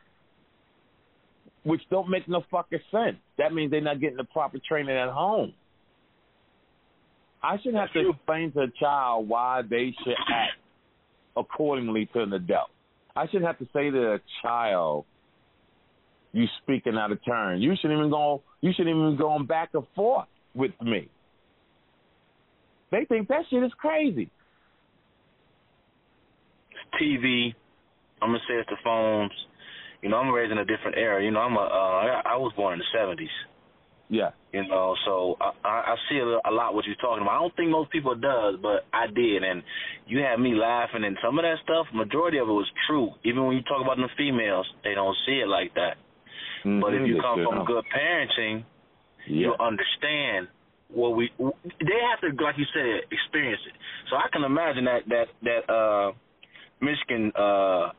which 1.63 1.81
don't 1.91 2.11
make 2.11 2.29
no 2.29 2.45
fucking 2.51 2.81
sense. 2.91 3.17
That 3.43 3.53
means 3.53 3.73
they're 3.73 3.81
not 3.81 3.99
getting 3.99 4.17
the 4.17 4.25
proper 4.25 4.59
training 4.67 4.97
at 4.97 5.09
home. 5.09 5.53
I 7.43 7.57
shouldn't 7.57 7.77
have 7.77 7.93
to 7.93 8.11
explain 8.11 8.53
to 8.53 8.61
a 8.61 8.71
child 8.79 9.29
why 9.29 9.63
they 9.69 9.93
should 10.05 10.15
act 10.33 10.61
accordingly 11.37 12.09
to 12.13 12.21
an 12.23 12.33
adult. 12.35 12.71
I 13.17 13.27
shouldn't 13.27 13.47
have 13.47 13.59
to 13.59 13.67
say 13.73 13.91
to 13.91 14.13
a 14.13 14.21
child, 14.43 15.07
"You 16.31 16.47
speaking 16.63 16.97
out 16.97 17.11
of 17.11 17.19
turn." 17.25 17.61
You 17.61 17.75
shouldn't 17.75 17.99
even 17.99 18.11
go. 18.11 18.43
You 18.61 18.73
shouldn't 18.73 18.95
even 18.95 19.17
going 19.17 19.47
back 19.47 19.75
and 19.75 19.89
forth 19.89 20.29
with 20.55 20.81
me. 20.81 21.09
They 22.91 23.07
think 23.07 23.27
that 23.27 23.49
shit 23.49 23.65
is 23.65 23.75
crazy. 23.75 24.31
TV. 26.95 27.57
I'm 28.21 28.29
gonna 28.29 28.39
say 28.47 28.55
it's 28.55 28.71
the 28.71 28.77
phones. 28.85 29.33
You 30.03 30.11
know, 30.11 30.19
I'm 30.19 30.31
raised 30.31 30.53
in 30.53 30.59
a 30.59 30.65
different 30.65 30.97
era. 30.99 31.23
You 31.23 31.31
know, 31.31 31.41
I'm 31.41 31.57
a. 31.57 31.61
Uh, 31.61 32.23
I, 32.27 32.35
I 32.35 32.37
was 32.37 32.53
born 32.57 32.75
in 32.75 32.81
the 32.81 32.99
'70s. 32.99 33.31
Yeah, 34.13 34.37
You 34.53 34.69
know, 34.69 34.95
so 35.07 35.39
I, 35.41 35.57
I 35.65 35.97
see 36.11 36.19
a, 36.19 36.27
a 36.45 36.53
lot 36.53 36.75
what 36.75 36.85
you're 36.85 37.01
talking 37.01 37.23
about. 37.23 37.33
I 37.33 37.41
don't 37.41 37.57
think 37.57 37.71
most 37.71 37.91
people 37.91 38.15
does, 38.15 38.61
but 38.61 38.85
I 38.93 39.07
did, 39.07 39.43
and 39.43 39.63
you 40.07 40.19
had 40.19 40.37
me 40.37 40.53
laughing. 40.53 41.05
And 41.05 41.17
some 41.25 41.39
of 41.39 41.45
that 41.45 41.57
stuff, 41.65 41.87
majority 41.95 42.37
of 42.37 42.47
it 42.47 42.53
was 42.53 42.69
true. 42.87 43.09
Even 43.25 43.47
when 43.47 43.57
you 43.57 43.63
talk 43.63 43.81
about 43.81 43.97
the 43.97 44.13
females, 44.19 44.69
they 44.85 44.93
don't 44.93 45.17
see 45.25 45.41
it 45.41 45.49
like 45.49 45.73
that. 45.81 45.97
But 46.63 46.93
if 46.93 47.09
you 47.09 47.23
come 47.25 47.41
from 47.41 47.65
know. 47.65 47.65
good 47.65 47.85
parenting, 47.89 48.69
yeah, 49.27 49.49
you'll 49.49 49.57
understand 49.65 50.49
what 50.93 51.17
we. 51.17 51.33
They 51.41 52.01
have 52.13 52.21
to, 52.21 52.37
like 52.37 52.59
you 52.59 52.69
said, 52.75 53.09
experience 53.11 53.63
it. 53.65 53.73
So 54.11 54.17
I 54.17 54.29
can 54.31 54.45
imagine 54.45 54.85
that 54.85 55.09
that 55.09 55.29
that 55.41 55.73
uh 55.73 56.13
Michigan 56.85 57.33
uh 57.33 57.97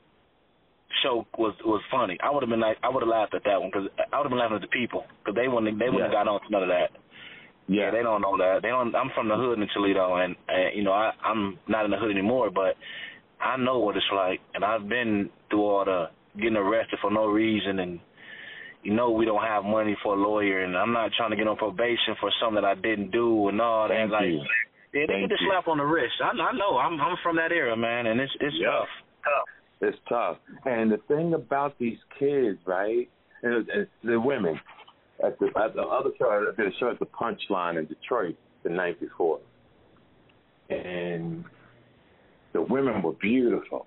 show 1.01 1.25
was 1.37 1.55
was 1.65 1.81
funny. 1.89 2.17
I 2.21 2.29
would 2.29 2.43
have 2.43 2.49
been 2.49 2.59
like, 2.59 2.77
I 2.83 2.89
would 2.89 3.01
have 3.01 3.09
laughed 3.09 3.33
at 3.33 3.43
that 3.45 3.59
one 3.59 3.71
because 3.71 3.87
I 4.11 4.17
would 4.17 4.25
have 4.25 4.31
been 4.31 4.39
laughing 4.39 4.55
at 4.57 4.61
the 4.61 4.67
people 4.67 5.05
because 5.23 5.35
they 5.35 5.47
wouldn't 5.47 5.79
they 5.79 5.89
wouldn't 5.89 6.11
Yeah. 6.11 6.19
have 6.19 6.25
got 6.25 6.31
on 6.31 6.41
to 6.41 6.49
none 6.51 6.63
of 6.63 6.69
that. 6.69 6.91
yeah, 7.67 7.89
they 7.91 8.03
don't 8.03 8.21
know 8.21 8.37
that. 8.37 8.59
They 8.61 8.69
don't. 8.69 8.93
I'm 8.93 9.09
from 9.15 9.29
the 9.29 9.35
hood 9.35 9.57
in 9.59 9.67
Toledo, 9.73 10.15
and, 10.17 10.35
and 10.47 10.75
you 10.75 10.83
know 10.83 10.91
I 10.93 11.11
I'm 11.23 11.57
not 11.67 11.85
in 11.85 11.91
the 11.91 11.97
hood 11.97 12.11
anymore, 12.11 12.49
but 12.51 12.75
I 13.41 13.57
know 13.57 13.79
what 13.79 13.95
it's 13.97 14.05
like, 14.13 14.39
and 14.53 14.63
I've 14.63 14.87
been 14.87 15.29
through 15.49 15.63
all 15.65 15.85
the 15.85 16.09
getting 16.37 16.55
arrested 16.57 16.99
for 17.01 17.11
no 17.11 17.25
reason, 17.27 17.79
and 17.79 17.99
you 18.83 18.93
know 18.93 19.11
we 19.11 19.23
don't 19.25 19.43
have 19.43 19.63
money 19.63 19.95
for 20.03 20.15
a 20.15 20.19
lawyer, 20.21 20.63
and 20.63 20.75
I'm 20.75 20.91
not 20.93 21.11
trying 21.15 21.31
to 21.31 21.37
get 21.37 21.47
on 21.47 21.55
probation 21.57 22.15
for 22.19 22.29
something 22.41 22.61
that 22.61 22.65
I 22.67 22.75
didn't 22.75 23.11
do 23.11 23.47
and 23.49 23.61
all 23.61 23.87
that. 23.87 23.95
Thank 23.95 24.11
like, 24.11 24.25
you. 24.27 24.43
yeah, 24.93 25.07
they 25.07 25.13
Thank 25.23 25.29
get 25.29 25.39
the 25.39 25.39
slap 25.47 25.67
on 25.67 25.77
the 25.77 25.85
wrist. 25.85 26.15
I, 26.21 26.31
I 26.35 26.51
know. 26.57 26.77
I'm 26.77 26.99
I'm 26.99 27.15
from 27.23 27.37
that 27.37 27.51
era, 27.51 27.75
man, 27.77 28.07
and 28.07 28.19
it's 28.19 28.33
it's 28.41 28.55
Yeah. 28.59 28.71
tough. 28.71 28.91
Tough. 29.23 29.47
It's 29.83 29.97
tough. 30.07 30.37
And 30.65 30.91
the 30.91 30.99
thing 31.07 31.33
about 31.33 31.77
these 31.77 31.97
kids, 32.17 32.59
right? 32.65 33.09
And, 33.43 33.67
the 34.03 34.19
women, 34.19 34.59
at 35.23 35.37
the 35.39 35.47
at 35.61 35.75
the 35.75 35.81
other 35.81 36.11
show. 36.17 36.29
I 36.29 36.61
did 36.61 36.73
a 36.73 36.77
show 36.79 36.89
at 36.89 36.99
the 36.99 37.05
Punchline 37.05 37.77
in 37.77 37.85
Detroit 37.85 38.35
the 38.63 38.69
night 38.69 38.99
before, 38.99 39.39
and 40.69 41.43
the 42.53 42.61
women 42.61 43.01
were 43.01 43.13
beautiful, 43.13 43.85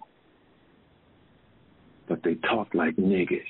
but 2.09 2.22
they 2.22 2.34
talk 2.34 2.68
like 2.74 2.97
niggas. 2.97 3.40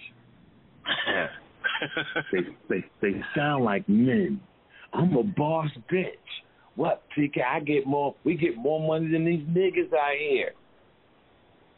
they 2.32 2.38
they 2.68 2.84
they 3.02 3.20
sound 3.34 3.64
like 3.64 3.88
men. 3.88 4.40
I'm 4.92 5.16
a 5.16 5.22
boss 5.24 5.70
bitch. 5.92 6.12
What, 6.76 7.02
TK? 7.16 7.42
I 7.44 7.60
get 7.60 7.86
more. 7.86 8.14
We 8.24 8.36
get 8.36 8.56
more 8.56 8.86
money 8.86 9.10
than 9.10 9.24
these 9.24 9.44
niggas 9.44 9.92
out 9.92 10.16
here. 10.18 10.52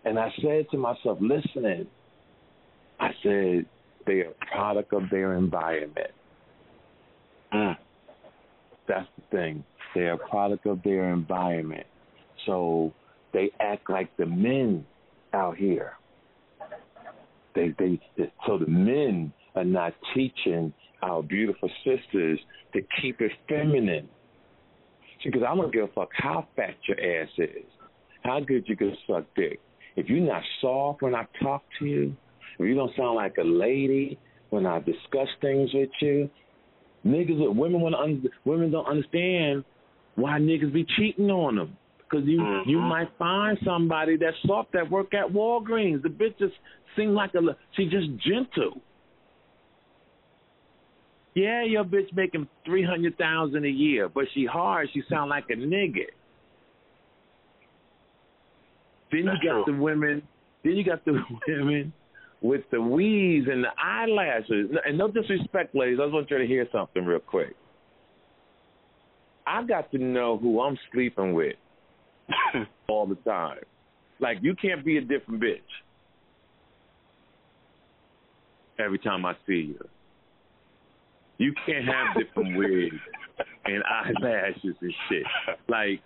And 0.04 0.18
I 0.18 0.32
said 0.40 0.66
to 0.70 0.78
myself, 0.78 1.18
listen. 1.20 1.86
I 3.00 3.10
said 3.22 3.66
they 4.06 4.20
are 4.20 4.30
a 4.30 4.46
product 4.52 4.92
of 4.92 5.02
their 5.10 5.36
environment. 5.36 6.10
Mm. 7.52 7.76
That's 8.88 9.06
the 9.16 9.36
thing. 9.36 9.64
They're 9.94 10.14
a 10.14 10.18
product 10.18 10.66
of 10.66 10.82
their 10.82 11.12
environment. 11.12 11.86
So 12.46 12.92
they 13.32 13.50
act 13.60 13.90
like 13.90 14.16
the 14.16 14.26
men 14.26 14.84
out 15.32 15.56
here. 15.56 15.92
They 17.54 17.74
they 17.78 18.00
so 18.46 18.58
the 18.58 18.66
men 18.66 19.32
are 19.54 19.64
not 19.64 19.94
teaching 20.14 20.72
our 21.02 21.22
beautiful 21.22 21.70
sisters 21.84 22.38
to 22.72 22.80
keep 23.00 23.20
it 23.20 23.32
feminine. 23.48 24.08
Because 25.24 25.42
I 25.42 25.54
don't 25.54 25.72
give 25.72 25.84
a 25.84 25.88
fuck 25.88 26.10
how 26.12 26.46
fat 26.54 26.76
your 26.86 26.98
ass 26.98 27.28
is, 27.38 27.64
how 28.22 28.40
good 28.40 28.64
you 28.68 28.76
can 28.76 28.96
suck 29.06 29.24
dick. 29.34 29.60
If 29.98 30.08
you're 30.08 30.20
not 30.20 30.42
soft 30.60 31.02
when 31.02 31.16
I 31.16 31.26
talk 31.42 31.64
to 31.80 31.84
you, 31.84 32.16
if 32.56 32.64
you 32.68 32.76
don't 32.76 32.94
sound 32.96 33.16
like 33.16 33.36
a 33.36 33.42
lady 33.42 34.16
when 34.50 34.64
I 34.64 34.78
discuss 34.78 35.26
things 35.40 35.70
with 35.74 35.90
you, 36.00 36.30
niggas, 37.04 37.52
women 37.52 37.80
want 37.80 37.96
to, 38.22 38.30
women 38.44 38.70
don't 38.70 38.86
understand 38.86 39.64
why 40.14 40.38
niggas 40.38 40.72
be 40.72 40.86
cheating 40.96 41.28
on 41.30 41.56
them. 41.56 41.76
Because 41.98 42.24
you 42.28 42.38
mm-hmm. 42.38 42.70
you 42.70 42.78
might 42.78 43.08
find 43.18 43.58
somebody 43.64 44.16
that's 44.16 44.36
soft 44.46 44.72
that 44.72 44.88
work 44.88 45.14
at 45.14 45.32
Walgreens. 45.32 46.00
The 46.04 46.08
bitch 46.08 46.38
just 46.38 46.54
seem 46.96 47.10
like 47.10 47.34
a 47.34 47.40
she 47.76 47.86
just 47.86 48.06
gentle. 48.24 48.80
Yeah, 51.34 51.64
your 51.64 51.82
bitch 51.82 52.14
making 52.14 52.46
three 52.64 52.84
hundred 52.84 53.18
thousand 53.18 53.64
a 53.64 53.68
year, 53.68 54.08
but 54.08 54.26
she 54.32 54.46
hard. 54.46 54.88
She 54.94 55.02
sound 55.10 55.28
like 55.28 55.46
a 55.50 55.56
nigga. 55.56 56.06
Then 59.10 59.26
That's 59.26 59.38
you 59.42 59.48
got 59.50 59.64
true. 59.64 59.74
the 59.74 59.82
women. 59.82 60.22
Then 60.64 60.72
you 60.74 60.84
got 60.84 61.04
the 61.04 61.20
women 61.48 61.92
with 62.40 62.62
the 62.70 62.80
weaves 62.80 63.46
and 63.50 63.64
the 63.64 63.70
eyelashes. 63.82 64.70
And 64.86 64.98
no 64.98 65.08
disrespect, 65.10 65.74
ladies. 65.74 65.98
I 66.00 66.04
just 66.04 66.14
want 66.14 66.30
you 66.30 66.38
to 66.38 66.46
hear 66.46 66.66
something 66.72 67.04
real 67.04 67.20
quick. 67.20 67.54
I 69.46 69.62
got 69.64 69.90
to 69.92 69.98
know 69.98 70.36
who 70.36 70.60
I'm 70.60 70.78
sleeping 70.92 71.32
with 71.32 71.56
all 72.88 73.06
the 73.06 73.16
time. 73.16 73.58
Like 74.20 74.38
you 74.42 74.54
can't 74.54 74.84
be 74.84 74.98
a 74.98 75.00
different 75.00 75.40
bitch 75.40 75.60
every 78.78 78.98
time 78.98 79.24
I 79.24 79.34
see 79.46 79.74
you. 79.74 79.88
You 81.38 81.54
can't 81.66 81.84
have 81.84 82.16
different 82.16 82.56
wigs 82.58 82.96
and 83.64 83.82
eyelashes 83.84 84.74
and 84.80 84.94
shit. 85.08 85.22
Like, 85.68 86.00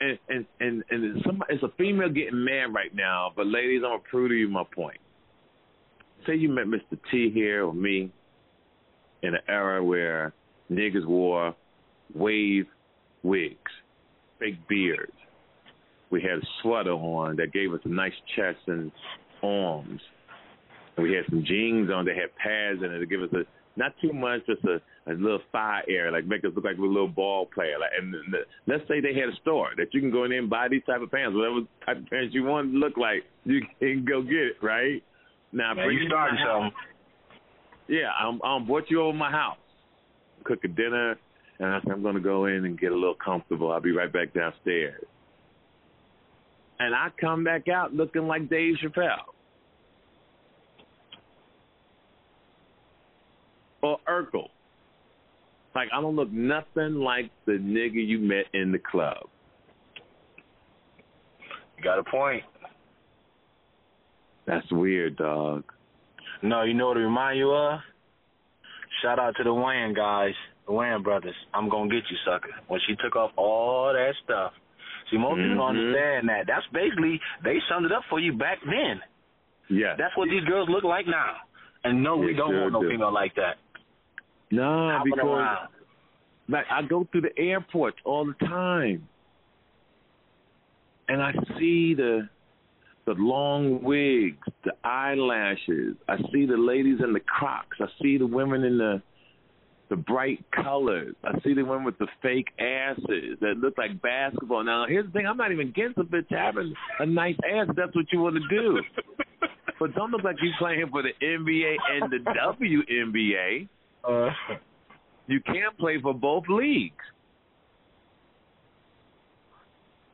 and 0.00 0.18
and 0.28 0.46
and 0.60 0.84
and 0.90 1.22
somebody, 1.26 1.54
it's 1.54 1.62
a 1.62 1.72
female 1.76 2.08
getting 2.08 2.44
mad 2.44 2.74
right 2.74 2.94
now. 2.94 3.32
But 3.34 3.46
ladies, 3.46 3.82
I'm 3.84 3.90
gonna 3.90 4.02
prove 4.10 4.30
to 4.30 4.34
you 4.34 4.48
my 4.48 4.64
point. 4.74 4.98
Say 6.26 6.36
you 6.36 6.48
met 6.48 6.66
Mr. 6.66 6.98
T 7.10 7.30
here 7.32 7.64
or 7.64 7.72
me 7.72 8.10
in 9.22 9.34
an 9.34 9.40
era 9.48 9.82
where 9.82 10.32
niggas 10.70 11.06
wore 11.06 11.54
wave 12.14 12.66
wigs, 13.22 13.72
fake 14.38 14.56
beards. 14.68 15.12
We 16.10 16.22
had 16.22 16.38
a 16.38 16.46
sweater 16.62 16.92
on 16.92 17.36
that 17.36 17.52
gave 17.52 17.72
us 17.72 17.80
a 17.84 17.88
nice 17.88 18.12
chest 18.34 18.58
and 18.66 18.90
arms. 19.42 20.00
And 20.96 21.06
we 21.06 21.14
had 21.14 21.24
some 21.28 21.44
jeans 21.44 21.90
on 21.90 22.06
that 22.06 22.16
had 22.16 22.34
pads 22.36 22.82
in 22.82 22.92
it 22.92 22.98
to 22.98 23.06
give 23.06 23.22
us 23.22 23.28
a 23.32 23.44
not 23.78 23.94
too 24.02 24.12
much, 24.12 24.44
just 24.46 24.62
a, 24.64 24.80
a 25.10 25.14
little 25.14 25.40
thigh 25.52 25.82
area, 25.88 26.10
like 26.10 26.26
make 26.26 26.44
us 26.44 26.50
look 26.54 26.64
like 26.64 26.76
we're 26.76 26.86
a 26.86 26.92
little 26.92 27.08
ball 27.08 27.46
player. 27.46 27.78
Like, 27.78 27.92
and 27.98 28.12
the, 28.12 28.44
let's 28.66 28.86
say 28.88 29.00
they 29.00 29.14
had 29.14 29.28
a 29.28 29.36
store 29.40 29.70
that 29.76 29.94
you 29.94 30.00
can 30.00 30.10
go 30.10 30.24
in 30.24 30.30
there 30.30 30.40
and 30.40 30.50
buy 30.50 30.68
these 30.68 30.82
type 30.84 31.00
of 31.00 31.10
pants, 31.10 31.34
whatever 31.34 31.60
type 31.86 31.98
of 31.98 32.10
pants 32.10 32.34
you 32.34 32.44
want 32.44 32.72
to 32.72 32.78
look 32.78 32.96
like, 32.96 33.24
you 33.44 33.62
can 33.78 34.04
go 34.04 34.20
get 34.22 34.32
it, 34.32 34.56
right? 34.60 35.02
Now, 35.52 35.74
bring 35.74 35.96
you 35.96 36.08
starting 36.08 36.38
something. 36.44 36.72
Yeah, 37.88 38.10
I'm 38.20 38.38
I'm 38.44 38.66
brought 38.66 38.90
you 38.90 39.00
over 39.00 39.16
my 39.16 39.30
house, 39.30 39.56
cook 40.44 40.62
a 40.64 40.68
dinner, 40.68 41.16
and 41.58 41.68
I 41.68 41.80
said 41.80 41.92
I'm 41.92 42.02
gonna 42.02 42.20
go 42.20 42.44
in 42.44 42.66
and 42.66 42.78
get 42.78 42.92
a 42.92 42.94
little 42.94 43.14
comfortable. 43.14 43.72
I'll 43.72 43.80
be 43.80 43.92
right 43.92 44.12
back 44.12 44.34
downstairs. 44.34 45.04
And 46.80 46.94
I 46.94 47.08
come 47.18 47.44
back 47.44 47.68
out 47.68 47.94
looking 47.94 48.26
like 48.26 48.50
Dave 48.50 48.74
Chappelle. 48.84 49.24
Or 53.82 53.98
Urkel. 54.08 54.48
Like 55.74 55.88
I 55.94 56.00
don't 56.00 56.16
look 56.16 56.30
nothing 56.32 56.94
like 56.96 57.30
the 57.46 57.52
nigga 57.52 58.04
you 58.04 58.18
met 58.18 58.46
in 58.52 58.72
the 58.72 58.78
club. 58.78 59.28
You 61.76 61.84
got 61.84 61.98
a 61.98 62.04
point. 62.04 62.42
That's 64.46 64.70
weird, 64.72 65.16
dog. 65.16 65.64
No, 66.42 66.62
you 66.62 66.74
know 66.74 66.88
what 66.88 66.96
it 66.96 67.00
remind 67.00 67.38
you 67.38 67.50
of? 67.52 67.80
Shout 69.02 69.18
out 69.18 69.34
to 69.36 69.44
the 69.44 69.50
Wayans 69.50 69.94
guys, 69.94 70.34
the 70.66 70.72
Wayans 70.72 71.04
brothers. 71.04 71.34
I'm 71.54 71.68
gonna 71.68 71.90
get 71.90 72.02
you, 72.10 72.16
sucker. 72.24 72.50
When 72.66 72.80
she 72.86 72.96
took 72.96 73.14
off 73.14 73.30
all 73.36 73.92
that 73.92 74.12
stuff. 74.24 74.52
See, 75.10 75.16
most 75.18 75.36
people 75.36 75.56
don't 75.56 75.76
Mhm. 75.76 75.78
understand 75.78 76.28
that. 76.28 76.46
That's 76.46 76.66
basically 76.68 77.20
they 77.42 77.60
summed 77.68 77.86
it 77.86 77.92
up 77.92 78.04
for 78.06 78.18
you 78.18 78.32
back 78.32 78.60
then. 78.62 79.02
Yeah. 79.68 79.94
That's 79.96 80.16
what 80.16 80.28
these 80.28 80.44
girls 80.44 80.68
look 80.68 80.84
like 80.84 81.06
now. 81.06 81.36
And 81.84 82.02
no, 82.02 82.16
we 82.16 82.34
don't 82.34 82.50
sure 82.50 82.60
want 82.62 82.72
no 82.72 82.82
do. 82.82 82.88
female 82.90 83.12
like 83.12 83.34
that. 83.36 83.58
No, 84.50 85.00
because 85.04 85.20
around. 85.22 85.68
Like 86.48 86.64
I 86.70 86.82
go 86.82 87.06
through 87.10 87.22
the 87.22 87.38
airports 87.38 87.98
all 88.04 88.26
the 88.26 88.46
time, 88.46 89.06
and 91.08 91.22
I 91.22 91.32
see 91.58 91.94
the 91.94 92.28
the 93.06 93.14
long 93.14 93.82
wigs, 93.82 94.46
the 94.64 94.72
eyelashes. 94.84 95.96
I 96.08 96.18
see 96.32 96.46
the 96.46 96.56
ladies 96.56 97.00
in 97.02 97.12
the 97.12 97.20
Crocs. 97.20 97.78
I 97.80 97.86
see 98.02 98.18
the 98.18 98.26
women 98.26 98.64
in 98.64 98.78
the 98.78 99.02
the 99.88 99.96
bright 99.96 100.44
colors. 100.52 101.14
I 101.24 101.38
see 101.42 101.54
the 101.54 101.62
women 101.62 101.84
with 101.84 101.98
the 101.98 102.08
fake 102.22 102.48
asses 102.58 103.38
that 103.40 103.56
look 103.58 103.78
like 103.78 104.00
basketball. 104.02 104.64
Now, 104.64 104.86
here's 104.86 105.06
the 105.06 105.12
thing: 105.12 105.26
I'm 105.26 105.36
not 105.36 105.52
even 105.52 105.68
against 105.68 105.98
a 105.98 106.04
bitch 106.04 106.26
having 106.30 106.74
a 106.98 107.06
nice 107.06 107.36
ass. 107.50 107.66
If 107.68 107.76
that's 107.76 107.94
what 107.94 108.06
you 108.12 108.20
want 108.20 108.36
to 108.36 108.48
do, 108.48 108.80
but 109.80 109.94
don't 109.94 110.10
look 110.10 110.24
like 110.24 110.36
you're 110.42 110.52
playing 110.58 110.86
for 110.90 111.02
the 111.02 111.12
NBA 111.22 111.76
and 111.92 112.10
the 112.10 112.18
WNBA. 112.18 113.68
Uh, 114.08 114.30
You 115.26 115.40
can't 115.40 115.76
play 115.78 116.00
for 116.00 116.14
both 116.14 116.44
leagues. 116.48 117.04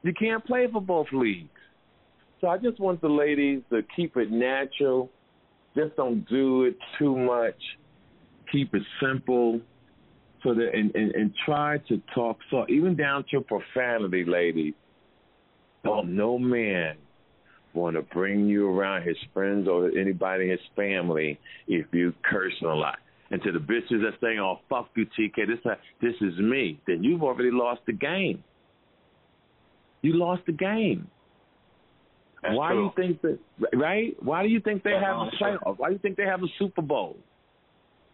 You 0.02 0.12
can't 0.12 0.44
play 0.44 0.66
for 0.70 0.82
both 0.82 1.06
leagues. 1.12 1.48
So 2.40 2.48
I 2.48 2.58
just 2.58 2.80
want 2.80 3.00
the 3.00 3.08
ladies 3.08 3.62
to 3.70 3.82
keep 3.96 4.16
it 4.16 4.30
natural. 4.30 5.10
Just 5.76 5.96
don't 5.96 6.28
do 6.28 6.64
it 6.64 6.76
too 6.98 7.16
much. 7.16 7.56
Keep 8.52 8.74
it 8.74 8.82
simple. 9.00 9.60
So 10.42 10.52
that 10.52 10.74
and, 10.74 10.94
and, 10.94 11.14
and 11.14 11.32
try 11.46 11.78
to 11.88 12.02
talk 12.14 12.36
so 12.50 12.66
even 12.68 12.96
down 12.96 13.24
to 13.30 13.40
profanity, 13.40 14.24
ladies. 14.26 14.74
Don't 15.84 16.14
no 16.14 16.38
man 16.38 16.96
want 17.72 17.96
to 17.96 18.02
bring 18.02 18.46
you 18.46 18.68
around 18.68 19.02
his 19.06 19.16
friends 19.32 19.68
or 19.68 19.90
anybody 19.98 20.44
in 20.44 20.50
his 20.50 20.60
family 20.76 21.38
if 21.66 21.86
you 21.92 22.12
cursing 22.24 22.68
a 22.68 22.74
lot. 22.74 22.98
And 23.34 23.42
to 23.42 23.50
the 23.50 23.58
bitches 23.58 24.00
that 24.02 24.12
saying, 24.20 24.38
"Oh 24.38 24.60
fuck 24.68 24.90
you, 24.94 25.06
TK, 25.06 25.34
this 25.48 25.58
this 26.00 26.14
is 26.20 26.38
me," 26.38 26.80
then 26.86 27.02
you've 27.02 27.24
already 27.24 27.50
lost 27.50 27.80
the 27.84 27.92
game. 27.92 28.44
You 30.02 30.12
lost 30.12 30.42
the 30.46 30.52
game. 30.52 31.08
That's 32.44 32.54
Why 32.56 32.70
true. 32.70 32.92
do 32.96 33.02
you 33.02 33.08
think 33.08 33.22
that? 33.22 33.76
Right? 33.76 34.14
Why 34.22 34.44
do 34.44 34.48
you 34.50 34.60
think 34.60 34.84
they 34.84 34.90
Yeah, 34.90 35.00
have 35.00 35.16
no, 35.16 35.30
a 35.30 35.30
playoff? 35.32 35.78
Why 35.78 35.88
do 35.88 35.94
you 35.94 35.98
think 35.98 36.16
they 36.16 36.26
have 36.26 36.44
a 36.44 36.46
Super 36.60 36.80
Bowl? 36.80 37.16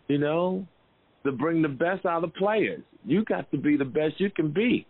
You 0.08 0.16
know, 0.16 0.66
to 1.26 1.32
bring 1.32 1.60
the 1.60 1.68
best 1.68 2.06
out 2.06 2.24
of 2.24 2.32
players. 2.32 2.82
You 3.04 3.22
got 3.22 3.50
to 3.50 3.58
be 3.58 3.76
the 3.76 3.84
best 3.84 4.18
you 4.20 4.30
can 4.30 4.50
be. 4.50 4.86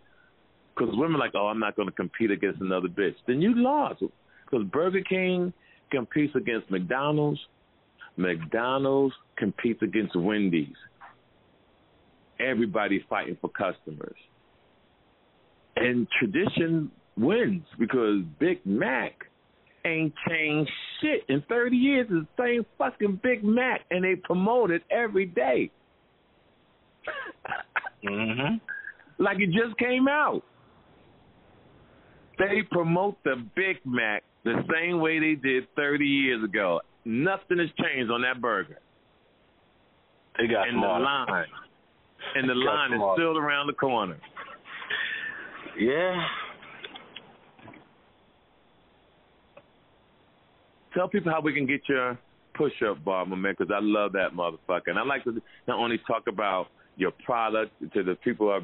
Because 0.73 0.95
women 0.95 1.17
are 1.17 1.19
like, 1.19 1.35
oh, 1.35 1.47
I'm 1.47 1.59
not 1.59 1.75
going 1.75 1.89
to 1.89 1.93
compete 1.93 2.31
against 2.31 2.61
another 2.61 2.87
bitch. 2.87 3.15
Then 3.27 3.41
you 3.41 3.53
lost. 3.53 4.01
Because 4.45 4.65
Burger 4.67 5.01
King 5.01 5.51
competes 5.91 6.33
against 6.35 6.71
McDonald's. 6.71 7.41
McDonald's 8.21 9.13
competes 9.37 9.81
against 9.81 10.15
Wendy's. 10.15 10.75
Everybody 12.39 13.05
fighting 13.09 13.37
for 13.39 13.49
customers. 13.49 14.15
And 15.75 16.07
tradition 16.19 16.91
wins 17.17 17.63
because 17.79 18.21
Big 18.39 18.65
Mac 18.65 19.13
ain't 19.85 20.13
changed 20.27 20.71
shit 21.01 21.23
in 21.27 21.43
30 21.49 21.75
years. 21.75 22.07
It's 22.09 22.27
the 22.37 22.43
same 22.43 22.65
fucking 22.77 23.19
Big 23.23 23.43
Mac, 23.43 23.81
and 23.89 24.03
they 24.03 24.15
promote 24.15 24.71
it 24.71 24.83
every 24.89 25.25
day. 25.25 25.71
Mhm. 28.03 28.59
Like 29.19 29.37
it 29.39 29.51
just 29.51 29.77
came 29.77 30.07
out. 30.07 30.43
They 32.39 32.63
promote 32.71 33.23
the 33.23 33.35
Big 33.55 33.77
Mac 33.85 34.23
the 34.43 34.63
same 34.73 34.99
way 34.99 35.19
they 35.19 35.35
did 35.35 35.67
30 35.75 36.03
years 36.05 36.43
ago. 36.43 36.81
Nothing 37.05 37.59
has 37.59 37.69
changed 37.79 38.11
on 38.11 38.21
that 38.21 38.39
burger. 38.41 38.79
They 40.37 40.47
got 40.47 40.67
and 40.67 40.81
the 40.81 40.87
line. 40.87 41.45
And 42.35 42.49
the 42.49 42.53
line 42.53 42.93
is 42.93 43.01
still 43.15 43.37
around 43.37 43.67
the 43.67 43.73
corner. 43.73 44.17
Yeah. 45.79 46.23
Tell 50.93 51.07
people 51.07 51.31
how 51.31 51.41
we 51.41 51.53
can 51.53 51.65
get 51.65 51.81
your 51.87 52.19
push-up 52.53 53.03
bar, 53.03 53.25
my 53.25 53.35
man, 53.35 53.55
because 53.57 53.73
I 53.73 53.79
love 53.81 54.11
that 54.13 54.33
motherfucker. 54.33 54.87
And 54.87 54.99
I 54.99 55.03
like 55.03 55.23
to 55.23 55.41
not 55.67 55.79
only 55.79 55.99
talk 56.05 56.23
about 56.27 56.67
your 56.97 57.11
product 57.25 57.71
to 57.93 58.03
the 58.03 58.15
people 58.15 58.51
I 58.51 58.59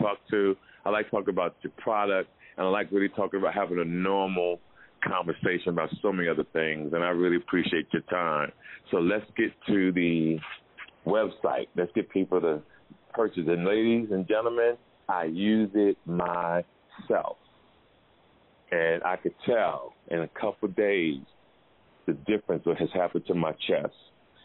talk 0.00 0.18
to, 0.30 0.56
I 0.84 0.90
like 0.90 1.06
to 1.06 1.10
talk 1.10 1.28
about 1.28 1.56
your 1.62 1.72
product, 1.78 2.30
and 2.56 2.66
I 2.66 2.70
like 2.70 2.90
really 2.90 3.08
talking 3.08 3.40
about 3.40 3.54
having 3.54 3.78
a 3.78 3.84
normal 3.84 4.60
conversation 5.06 5.68
about 5.68 5.90
so 6.00 6.12
many 6.12 6.28
other 6.28 6.44
things. 6.52 6.92
And 6.92 7.02
I 7.02 7.08
really 7.08 7.36
appreciate 7.36 7.86
your 7.92 8.02
time. 8.02 8.52
So 8.90 8.98
let's 8.98 9.24
get 9.36 9.50
to 9.68 9.92
the 9.92 10.38
website. 11.06 11.68
Let's 11.76 11.92
get 11.94 12.10
people 12.10 12.40
to 12.40 12.62
purchase. 13.12 13.44
And 13.46 13.64
ladies 13.64 14.08
and 14.10 14.26
gentlemen, 14.26 14.76
I 15.08 15.24
use 15.24 15.70
it 15.74 15.96
myself. 16.06 17.36
And 18.70 19.02
I 19.04 19.16
could 19.16 19.34
tell 19.44 19.92
in 20.10 20.20
a 20.20 20.28
couple 20.28 20.68
days 20.68 21.20
the 22.06 22.14
difference 22.26 22.62
that 22.66 22.78
has 22.78 22.88
happened 22.94 23.26
to 23.26 23.34
my 23.34 23.52
chest. 23.68 23.94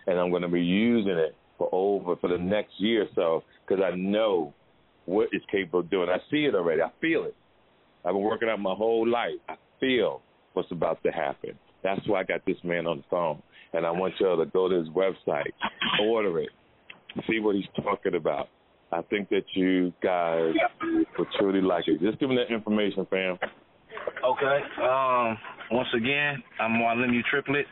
And 0.05 0.20
I'm 0.20 0.30
going 0.30 0.41
to 0.41 0.47
be 0.47 0.62
using 0.62 1.14
it 1.14 1.36
for 1.58 1.70
over 1.72 2.16
for 2.18 2.30
the 2.30 2.38
next 2.38 2.74
year 2.78 3.03
or 3.03 3.08
so 3.16 3.43
because 3.66 3.84
I 3.84 3.95
know 3.95 4.53
what 5.05 5.30
it's 5.32 5.45
capable 5.51 5.80
of 5.80 5.89
doing. 5.89 6.10
I 6.10 6.18
see 6.30 6.45
it 6.45 6.55
already. 6.55 6.82
I 6.82 6.91
feel 6.99 7.24
it. 7.24 7.36
I've 8.05 8.14
been 8.14 8.22
working 8.22 8.49
out 8.49 8.60
my 8.60 8.76
whole 8.76 9.08
life. 9.08 9.39
I 9.49 9.55
feel 9.80 10.22
what's 10.58 10.72
about 10.72 11.01
to 11.03 11.12
happen. 11.12 11.51
That's 11.84 12.01
why 12.08 12.22
I 12.22 12.24
got 12.24 12.45
this 12.45 12.58
man 12.64 12.88
on 12.88 12.97
the 12.97 13.03
phone. 13.10 13.41
And 13.74 13.86
I 13.86 13.91
want 13.91 14.16
y'all 14.20 14.38
to 14.38 14.45
go 14.45 14.68
to 14.68 14.76
his 14.76 14.89
website, 14.89 15.51
order 16.01 16.39
it, 16.39 16.49
see 17.30 17.39
what 17.39 17.55
he's 17.55 17.66
talking 17.84 18.16
about. 18.16 18.49
I 18.91 19.01
think 19.03 19.30
that 19.30 19.43
you 19.53 19.93
guys 20.01 20.53
would 21.18 21.28
truly 21.38 21.62
like 21.62 21.88
it. 21.88 22.01
Just 22.01 22.20
give 22.20 22.30
me 22.30 22.38
that 22.38 22.53
information, 22.53 23.05
fam. 23.10 23.38
Okay. 24.26 24.60
Um. 24.82 25.38
Once 25.70 25.89
again, 25.93 26.41
I'm 26.62 26.72
Marlon 26.72 27.14
U. 27.14 27.22
Triplet, 27.30 27.66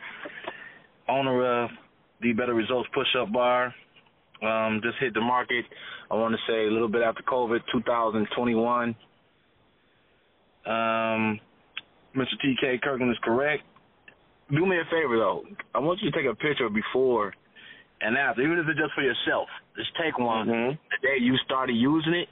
owner 1.08 1.64
of 1.64 1.70
the 2.20 2.34
Better 2.34 2.52
Results 2.52 2.86
Push 2.92 3.06
Up 3.18 3.32
Bar. 3.32 3.74
Um, 4.42 4.82
just 4.84 4.98
hit 5.00 5.14
the 5.14 5.22
market. 5.22 5.64
I 6.10 6.14
want 6.14 6.34
to 6.34 6.52
say 6.52 6.66
a 6.66 6.70
little 6.70 6.88
bit 6.88 7.00
after 7.00 7.22
COVID, 7.22 7.60
2021. 7.72 8.94
Um, 10.66 11.40
Mr. 12.16 12.34
TK 12.42 12.80
Kirkland 12.82 13.12
is 13.12 13.18
correct. 13.22 13.62
Do 14.50 14.64
me 14.64 14.76
a 14.78 14.84
favor 14.90 15.18
though. 15.18 15.44
I 15.74 15.78
want 15.78 16.00
you 16.02 16.10
to 16.10 16.16
take 16.16 16.26
a 16.26 16.34
picture 16.34 16.68
before 16.68 17.34
and 18.00 18.16
after, 18.16 18.42
even 18.42 18.58
if 18.58 18.66
it's 18.68 18.78
just 18.78 18.94
for 18.94 19.02
yourself. 19.02 19.48
Just 19.76 19.90
take 19.96 20.18
one 20.18 20.46
Mhm. 20.48 20.78
the 20.90 21.06
day 21.06 21.16
you 21.18 21.36
started 21.38 21.74
using 21.74 22.14
it, 22.14 22.28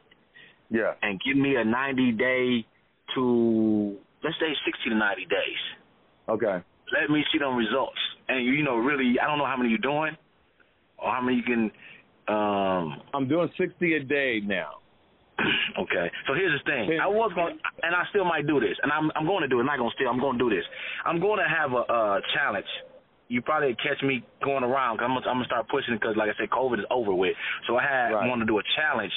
Yeah. 0.70 0.94
and 1.02 1.20
give 1.20 1.36
me 1.36 1.56
a 1.56 1.64
90 1.64 2.12
day 2.12 2.64
to 3.14 3.98
let's 4.22 4.38
say 4.38 4.54
60 4.64 4.88
to 4.90 4.94
90 4.96 5.26
days. 5.26 5.58
Okay. 6.28 6.62
Let 6.92 7.10
me 7.10 7.24
see 7.30 7.38
them 7.38 7.56
results. 7.56 7.98
And 8.28 8.44
you 8.44 8.62
know, 8.62 8.76
really, 8.76 9.18
I 9.20 9.26
don't 9.26 9.38
know 9.38 9.44
how 9.46 9.56
many 9.56 9.68
you're 9.70 9.78
doing, 9.78 10.16
or 10.96 11.12
how 11.12 11.20
many 11.20 11.38
you 11.38 11.42
can. 11.42 11.70
Um, 12.26 13.02
I'm 13.12 13.28
doing 13.28 13.50
60 13.58 13.94
a 13.94 14.00
day 14.00 14.40
now. 14.40 14.78
Okay. 15.78 16.10
So 16.26 16.34
here's 16.34 16.54
the 16.58 16.64
thing. 16.64 16.98
I 17.00 17.06
was 17.06 17.32
going, 17.34 17.58
and 17.82 17.94
I 17.94 18.04
still 18.10 18.24
might 18.24 18.46
do 18.46 18.60
this, 18.60 18.76
and 18.82 18.92
I'm 18.92 19.10
I'm 19.16 19.26
going 19.26 19.42
to 19.42 19.48
do 19.48 19.58
it. 19.58 19.62
I'm 19.62 19.66
not 19.66 19.78
going 19.78 19.90
to 19.90 19.96
steal. 19.96 20.08
I'm 20.08 20.20
going 20.20 20.38
to 20.38 20.44
do 20.44 20.50
this. 20.54 20.64
I'm 21.04 21.20
going 21.20 21.38
to 21.38 21.48
have 21.48 21.72
a, 21.72 21.82
a 21.84 22.20
challenge. 22.34 22.68
You 23.28 23.40
probably 23.40 23.74
catch 23.82 24.02
me 24.02 24.22
going 24.44 24.62
around. 24.64 24.98
Cause 24.98 25.06
I'm 25.08 25.14
gonna, 25.16 25.26
I'm 25.26 25.36
gonna 25.40 25.46
start 25.48 25.68
pushing 25.68 25.94
because, 25.96 26.14
like 26.16 26.28
I 26.28 26.36
said, 26.38 26.50
COVID 26.50 26.78
is 26.78 26.86
over 26.90 27.14
with. 27.14 27.34
So 27.66 27.76
I 27.76 27.82
had 27.82 28.12
Right. 28.12 28.28
want 28.28 28.40
to 28.42 28.46
do 28.46 28.58
a 28.58 28.62
challenge. 28.76 29.12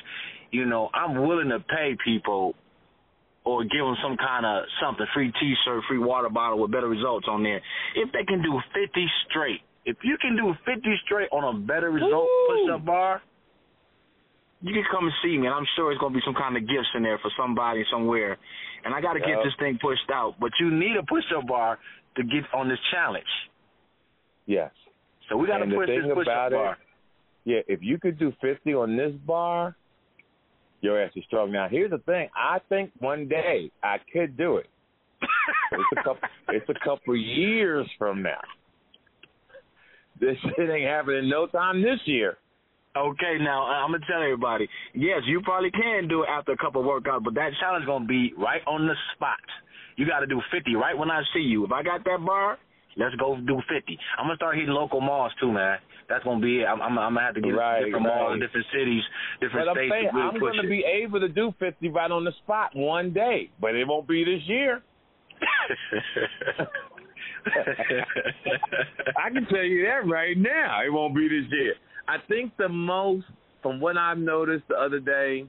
You 0.52 0.66
know, 0.66 0.90
I'm 0.94 1.28
willing 1.28 1.50
to 1.50 1.60
pay 1.60 1.98
people 2.06 2.56
or 3.44 3.64
give 3.64 3.80
them 3.80 3.96
some 4.04 4.18
kind 4.18 4.46
of 4.46 4.64
something, 4.82 5.06
free 5.14 5.32
T-shirt, 5.40 5.84
free 5.88 6.00
water 6.00 6.30
bottle 6.30 6.60
with 6.60 6.72
better 6.72 6.88
results 6.88 7.28
on 7.30 7.44
there. 7.44 7.62
If 7.96 8.12
they 8.12 8.24
can 8.24 8.42
do 8.42 8.60
50 8.76 9.08
straight, 9.30 9.62
if 9.86 9.96
you 10.04 10.18
can 10.20 10.36
do 10.36 10.54
50 10.66 10.84
straight 11.06 11.30
on 11.32 11.56
a 11.56 11.60
better 11.60 11.92
result 11.92 12.28
Woo! 12.28 12.68
push-up 12.68 12.86
bar, 12.86 13.22
you 14.62 14.74
can 14.74 14.84
come 14.92 15.06
and 15.06 15.14
see 15.24 15.38
me, 15.38 15.48
and 15.48 15.56
I'm 15.56 15.68
sure 15.76 15.92
it's 15.92 16.02
gonna 16.02 16.14
be 16.14 16.22
some 16.26 16.34
kind 16.34 16.58
of 16.58 16.64
gifts 16.64 16.90
in 16.96 17.04
there 17.04 17.20
for 17.20 17.32
somebody 17.38 17.84
somewhere. 17.92 18.38
And 18.84 18.94
I 18.94 19.02
got 19.02 19.14
to 19.14 19.20
get 19.20 19.38
this 19.44 19.54
thing 19.60 19.78
pushed 19.82 20.10
out, 20.14 20.36
but 20.40 20.52
you 20.60 20.72
need 20.72 20.96
a 20.98 21.04
push-up 21.04 21.48
bar 21.48 21.78
to 22.16 22.24
get 22.24 22.44
on 22.54 22.70
this 22.70 22.80
challenge. 22.92 23.26
Yes. 24.46 24.72
So 25.30 25.36
we 25.36 25.48
got 25.48 25.58
to 25.58 25.66
push 25.66 25.88
this 25.88 26.06
push-up 26.14 26.52
it- 26.52 26.56
bar. 26.56 26.78
Yeah, 27.44 27.60
if 27.68 27.80
you 27.82 27.98
could 27.98 28.20
do 28.20 28.34
50 28.42 28.74
on 28.74 28.98
this 28.98 29.14
bar, 29.26 29.76
your 30.82 31.02
ass 31.02 31.12
is 31.16 31.24
strong. 31.28 31.52
Now, 31.52 31.68
here's 31.70 31.92
the 31.92 31.98
thing. 32.00 32.28
I 32.36 32.60
think 32.68 32.92
one 33.00 33.30
day 33.30 33.72
I 33.82 33.98
could 34.12 34.38
do 34.38 34.58
it. 34.58 34.68
It's 35.22 35.84
a 35.94 36.04
couple. 36.04 36.30
it's 36.50 36.70
a 36.70 36.86
couple 36.86 37.16
years 37.16 37.90
from 37.98 38.22
now. 38.22 38.42
This 40.20 40.36
shit 40.44 40.70
ain't 40.70 40.90
happening 40.90 41.30
no 41.30 41.48
time 41.48 41.82
this 41.82 42.00
year. 42.06 42.38
Okay, 42.98 43.38
now 43.40 43.64
uh, 43.64 43.86
I'm 43.86 43.92
gonna 43.92 44.04
tell 44.10 44.24
everybody. 44.24 44.68
Yes, 44.96 45.22
you 45.28 45.42
probably 45.42 45.70
can 45.70 46.08
do 46.08 46.24
it 46.24 46.30
after 46.30 46.52
a 46.54 46.58
couple 46.58 46.82
of 46.82 46.88
workouts, 46.88 47.24
but 47.24 47.36
that 47.36 47.52
challenge 47.60 47.86
gonna 47.86 48.06
be 48.06 48.34
right 48.38 48.62
on 48.66 48.88
the 48.88 48.96
spot. 49.14 49.38
You 49.98 50.08
got 50.08 50.20
to 50.22 50.28
do 50.28 50.42
50 50.52 50.76
right 50.76 50.98
when 50.98 51.10
I 51.12 51.22
see 51.34 51.42
you. 51.42 51.66
If 51.66 51.72
I 51.72 51.84
got 51.84 52.04
that 52.06 52.26
bar, 52.26 52.58
let's 52.98 53.16
go 53.16 53.36
do 53.38 53.62
50. 53.70 54.00
I'm 54.18 54.26
gonna 54.26 54.36
start 54.36 54.56
hitting 54.56 54.74
local 54.74 55.02
malls 55.02 55.32
too, 55.40 55.52
man. 55.52 55.78
That's 56.10 56.24
gonna 56.24 56.42
be 56.42 56.62
it. 56.62 56.66
I'm, 56.66 56.82
I'm, 56.82 56.98
I'm 56.98 57.14
gonna 57.14 57.26
have 57.26 57.36
to 57.36 57.42
get 57.42 57.50
Right, 57.50 57.86
different 57.86 58.06
malls, 58.06 58.40
different 58.40 58.66
cities, 58.74 59.04
different 59.42 59.68
But 59.68 59.72
I'm 59.72 59.78
states 59.78 59.94
saying 59.94 60.10
to 60.10 60.16
really 60.18 60.28
I'm 60.28 60.34
push 60.34 60.42
going 60.42 60.58
to 60.58 60.68
it. 60.68 60.70
be 60.70 60.84
able 60.86 61.20
to 61.20 61.30
do 61.30 61.54
50 61.60 61.90
right 61.90 62.10
on 62.10 62.24
the 62.24 62.32
spot 62.44 62.72
one 62.76 63.14
day, 63.14 63.50
but 63.62 63.76
it 63.76 63.88
won't 63.88 64.08
be 64.08 64.24
this 64.24 64.42
year. 64.48 64.82
I 69.18 69.30
can 69.30 69.46
tell 69.48 69.64
you 69.64 69.86
that 69.86 70.08
right 70.10 70.38
now. 70.38 70.82
It 70.86 70.92
won't 70.92 71.16
be 71.16 71.28
this 71.28 71.46
year. 71.52 71.76
I 72.08 72.18
think 72.28 72.56
the 72.58 72.70
most, 72.70 73.26
from 73.62 73.80
what 73.80 73.98
I've 73.98 74.18
noticed 74.18 74.64
the 74.70 74.76
other 74.76 75.00
day, 75.00 75.46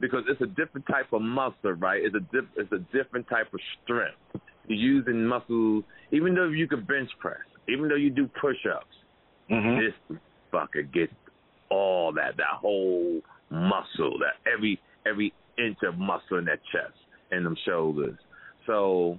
because 0.00 0.24
it's 0.28 0.40
a 0.40 0.46
different 0.46 0.86
type 0.86 1.12
of 1.12 1.22
muscle, 1.22 1.72
right? 1.72 2.02
It's 2.04 2.14
a 2.14 2.20
diff, 2.20 2.44
it's 2.56 2.72
a 2.72 2.78
different 2.96 3.28
type 3.28 3.52
of 3.52 3.60
strength. 3.82 4.18
You're 4.66 4.78
using 4.78 5.24
muscles, 5.26 5.84
even 6.10 6.34
though 6.34 6.48
you 6.48 6.68
can 6.68 6.84
bench 6.84 7.10
press, 7.20 7.38
even 7.68 7.88
though 7.88 7.96
you 7.96 8.10
do 8.10 8.28
push-ups. 8.40 8.86
hmm 9.48 9.76
This 9.78 10.18
fucker 10.52 10.90
gets 10.92 11.12
all 11.70 12.12
that, 12.12 12.36
that 12.36 12.58
whole 12.60 13.20
muscle, 13.50 14.18
that 14.18 14.50
every 14.50 14.80
every 15.06 15.32
inch 15.58 15.78
of 15.82 15.98
muscle 15.98 16.38
in 16.38 16.44
that 16.46 16.60
chest 16.72 16.94
and 17.30 17.44
them 17.44 17.56
shoulders. 17.66 18.18
So 18.66 19.18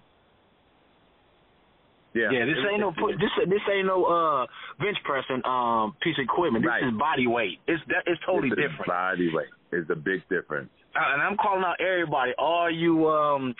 yeah, 2.15 2.31
Yeah, 2.31 2.45
this 2.47 2.55
ain't 2.71 2.79
no 2.79 2.95
this 2.95 3.33
this 3.51 3.61
ain't 3.67 3.85
no 3.85 4.05
uh 4.07 4.47
bench 4.79 4.97
pressing 5.03 5.43
um 5.43 5.93
piece 6.01 6.15
of 6.17 6.23
equipment. 6.23 6.63
This 6.63 6.71
Right. 6.71 6.87
is 6.87 6.95
body 6.97 7.27
weight. 7.27 7.59
It's 7.67 7.83
that 7.91 8.07
it's 8.07 8.21
totally 8.25 8.49
it's 8.49 8.57
a 8.57 8.61
different. 8.63 8.87
Body 8.87 9.29
weight 9.35 9.51
is 9.75 9.85
a 9.91 9.95
big 9.99 10.23
difference. 10.31 10.71
Uh, 10.95 11.11
and 11.13 11.21
I'm 11.21 11.35
calling 11.35 11.63
out 11.67 11.75
everybody. 11.83 12.31
All 12.39 12.71
you 12.71 13.05
um 13.11 13.53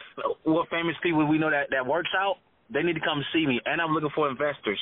what 0.48 0.70
famous 0.72 0.96
people 1.04 1.28
we 1.28 1.38
know 1.38 1.52
that 1.52 1.68
that 1.76 1.86
works 1.86 2.10
out, 2.18 2.38
they 2.72 2.82
need 2.82 2.96
to 2.96 3.04
come 3.04 3.20
see 3.36 3.46
me. 3.46 3.60
And 3.68 3.82
I'm 3.84 3.92
looking 3.92 4.16
for 4.16 4.30
investors 4.32 4.80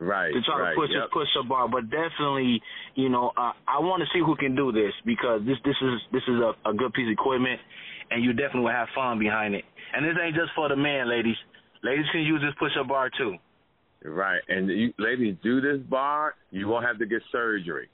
Right, 0.00 0.34
to 0.34 0.42
try 0.42 0.58
right. 0.60 0.74
to 0.74 0.76
push 0.76 0.90
yep. 0.90 1.08
push 1.12 1.28
up 1.40 1.48
bar. 1.48 1.68
But 1.68 1.88
definitely, 1.88 2.60
you 2.96 3.08
know, 3.08 3.30
uh, 3.38 3.52
I 3.66 3.78
want 3.78 4.02
to 4.02 4.08
see 4.12 4.20
who 4.20 4.34
can 4.36 4.54
do 4.54 4.72
this 4.72 4.92
because 5.06 5.40
this 5.46 5.56
this 5.64 5.76
is 5.80 5.96
this 6.12 6.22
is 6.28 6.36
a, 6.42 6.52
a 6.68 6.74
good 6.74 6.92
piece 6.92 7.06
of 7.06 7.12
equipment, 7.12 7.60
and 8.10 8.22
you 8.22 8.34
definitely 8.34 8.68
will 8.68 8.76
have 8.76 8.88
fun 8.94 9.18
behind 9.18 9.54
it. 9.54 9.64
And 9.94 10.04
this 10.04 10.12
ain't 10.20 10.34
just 10.34 10.50
for 10.54 10.68
the 10.68 10.76
man, 10.76 11.08
ladies. 11.08 11.38
Ladies 11.84 12.06
can 12.10 12.22
use 12.22 12.40
this 12.40 12.54
push 12.58 12.72
up 12.80 12.88
bar 12.88 13.10
too. 13.16 13.36
Right, 14.02 14.40
and 14.48 14.68
you 14.68 14.92
ladies 14.98 15.36
do 15.42 15.60
this 15.60 15.78
bar, 15.88 16.34
you 16.50 16.66
won't 16.68 16.84
have 16.84 16.98
to 16.98 17.06
get 17.06 17.22
surgery. 17.30 17.88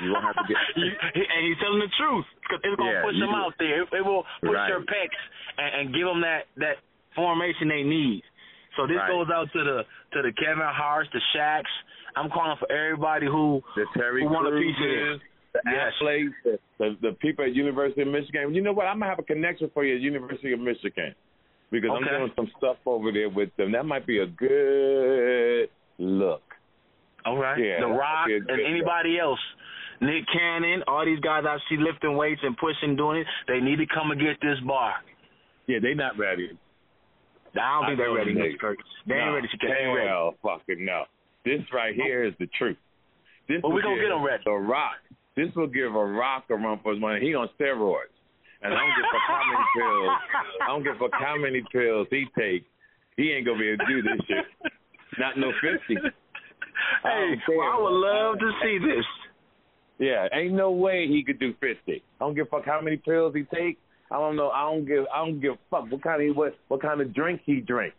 You 0.00 0.10
won't 0.12 0.24
have 0.24 0.34
to 0.40 0.46
get- 0.48 0.56
and 1.14 1.46
he's 1.46 1.58
telling 1.60 1.80
the 1.80 1.90
truth 1.98 2.24
because 2.42 2.60
it's 2.64 2.76
gonna 2.80 2.90
Yeah, 2.92 3.02
push 3.04 3.18
them 3.20 3.34
out 3.34 3.52
there. 3.58 3.82
It, 3.82 3.88
it 3.92 4.04
will 4.04 4.24
push 4.40 4.56
Right. 4.56 4.68
their 4.68 4.80
pecs 4.80 5.20
and, 5.58 5.70
and 5.74 5.94
give 5.94 6.06
them 6.06 6.20
that 6.22 6.46
that 6.56 6.76
formation 7.14 7.68
they 7.68 7.82
need. 7.82 8.22
So 8.76 8.86
this 8.86 8.96
Right. 8.96 9.10
goes 9.10 9.28
out 9.28 9.52
to 9.52 9.60
the 9.62 9.78
to 10.16 10.22
the 10.22 10.32
Kevin 10.32 10.64
Harts, 10.64 11.10
the 11.12 11.20
Shaqs. 11.36 11.68
I'm 12.16 12.30
calling 12.30 12.56
for 12.58 12.70
everybody 12.72 13.26
who 13.26 13.60
the 13.76 13.84
Terry 13.94 14.22
who 14.22 14.30
want 14.32 14.48
a 14.48 14.56
piece 14.58 14.76
of 14.80 14.88
this. 14.88 15.20
the 15.52 15.60
Yes. 15.66 15.92
athletes, 15.98 16.34
the, 16.44 16.58
the 16.78 16.96
the 17.02 17.12
people 17.20 17.44
at 17.44 17.52
University 17.54 18.00
of 18.02 18.08
Michigan. 18.08 18.54
You 18.54 18.62
know 18.62 18.72
what? 18.72 18.86
I'm 18.86 18.98
gonna 18.98 19.10
have 19.10 19.18
a 19.18 19.22
connection 19.28 19.68
for 19.74 19.84
you 19.84 19.94
at 19.96 20.00
University 20.00 20.52
of 20.52 20.60
Michigan 20.60 21.14
because 21.70 21.90
I'm 21.94 22.04
doing 22.04 22.32
some 22.36 22.50
stuff 22.58 22.76
over 22.86 23.12
there 23.12 23.28
with 23.28 23.54
them. 23.56 23.72
That 23.72 23.84
might 23.84 24.06
be 24.06 24.18
a 24.18 24.26
good 24.26 25.68
look. 25.98 26.42
All 27.24 27.36
right. 27.36 27.58
Yeah, 27.58 27.80
the 27.80 27.86
Rock 27.86 28.28
and 28.28 28.60
anybody 28.60 29.18
else. 29.18 29.40
Nick 30.00 30.24
Cannon, 30.32 30.82
all 30.88 31.04
these 31.04 31.20
guys 31.20 31.44
I 31.46 31.58
see 31.68 31.76
lifting 31.76 32.16
weights 32.16 32.40
and 32.42 32.56
pushing, 32.56 32.96
doing 32.96 33.18
it. 33.18 33.26
They 33.46 33.60
need 33.60 33.76
to 33.76 33.86
come 33.86 34.10
and 34.10 34.18
get 34.20 34.40
this 34.40 34.58
bar. 34.66 34.94
Yeah, 35.66 35.78
they 35.82 35.92
not 35.92 36.16
ready. 36.18 36.56
I 37.54 37.80
don't 37.80 37.90
think 37.90 38.00
I 38.00 38.04
they're 38.04 38.14
ready, 38.14 38.34
Mr. 38.34 38.58
Kirk. 38.58 38.78
They 39.06 39.14
ain't 39.14 39.34
ready 39.34 39.48
to 39.48 39.56
they 39.60 39.86
ain't 39.86 39.94
ready. 39.94 40.08
Hell 40.08 40.34
fucking 40.42 40.84
no. 40.84 41.04
This 41.44 41.60
right 41.72 41.94
here 41.94 42.24
is 42.24 42.32
the 42.38 42.46
truth. 42.58 42.78
This 43.48 43.60
Well, 43.62 43.72
we 43.72 43.82
gonna 43.82 44.00
get 44.00 44.08
them 44.08 44.24
ready. 44.24 44.42
The 44.44 44.52
Rock. 44.52 44.96
This 45.36 45.48
will 45.54 45.66
give 45.66 45.94
a 45.94 46.04
Rock 46.04 46.44
a 46.50 46.54
run 46.54 46.80
for 46.82 46.92
his 46.92 47.00
money. 47.00 47.20
He 47.20 47.34
on 47.34 47.48
steroids. 47.58 48.14
And 48.62 48.74
I 48.74 48.78
don't 48.78 48.94
give 48.96 49.04
a 49.04 49.12
fuck 49.12 49.26
how 49.28 49.42
many 49.48 49.66
pills. 49.76 50.10
I 50.60 50.66
don't 50.68 50.82
give 50.84 50.96
a 50.96 50.98
fuck 50.98 51.20
how 51.20 51.36
many 51.36 51.62
pills 51.72 52.06
he 52.10 52.26
take. 52.38 52.66
He 53.16 53.32
ain't 53.32 53.46
gonna 53.46 53.58
be 53.58 53.68
able 53.68 53.84
to 53.84 53.92
do 53.92 54.02
this 54.02 54.20
shit. 54.26 54.72
Not 55.18 55.38
no 55.38 55.52
fifty. 55.60 55.96
Hey, 57.02 57.34
don't 57.46 57.56
well, 57.56 57.68
I 57.68 57.80
would 57.80 57.92
love 57.92 58.38
to 58.38 58.50
see 58.62 58.78
this. 58.78 59.04
Yeah, 59.98 60.28
ain't 60.32 60.54
no 60.54 60.70
way 60.70 61.06
he 61.06 61.22
could 61.24 61.38
do 61.38 61.52
fifty. 61.60 62.02
I 62.20 62.24
don't 62.24 62.34
give 62.34 62.46
a 62.46 62.50
fuck 62.50 62.64
how 62.64 62.80
many 62.80 62.96
pills 62.96 63.34
he 63.34 63.44
take. 63.54 63.78
I 64.10 64.16
don't 64.16 64.36
know. 64.36 64.50
I 64.50 64.62
don't 64.62 64.86
give. 64.86 65.04
I 65.12 65.24
don't 65.24 65.40
give 65.40 65.52
a 65.52 65.58
fuck 65.70 65.90
what 65.90 66.02
kind 66.02 66.28
of 66.28 66.36
what 66.36 66.54
what 66.68 66.82
kind 66.82 67.00
of 67.00 67.14
drink 67.14 67.42
he 67.44 67.60
drinks. 67.60 67.96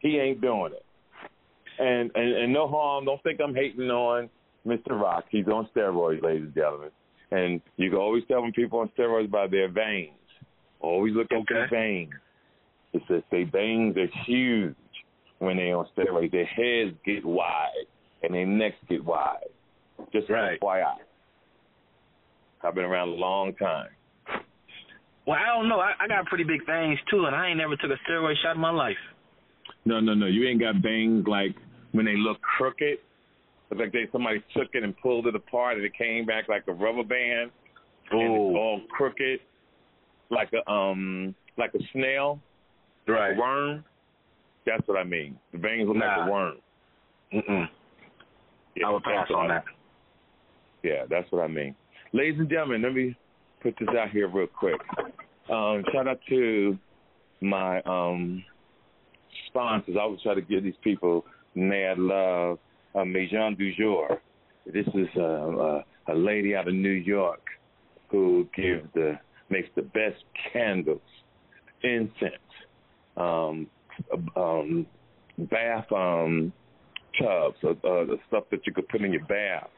He 0.00 0.18
ain't 0.18 0.40
doing 0.40 0.72
it. 0.72 0.84
And 1.78 2.10
and 2.14 2.36
and 2.36 2.52
no 2.52 2.68
harm. 2.68 3.04
Don't 3.04 3.22
think 3.22 3.40
I'm 3.42 3.54
hating 3.54 3.90
on 3.90 4.28
Mr. 4.66 4.90
Rock. 4.90 5.24
He's 5.30 5.46
on 5.46 5.68
steroids, 5.74 6.22
ladies 6.22 6.44
and 6.44 6.54
gentlemen. 6.54 6.90
And 7.30 7.60
you 7.76 7.90
can 7.90 7.98
always 7.98 8.24
tell 8.28 8.42
when 8.42 8.52
people 8.52 8.78
on 8.78 8.90
steroids 8.98 9.30
by 9.30 9.46
their 9.46 9.68
veins. 9.68 10.12
Always 10.80 11.14
look 11.14 11.26
at 11.30 11.42
their 11.48 11.68
veins. 11.68 12.12
It 12.92 13.02
says 13.08 13.22
their 13.30 13.46
veins 13.50 13.96
are 13.96 14.08
huge 14.24 14.74
when 15.38 15.56
they 15.56 15.72
on 15.72 15.86
steroids. 15.96 16.32
Their 16.32 16.46
heads 16.46 16.96
get 17.04 17.24
wide 17.24 17.86
and 18.22 18.34
their 18.34 18.46
necks 18.46 18.76
get 18.88 19.04
wide. 19.04 19.44
Just 20.12 20.30
Right. 20.30 20.58
FYI. 20.60 20.96
I've 22.62 22.74
been 22.74 22.84
around 22.84 23.08
a 23.08 23.14
long 23.14 23.54
time. 23.54 23.88
Well, 25.26 25.36
I 25.38 25.46
don't 25.54 25.68
know. 25.68 25.78
I, 25.78 25.92
I 26.00 26.08
got 26.08 26.24
pretty 26.26 26.44
big 26.44 26.64
veins 26.66 26.98
too, 27.10 27.26
and 27.26 27.36
I 27.36 27.48
ain't 27.48 27.58
never 27.58 27.76
took 27.76 27.90
a 27.90 28.10
steroid 28.10 28.34
shot 28.42 28.54
in 28.54 28.60
my 28.60 28.70
life. 28.70 28.96
No, 29.84 30.00
no, 30.00 30.14
no. 30.14 30.26
You 30.26 30.48
ain't 30.48 30.60
got 30.60 30.82
bangs 30.82 31.26
like 31.26 31.54
when 31.92 32.06
they 32.06 32.16
look 32.16 32.40
crooked. 32.40 32.98
It's 33.70 33.78
like 33.80 33.92
they 33.92 34.08
somebody 34.12 34.42
took 34.56 34.68
it 34.74 34.82
and 34.82 34.96
pulled 34.98 35.26
it 35.26 35.34
apart 35.34 35.76
and 35.76 35.84
it 35.84 35.92
came 35.96 36.24
back 36.24 36.48
like 36.48 36.64
a 36.68 36.72
rubber 36.72 37.04
band. 37.04 37.50
And 38.10 38.22
it's 38.22 38.56
all 38.56 38.80
crooked, 38.90 39.40
like 40.30 40.50
a 40.54 40.70
um 40.70 41.34
like 41.58 41.74
a 41.74 41.78
snail, 41.92 42.40
Right. 43.06 43.36
a 43.36 43.38
worm. 43.38 43.84
That's 44.64 44.86
what 44.86 44.98
I 44.98 45.04
mean. 45.04 45.38
The 45.52 45.58
bangs 45.58 45.88
look 45.88 45.96
like 45.96 46.26
a 46.26 46.30
worm. 46.30 46.56
Mm-mm. 47.32 47.66
Yeah, 48.76 48.86
I 48.86 48.90
would 48.90 49.02
pass 49.02 49.26
on 49.34 49.48
that. 49.48 49.64
Yeah, 50.82 51.04
that's 51.10 51.30
what 51.32 51.42
I 51.42 51.48
mean. 51.48 51.74
Ladies 52.12 52.38
and 52.38 52.48
gentlemen, 52.48 52.82
let 52.82 52.94
me 52.94 53.16
put 53.62 53.74
this 53.78 53.88
out 53.98 54.10
here 54.10 54.28
real 54.28 54.46
quick. 54.46 54.80
Um, 55.50 55.84
shout 55.92 56.06
out 56.06 56.20
to 56.28 56.78
my 57.40 57.82
um, 57.82 58.44
sponsors. 59.48 59.96
I 59.98 60.02
always 60.02 60.22
try 60.22 60.34
to 60.34 60.40
give 60.40 60.62
these 60.62 60.74
people 60.82 61.24
mad 61.54 61.98
love. 61.98 62.58
Uh, 62.94 63.04
Maison 63.04 63.54
du 63.54 63.74
Jour. 63.74 64.20
This 64.66 64.86
is 64.88 65.08
uh, 65.16 65.20
uh, 65.20 65.82
a 66.08 66.14
lady 66.14 66.54
out 66.54 66.68
of 66.68 66.74
New 66.74 66.88
York 66.90 67.42
who 68.10 68.48
gives 68.56 68.86
the 68.94 69.18
makes 69.50 69.68
the 69.76 69.82
best 69.82 70.22
candles, 70.52 71.00
incense, 71.82 72.32
um, 73.16 73.66
um, 74.36 74.86
bath 75.38 75.90
um, 75.92 76.52
tubs, 77.20 77.56
uh, 77.64 77.70
uh, 77.70 78.04
the 78.04 78.18
stuff 78.28 78.44
that 78.50 78.66
you 78.66 78.72
could 78.72 78.88
put 78.88 79.02
in 79.02 79.12
your 79.12 79.24
bath 79.24 79.68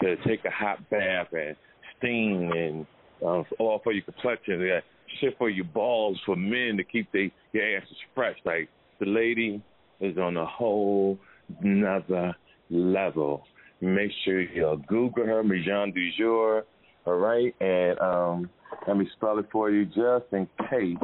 to 0.00 0.16
take 0.26 0.44
a 0.44 0.50
hot 0.50 0.78
bath 0.90 1.28
and 1.32 1.56
steam 1.98 2.50
and 2.52 2.86
uh, 3.24 3.42
all 3.58 3.80
for 3.82 3.92
your 3.92 4.02
complexion. 4.02 4.66
Got 4.66 4.82
shit 5.20 5.36
for 5.38 5.50
your 5.50 5.64
balls 5.66 6.18
for 6.24 6.36
men 6.36 6.76
to 6.76 6.84
keep 6.84 7.10
they, 7.12 7.32
your 7.52 7.76
asses 7.76 7.96
fresh. 8.14 8.36
Like 8.44 8.68
the 9.00 9.06
lady 9.06 9.62
is 10.00 10.16
on 10.18 10.36
a 10.36 10.46
whole 10.46 11.18
nother 11.60 12.34
level. 12.72 13.44
Make 13.80 14.10
sure 14.24 14.40
you 14.40 14.82
Google 14.88 15.26
her, 15.26 15.42
Maison 15.42 15.92
du 15.92 16.10
Jour. 16.18 16.64
All 17.04 17.14
right, 17.14 17.54
and 17.60 17.98
um, 17.98 18.50
let 18.86 18.96
me 18.96 19.08
spell 19.16 19.38
it 19.38 19.46
for 19.50 19.70
you 19.70 19.84
just 19.86 20.32
in 20.32 20.48
case 20.70 20.96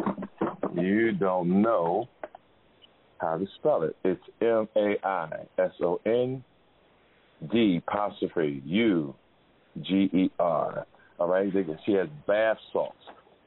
you 0.75 1.13
don't 1.13 1.61
know 1.61 2.09
how 3.19 3.37
to 3.37 3.47
spell 3.59 3.83
it. 3.83 3.97
It's 4.05 4.21
M 4.41 4.69
A 4.77 4.95
I 5.05 5.29
S 5.59 5.73
O 5.83 6.01
N 6.07 6.45
D 7.53 7.83
apostrophe 7.87 8.63
U 8.65 9.15
G 9.83 10.09
E 10.13 10.31
R. 10.39 10.87
All 11.19 11.29
right, 11.29 11.53
she 11.85 11.93
has 11.93 12.09
bath 12.27 12.59
salts. 12.73 12.95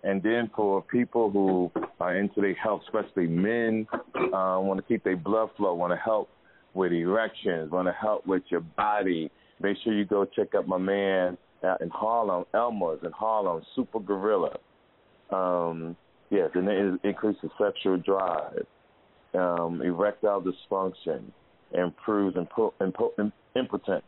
And 0.03 0.21
then 0.21 0.49
for 0.55 0.81
people 0.81 1.29
who 1.29 1.71
are 1.99 2.17
into 2.17 2.41
their 2.41 2.55
health, 2.55 2.81
especially 2.87 3.27
men, 3.27 3.87
uh, 4.15 4.59
want 4.59 4.77
to 4.79 4.83
keep 4.87 5.03
their 5.03 5.15
blood 5.15 5.49
flow, 5.55 5.75
want 5.75 5.93
to 5.93 5.97
help 5.97 6.29
with 6.73 6.91
erections, 6.91 7.71
want 7.71 7.87
to 7.87 7.93
help 7.93 8.25
with 8.25 8.43
your 8.49 8.61
body, 8.61 9.29
make 9.61 9.77
sure 9.83 9.93
you 9.93 10.05
go 10.05 10.25
check 10.25 10.55
out 10.55 10.67
my 10.67 10.77
man 10.77 11.37
out 11.63 11.81
in 11.81 11.89
Harlem, 11.89 12.45
Elmer's 12.53 12.99
in 13.03 13.11
Harlem, 13.11 13.61
Super 13.75 13.99
Gorilla. 13.99 14.57
Um, 15.31 15.95
yes, 16.29 16.49
and 16.55 16.67
it 16.67 16.99
increases 17.03 17.49
sexual 17.61 17.97
drive, 17.97 18.65
um, 19.33 19.81
erectile 19.83 20.43
dysfunction, 20.43 21.21
improves 21.73 22.35
impo- 22.35 22.73
impo- 22.81 23.31
impotence, 23.55 24.03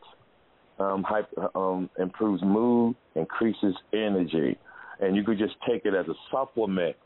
um, 0.78 1.02
hyper, 1.02 1.48
um, 1.56 1.88
improves 1.98 2.42
mood, 2.42 2.96
increases 3.14 3.74
energy, 3.92 4.58
and 5.00 5.16
you 5.16 5.22
could 5.22 5.38
just 5.38 5.54
take 5.68 5.84
it 5.84 5.94
as 5.94 6.06
a 6.08 6.14
supplement 6.30 6.96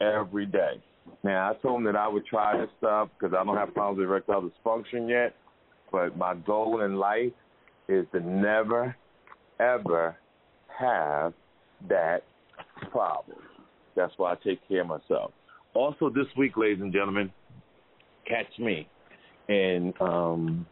every 0.00 0.46
day. 0.46 0.82
Now, 1.22 1.50
I 1.50 1.54
told 1.62 1.80
him 1.80 1.84
that 1.84 1.96
I 1.96 2.08
would 2.08 2.26
try 2.26 2.58
this 2.58 2.70
stuff 2.78 3.08
because 3.18 3.34
I 3.38 3.44
don't 3.44 3.56
have 3.56 3.74
problems 3.74 3.98
with 3.98 4.08
erectile 4.08 4.50
dysfunction 4.50 5.08
yet, 5.08 5.34
but 5.90 6.16
my 6.16 6.34
goal 6.34 6.82
in 6.82 6.96
life 6.96 7.32
is 7.88 8.06
to 8.12 8.20
never, 8.20 8.96
ever 9.60 10.16
have 10.78 11.32
that 11.88 12.22
problem. 12.90 13.38
That's 13.94 14.12
why 14.16 14.32
I 14.32 14.36
take 14.44 14.66
care 14.68 14.82
of 14.82 14.88
myself. 14.88 15.32
Also, 15.74 16.10
this 16.10 16.26
week, 16.36 16.56
ladies 16.56 16.80
and 16.80 16.92
gentlemen, 16.92 17.32
catch 18.26 18.58
me 18.58 18.88
in 19.48 19.92
um, 20.00 20.66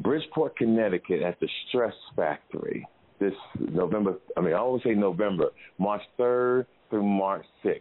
Bridgeport, 0.00 0.56
Connecticut 0.56 1.22
at 1.22 1.38
the 1.40 1.48
Stress 1.68 1.94
Factory 2.16 2.86
this 3.20 3.34
November. 3.58 4.14
I 4.36 4.40
mean, 4.40 4.52
I 4.52 4.58
always 4.58 4.82
say 4.82 4.94
November, 4.94 5.50
March 5.78 6.02
3rd 6.18 6.66
through 6.90 7.04
March 7.04 7.44
6th. 7.64 7.80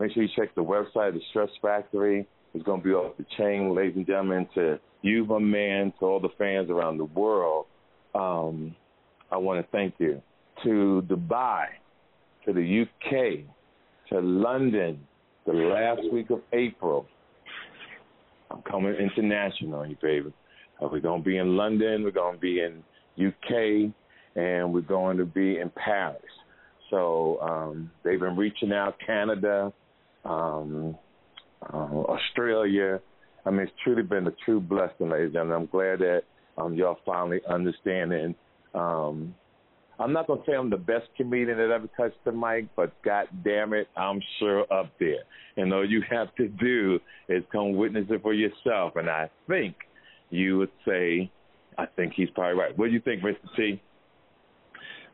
Make 0.00 0.14
sure 0.14 0.22
you 0.22 0.30
check 0.34 0.54
the 0.54 0.64
website 0.64 1.12
the 1.12 1.20
Stress 1.28 1.50
Factory. 1.60 2.26
It's 2.54 2.64
going 2.64 2.80
to 2.80 2.84
be 2.84 2.94
off 2.94 3.18
the 3.18 3.26
chain, 3.36 3.76
ladies 3.76 3.96
and 3.96 4.06
gentlemen, 4.06 4.48
to 4.54 4.80
you, 5.02 5.26
my 5.26 5.38
man, 5.38 5.92
to 6.00 6.06
all 6.06 6.20
the 6.20 6.30
fans 6.38 6.70
around 6.70 6.96
the 6.96 7.04
world. 7.04 7.66
Um, 8.14 8.74
I 9.30 9.36
want 9.36 9.64
to 9.64 9.70
thank 9.70 9.94
you. 9.98 10.22
To 10.64 11.04
Dubai, 11.06 11.66
to 12.46 12.52
the 12.54 12.82
UK, 12.82 13.44
to 14.08 14.20
London, 14.20 15.06
the 15.46 15.52
last 15.52 16.10
week 16.10 16.30
of 16.30 16.40
April. 16.54 17.06
I'm 18.50 18.62
coming 18.62 18.94
international, 18.94 19.86
you 19.86 19.96
baby. 20.00 20.32
Uh, 20.82 20.88
we're 20.90 21.00
going 21.00 21.22
to 21.22 21.28
be 21.28 21.36
in 21.36 21.56
London, 21.56 22.04
we're 22.04 22.10
going 22.10 22.36
to 22.36 22.40
be 22.40 22.60
in 22.60 22.82
UK, 23.24 23.92
and 24.34 24.72
we're 24.72 24.80
going 24.80 25.18
to 25.18 25.26
be 25.26 25.58
in 25.58 25.70
Paris. 25.70 26.22
So 26.88 27.38
um, 27.42 27.90
they've 28.02 28.18
been 28.18 28.36
reaching 28.36 28.72
out, 28.72 28.96
Canada, 29.06 29.72
um, 30.24 30.96
uh, 31.62 31.76
Australia. 31.76 33.00
I 33.44 33.50
mean, 33.50 33.62
it's 33.62 33.72
truly 33.82 34.02
been 34.02 34.26
a 34.26 34.34
true 34.44 34.60
blessing, 34.60 35.08
ladies 35.08 35.26
and 35.26 35.32
gentlemen. 35.34 35.56
I'm 35.56 35.66
glad 35.66 36.00
that 36.00 36.22
um, 36.58 36.74
y'all 36.74 36.98
finally 37.04 37.40
understanding. 37.48 38.34
Um, 38.74 39.34
I'm 39.98 40.14
not 40.14 40.26
gonna 40.26 40.40
say 40.46 40.54
I'm 40.54 40.70
the 40.70 40.78
best 40.78 41.08
comedian 41.16 41.58
that 41.58 41.70
ever 41.70 41.88
touched 41.96 42.24
the 42.24 42.32
mic, 42.32 42.66
but 42.74 42.92
God 43.02 43.26
damn 43.44 43.74
it, 43.74 43.88
I'm 43.96 44.20
sure 44.38 44.60
up 44.72 44.90
there. 44.98 45.24
And 45.56 45.72
all 45.74 45.88
you 45.88 46.02
have 46.10 46.34
to 46.36 46.48
do 46.48 46.98
is 47.28 47.44
come 47.52 47.76
witness 47.76 48.06
it 48.08 48.22
for 48.22 48.32
yourself. 48.32 48.96
And 48.96 49.10
I 49.10 49.28
think 49.46 49.76
you 50.30 50.56
would 50.58 50.70
say, 50.86 51.30
I 51.76 51.84
think 51.84 52.14
he's 52.16 52.30
probably 52.30 52.58
right. 52.58 52.76
What 52.78 52.86
do 52.86 52.92
you 52.92 53.00
think, 53.00 53.22
Mr. 53.22 53.36
T? 53.56 53.82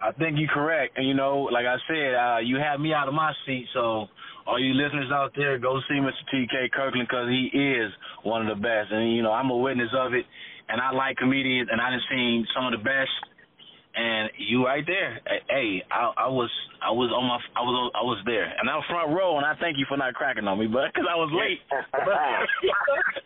I 0.01 0.13
think 0.13 0.39
you're 0.39 0.53
correct. 0.53 0.99
And 0.99 1.07
you 1.07 1.15
know, 1.15 1.49
like 1.53 1.67
I 1.67 1.77
said, 1.89 2.15
uh, 2.15 2.39
you 2.39 2.57
have 2.57 2.81
me 2.81 2.93
out 2.93 3.09
of 3.09 3.15
my 3.15 3.33
seat. 3.47 3.67
So 3.75 4.07
all 4.47 4.61
you 4.61 4.75
listeners 4.75 5.11
out 5.13 5.33
there, 5.37 5.59
go 5.59 5.81
see 5.89 5.95
Mr. 5.95 6.23
T.K. 6.31 6.71
Kirkland 6.73 7.09
because 7.09 7.29
he 7.29 7.51
is 7.57 7.91
one 8.23 8.47
of 8.47 8.57
the 8.57 8.61
best. 8.61 8.93
And 8.93 9.15
you 9.15 9.23
know, 9.23 9.33
I'm 9.33 9.51
a 9.51 9.57
witness 9.57 9.91
of 9.97 10.15
it. 10.15 10.25
And 10.69 10.81
I 10.81 10.91
like 10.91 11.17
comedians, 11.17 11.69
and 11.71 11.81
I 11.81 11.91
done 11.91 12.01
seen 12.11 12.47
some 12.55 12.67
of 12.67 12.73
the 12.73 12.83
best. 12.83 13.11
And 13.95 14.29
you 14.37 14.67
right 14.67 14.85
there. 14.85 15.21
Hey, 15.49 15.81
I, 15.91 16.27
I 16.27 16.29
was, 16.29 16.51
I 16.85 16.91
was 16.91 17.09
on 17.15 17.25
my, 17.25 17.39
I 17.57 17.63
was, 17.65 17.73
on, 17.73 17.91
I 17.95 18.05
was 18.05 18.21
there, 18.27 18.45
and 18.45 18.69
I 18.69 18.77
was 18.77 18.85
front 18.91 19.15
row. 19.15 19.39
And 19.39 19.47
I 19.47 19.55
thank 19.59 19.79
you 19.79 19.87
for 19.89 19.97
not 19.97 20.13
cracking 20.15 20.47
on 20.47 20.59
me, 20.59 20.67
but 20.67 20.93
because 20.93 21.09
I 21.09 21.17
was 21.17 21.31
late. 21.33 21.63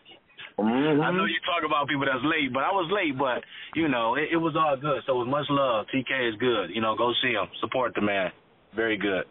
Mm-hmm. 0.61 1.01
I 1.01 1.11
know 1.11 1.25
you 1.25 1.39
talk 1.45 1.65
about 1.65 1.87
people 1.87 2.05
that's 2.05 2.23
late, 2.23 2.53
but 2.53 2.63
I 2.63 2.71
was 2.71 2.89
late, 2.93 3.17
but 3.17 3.43
you 3.73 3.87
know 3.87 4.15
it, 4.15 4.29
it 4.33 4.37
was 4.37 4.55
all 4.55 4.77
good. 4.77 5.01
So 5.07 5.19
with 5.19 5.27
much 5.27 5.45
love, 5.49 5.87
TK 5.93 6.29
is 6.29 6.35
good. 6.39 6.69
You 6.73 6.81
know, 6.81 6.95
go 6.95 7.11
see 7.23 7.31
him, 7.31 7.47
support 7.59 7.93
the 7.95 8.01
man. 8.01 8.31
Very 8.75 8.97
good. 8.97 9.23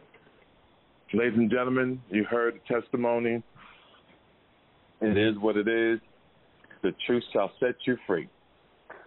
Ladies 1.13 1.39
and 1.39 1.51
gentlemen, 1.51 2.01
you 2.11 2.25
heard 2.25 2.55
the 2.55 2.81
testimony. 2.81 3.43
It 5.01 5.17
is 5.17 5.39
what 5.39 5.57
it 5.57 5.69
is. 5.69 6.01
The 6.83 6.93
truth 7.07 7.23
shall 7.33 7.51
set 7.61 7.75
you 7.87 7.97
free. 8.07 8.29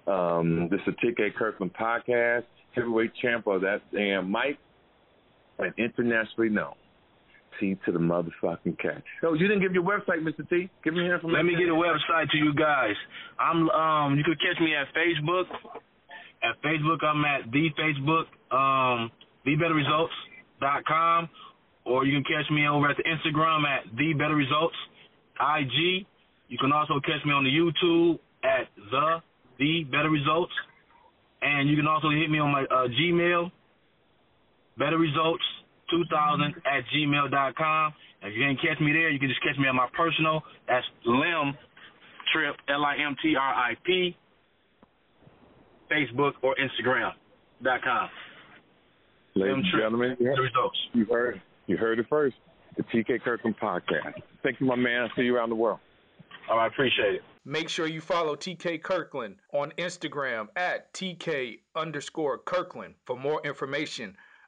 Um, 0.07 0.67
this 0.69 0.81
is 0.87 0.93
TK 1.03 1.35
Kirkland 1.35 1.73
podcast. 1.73 2.43
Heavyweight 2.75 3.11
champ 3.21 3.47
of 3.47 3.61
that 3.61 3.81
damn 3.93 4.31
mic, 4.31 4.57
and 5.59 5.73
internationally 5.77 6.49
known. 6.49 6.73
T 7.59 7.77
to 7.85 7.91
the 7.91 7.99
motherfucking 7.99 8.79
catch. 8.79 9.03
So 9.21 9.33
you 9.33 9.47
didn't 9.47 9.61
give 9.61 9.73
your 9.73 9.83
website, 9.83 10.21
Mr. 10.21 10.47
T. 10.49 10.69
Give 10.83 10.93
me 10.93 11.05
your 11.05 11.15
information. 11.15 11.37
Let 11.37 11.45
me 11.45 11.55
get 11.55 11.69
a 11.69 11.77
website 11.77 12.29
to 12.31 12.37
you 12.37 12.53
guys. 12.53 12.95
I'm 13.39 13.69
um 13.69 14.17
you 14.17 14.23
can 14.23 14.35
catch 14.35 14.61
me 14.61 14.75
at 14.75 14.87
Facebook. 14.93 15.45
At 16.43 16.61
Facebook 16.61 17.03
I'm 17.03 17.23
at 17.25 17.51
the 17.51 17.69
Facebook, 17.79 18.25
um, 18.51 19.11
thebetterresults.com. 19.47 21.29
Or 21.85 22.05
you 22.05 22.21
can 22.21 22.23
catch 22.23 22.49
me 22.51 22.67
over 22.67 22.89
at 22.89 22.97
the 22.97 23.03
Instagram 23.03 23.65
at 23.65 23.83
the 23.97 24.13
better 24.13 24.35
results 24.35 24.75
IG. 25.39 26.05
You 26.47 26.57
can 26.57 26.71
also 26.71 26.99
catch 27.01 27.25
me 27.25 27.33
on 27.33 27.43
the 27.43 27.49
YouTube 27.49 28.19
at 28.43 28.67
the 28.91 29.21
the 29.59 29.83
better 29.91 30.09
results. 30.09 30.53
And 31.41 31.69
you 31.69 31.75
can 31.75 31.87
also 31.87 32.09
hit 32.09 32.29
me 32.29 32.39
on 32.39 32.51
my 32.51 32.63
uh, 32.63 32.87
Gmail, 32.87 33.51
better 34.77 34.97
results 34.97 35.43
2000 35.93 36.55
at 36.65 36.81
gmail.com. 36.93 37.93
If 38.23 38.33
you 38.35 38.41
can't 38.41 38.59
catch 38.61 38.79
me 38.81 38.91
there, 38.93 39.09
you 39.09 39.19
can 39.19 39.29
just 39.29 39.43
catch 39.43 39.57
me 39.59 39.67
at 39.67 39.75
my 39.75 39.87
personal. 39.93 40.41
That's 40.67 40.85
Lim 41.05 41.53
Trip, 42.33 42.55
L 42.69 42.83
I 42.85 42.95
M 43.05 43.15
T 43.21 43.35
R 43.35 43.53
I 43.53 43.75
P, 43.85 44.15
Facebook 45.91 46.33
or 46.41 46.55
Instagram.com. 46.55 48.09
Ladies 49.35 49.55
and 49.55 49.65
gentlemen, 49.81 50.15
The 50.19 50.25
results. 50.41 50.77
you 50.93 51.05
heard 51.05 51.41
you 51.67 51.77
heard 51.77 51.99
it 51.99 52.05
first. 52.09 52.35
The 52.77 52.83
TK 52.83 53.21
Kirkland 53.23 53.55
podcast. 53.61 54.13
Thank 54.41 54.59
you, 54.59 54.65
my 54.65 54.75
man. 54.75 55.09
See 55.15 55.23
you 55.23 55.35
around 55.35 55.49
the 55.49 55.55
world. 55.55 55.79
I 56.51 56.65
appreciate 56.67 57.15
it. 57.15 57.21
Make 57.45 57.69
sure 57.69 57.87
you 57.87 57.99
follow 58.01 58.35
TK 58.35 58.81
Kirkland 58.81 59.35
on 59.53 59.71
Instagram 59.77 60.47
at 60.55 60.91
TK 60.93 61.59
underscore 61.75 62.37
Kirkland 62.39 62.95
for 63.05 63.17
more 63.17 63.41
information 63.45 64.15